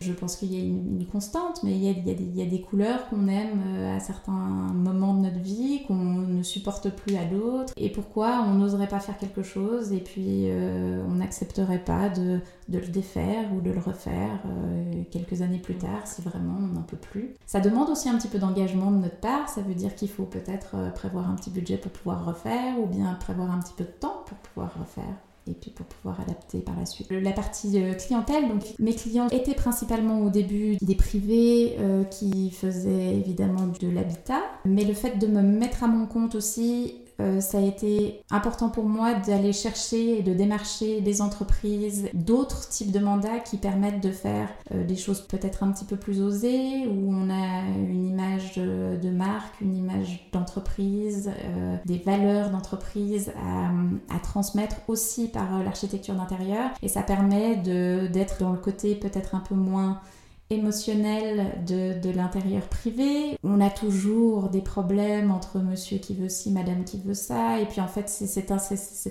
Je 0.00 0.12
pense 0.12 0.36
qu'il 0.36 0.54
y 0.54 0.58
a 0.58 0.64
une, 0.64 1.06
constante 1.12 1.62
mais 1.62 1.72
il 1.72 1.84
y 1.84 1.88
a, 1.88 1.92
il 1.92 2.36
y 2.36 2.40
a 2.40 2.46
des 2.46 2.62
couleurs 2.62 3.06
qu'on 3.10 3.28
aime 3.28 3.62
euh, 3.66 3.96
à 3.96 4.00
certains 4.00 4.32
moments 4.32 5.09
de 5.14 5.20
notre 5.20 5.38
vie, 5.38 5.84
qu'on 5.86 5.94
ne 5.94 6.42
supporte 6.42 6.90
plus 6.90 7.16
à 7.16 7.24
d'autres, 7.24 7.72
et 7.76 7.90
pourquoi 7.90 8.44
on 8.46 8.54
n'oserait 8.54 8.88
pas 8.88 9.00
faire 9.00 9.18
quelque 9.18 9.42
chose, 9.42 9.92
et 9.92 10.00
puis 10.00 10.50
euh, 10.50 11.02
on 11.08 11.14
n'accepterait 11.14 11.84
pas 11.84 12.08
de, 12.08 12.40
de, 12.68 12.78
le 12.78 12.86
défaire 12.86 13.52
ou 13.54 13.60
de 13.60 13.70
le 13.70 13.80
refaire 13.80 14.40
euh, 14.46 15.02
quelques 15.10 15.42
années 15.42 15.58
plus 15.58 15.76
tard, 15.76 16.06
si 16.06 16.22
vraiment 16.22 16.56
on 16.58 16.74
n'en 16.74 16.82
peut 16.82 16.96
plus. 16.96 17.34
Ça 17.46 17.60
demande 17.60 17.88
aussi 17.90 18.08
un 18.08 18.16
petit 18.16 18.28
peu 18.28 18.38
d'engagement 18.38 18.90
de 18.90 18.98
notre 18.98 19.20
part, 19.20 19.48
ça 19.48 19.62
veut 19.62 19.74
dire 19.74 19.94
qu'il 19.94 20.08
faut 20.08 20.24
peut-être 20.24 20.74
euh, 20.74 20.90
prévoir 20.90 21.30
un 21.30 21.34
petit 21.34 21.50
budget 21.50 21.76
pour 21.76 21.92
pouvoir 21.92 22.24
refaire, 22.24 22.78
ou 22.80 22.86
bien 22.86 23.14
prévoir 23.14 23.50
un 23.50 23.60
petit 23.60 23.74
peu 23.76 23.84
de 23.84 23.90
temps 23.90 24.22
pour 24.26 24.36
pouvoir 24.38 24.72
refaire 24.78 25.16
et 25.50 25.54
puis 25.54 25.70
pour 25.70 25.86
pouvoir 25.86 26.20
adapter 26.20 26.60
par 26.60 26.78
la 26.78 26.86
suite. 26.86 27.10
La 27.10 27.32
partie 27.32 27.80
euh, 27.80 27.94
clientèle, 27.94 28.48
donc 28.48 28.62
mes 28.78 28.94
clients 28.94 29.28
étaient 29.28 29.54
principalement 29.54 30.20
au 30.20 30.30
début 30.30 30.76
des 30.80 30.94
privés 30.94 31.76
euh, 31.78 32.04
qui 32.04 32.50
faisaient 32.50 33.16
évidemment 33.16 33.66
de 33.80 33.88
l'habitat, 33.88 34.42
mais 34.64 34.84
le 34.84 34.94
fait 34.94 35.18
de 35.18 35.26
me 35.26 35.42
mettre 35.42 35.84
à 35.84 35.88
mon 35.88 36.06
compte 36.06 36.34
aussi 36.34 36.94
euh, 37.20 37.40
ça 37.40 37.58
a 37.58 37.60
été 37.60 38.22
important 38.30 38.70
pour 38.70 38.84
moi 38.84 39.14
d'aller 39.14 39.52
chercher 39.52 40.18
et 40.18 40.22
de 40.22 40.32
démarcher 40.32 41.00
des 41.00 41.20
entreprises, 41.20 42.08
d'autres 42.14 42.68
types 42.68 42.90
de 42.90 42.98
mandats 42.98 43.38
qui 43.38 43.58
permettent 43.58 44.02
de 44.02 44.10
faire 44.10 44.48
euh, 44.72 44.84
des 44.84 44.96
choses 44.96 45.20
peut-être 45.20 45.62
un 45.62 45.72
petit 45.72 45.84
peu 45.84 45.96
plus 45.96 46.22
osées, 46.22 46.86
où 46.86 47.12
on 47.12 47.30
a 47.30 47.62
une 47.76 48.06
image 48.06 48.54
de, 48.56 49.10
marque, 49.10 49.60
une 49.60 49.76
image 49.76 50.28
d'entreprise, 50.32 51.30
euh, 51.44 51.76
des 51.84 51.98
valeurs 51.98 52.50
d'entreprise 52.50 53.32
à, 53.36 54.14
à, 54.14 54.18
transmettre 54.20 54.76
aussi 54.88 55.28
par 55.28 55.62
l'architecture 55.62 56.14
d'intérieur. 56.14 56.70
Et 56.82 56.88
ça 56.88 57.02
permet 57.02 57.56
d'être 57.56 58.38
dans 58.40 58.52
le 58.52 58.58
côté 58.58 58.94
peut-être 58.94 59.34
un 59.34 59.40
peu 59.40 59.54
moins 59.54 60.00
émotionnel 60.50 61.64
de, 61.66 62.00
de 62.00 62.10
l'intérieur 62.10 62.62
privé. 62.68 63.38
On 63.44 63.60
a 63.60 63.70
toujours 63.70 64.48
des 64.48 64.60
problèmes 64.60 65.30
entre 65.30 65.58
monsieur 65.58 65.98
qui 65.98 66.14
veut 66.14 66.28
ci, 66.28 66.50
madame 66.50 66.84
qui 66.84 66.98
veut 66.98 67.14
ça, 67.14 67.60
et 67.60 67.66
puis 67.66 67.80
en 67.80 67.88
fait 67.88 68.08
c'est 68.08 68.50
un, 68.50 68.58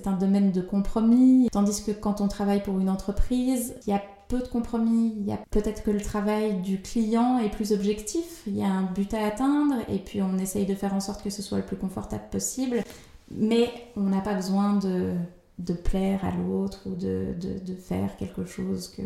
un 0.06 0.18
domaine 0.18 0.52
de 0.52 0.62
compromis, 0.62 1.50
tandis 1.52 1.84
que 1.84 1.92
quand 1.92 2.22
on 2.22 2.28
travaille 2.28 2.62
pour 2.62 2.80
une 2.80 2.90
entreprise, 2.90 3.76
il 3.88 3.92
y 3.92 3.94
a 3.94 4.02
peu 4.28 4.40
de 4.40 4.48
compromis, 4.48 5.16
il 5.18 5.26
y 5.26 5.32
a 5.32 5.40
peut-être 5.50 5.82
que 5.82 5.92
le 5.92 6.02
travail 6.02 6.62
du 6.62 6.82
client 6.82 7.40
est 7.40 7.50
plus 7.50 7.72
objectif, 7.72 8.44
il 8.46 8.58
y 8.58 8.64
a 8.64 8.68
un 8.68 8.84
but 8.84 9.12
à 9.14 9.26
atteindre, 9.26 9.76
et 9.90 9.98
puis 9.98 10.22
on 10.22 10.38
essaye 10.38 10.66
de 10.66 10.76
faire 10.76 10.94
en 10.94 11.00
sorte 11.00 11.24
que 11.24 11.32
ce 11.32 11.42
soit 11.42 11.58
le 11.58 11.66
plus 11.66 11.78
confortable 11.78 12.26
possible, 12.30 12.84
mais 13.32 13.70
on 13.96 14.04
n'a 14.04 14.22
pas 14.22 14.36
besoin 14.36 14.76
de, 14.76 15.14
de 15.58 15.74
plaire 15.74 16.24
à 16.24 16.32
l'autre 16.32 16.82
ou 16.86 16.96
de, 16.96 17.36
de, 17.40 17.76
faire 17.76 18.16
quelque 18.18 18.46
chose 18.46 18.88
que 18.88 19.02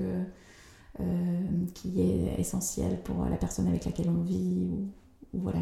qui 1.73 2.01
est 2.01 2.39
essentiel 2.39 3.01
pour 3.01 3.25
la 3.25 3.37
personne 3.37 3.67
avec 3.67 3.85
laquelle 3.85 4.09
on 4.09 4.21
vit. 4.21 4.69
Ou, 4.71 4.89
ou 5.33 5.41
voilà. 5.41 5.59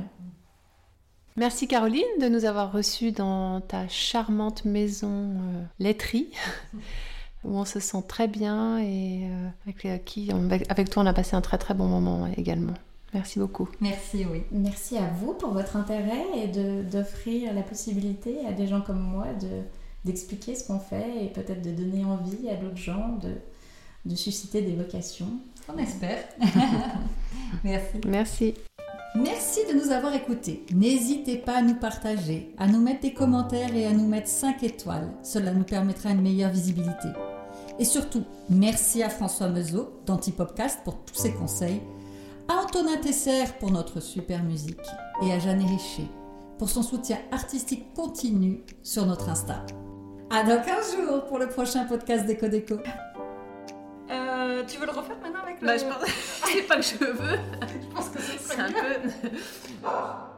Merci 1.38 1.67
Caroline 1.67 2.04
de 2.20 2.28
nous 2.28 2.46
avoir 2.46 2.72
reçus 2.72 3.12
dans 3.12 3.62
ta 3.62 3.88
charmante 3.88 4.65
maison 4.65 5.38
euh, 5.38 5.63
laiterie. 5.80 6.30
où 7.44 7.58
on 7.58 7.65
se 7.65 7.80
sent 7.80 8.04
très 8.08 8.28
bien 8.28 8.78
et 8.80 9.26
euh, 9.26 9.48
avec, 9.65 10.06
qui 10.06 10.30
on, 10.32 10.50
avec 10.52 10.89
toi 10.89 11.04
on 11.04 11.06
a 11.08 11.13
passé 11.13 11.36
un 11.36 11.41
très 11.41 11.58
très 11.58 11.74
bon 11.74 11.88
moment 11.88 12.28
également. 12.38 12.74
Merci 13.13 13.39
beaucoup. 13.39 13.67
Merci, 13.82 14.26
oui. 14.32 14.44
Merci 14.52 14.98
à 14.98 15.08
vous 15.08 15.34
pour 15.34 15.52
votre 15.52 15.76
intérêt 15.76 16.24
et 16.38 16.48
d'offrir 16.84 17.54
la 17.54 17.62
possibilité 17.62 18.46
à 18.48 18.54
des 18.54 18.67
gens 18.67 18.80
comme 18.80 19.02
moi 19.02 19.28
d'expliquer 20.06 20.54
de, 20.54 20.58
ce 20.58 20.67
qu'on 20.67 20.80
fait 20.80 21.26
et 21.26 21.28
peut-être 21.28 21.62
de 21.62 21.72
donner 21.72 22.06
envie 22.06 22.48
à 22.48 22.56
d'autres 22.56 22.78
gens 22.78 23.17
de, 23.22 23.36
de 24.06 24.16
susciter 24.16 24.62
des 24.62 24.76
vocations. 24.76 25.28
On 25.74 25.78
espère. 25.78 26.24
Merci. 27.64 27.98
Merci. 28.08 28.54
Merci 29.16 29.60
de 29.70 29.78
nous 29.78 29.92
avoir 29.92 30.16
écoutés. 30.16 30.66
N'hésitez 30.74 31.38
pas 31.38 31.58
à 31.58 31.62
nous 31.62 31.76
partager, 31.76 32.54
à 32.58 32.68
nous 32.68 32.80
mettre 32.80 33.02
des 33.02 33.14
commentaires 33.14 33.76
et 33.76 33.86
à 33.86 33.92
nous 33.92 34.08
mettre 34.08 34.30
5 34.30 34.64
étoiles. 34.64 35.12
Cela 35.22 35.52
nous 35.52 35.66
permettra 35.66 36.12
une 36.12 36.22
meilleure 36.22 36.52
visibilité. 36.52 37.10
Et 37.78 37.86
surtout, 37.86 38.24
merci 38.50 39.04
à 39.04 39.10
François 39.10 39.50
Mezot 39.50 40.02
d'Antipopcast 40.06 40.80
pour 40.86 41.04
tous 41.04 41.16
ses 41.16 41.34
conseils, 41.34 41.82
à 42.48 42.64
Antonin 42.64 42.98
Tesser 42.98 43.44
pour 43.60 43.72
notre 43.72 44.00
super 44.00 44.44
musique 44.44 44.78
et 45.24 45.34
à 45.34 45.40
Jeanne 45.40 45.66
Richer 45.66 46.08
pour 46.58 46.70
son 46.70 46.84
soutien 46.84 47.18
artistique 47.32 47.92
continu 47.96 48.62
sur 48.84 49.06
notre 49.08 49.30
Insta. 49.30 49.66
À 50.30 50.44
dans 50.44 50.62
15 50.64 50.96
jours 50.96 51.26
pour 51.26 51.40
le 51.40 51.48
prochain 51.48 51.86
podcast 51.86 52.28
d'Eco 52.28 52.48
Déco. 52.48 52.76
Euh, 54.12 54.63
tu 54.67 54.78
veux 54.78 54.86
le 54.86 54.91
refaire 54.91 55.17
maintenant 55.21 55.41
avec 55.41 55.62
le... 55.62 55.67
Bah, 55.67 55.78
je 55.78 55.86
pense... 55.86 56.10
c'est 56.45 56.63
pas 56.63 56.76
que 56.76 56.82
je 56.82 56.97
veux. 56.97 57.15
je 57.62 57.95
pense 57.95 58.10
que 58.10 58.19
c'est 58.19 58.60
un 58.60 58.71
peu... 58.71 59.30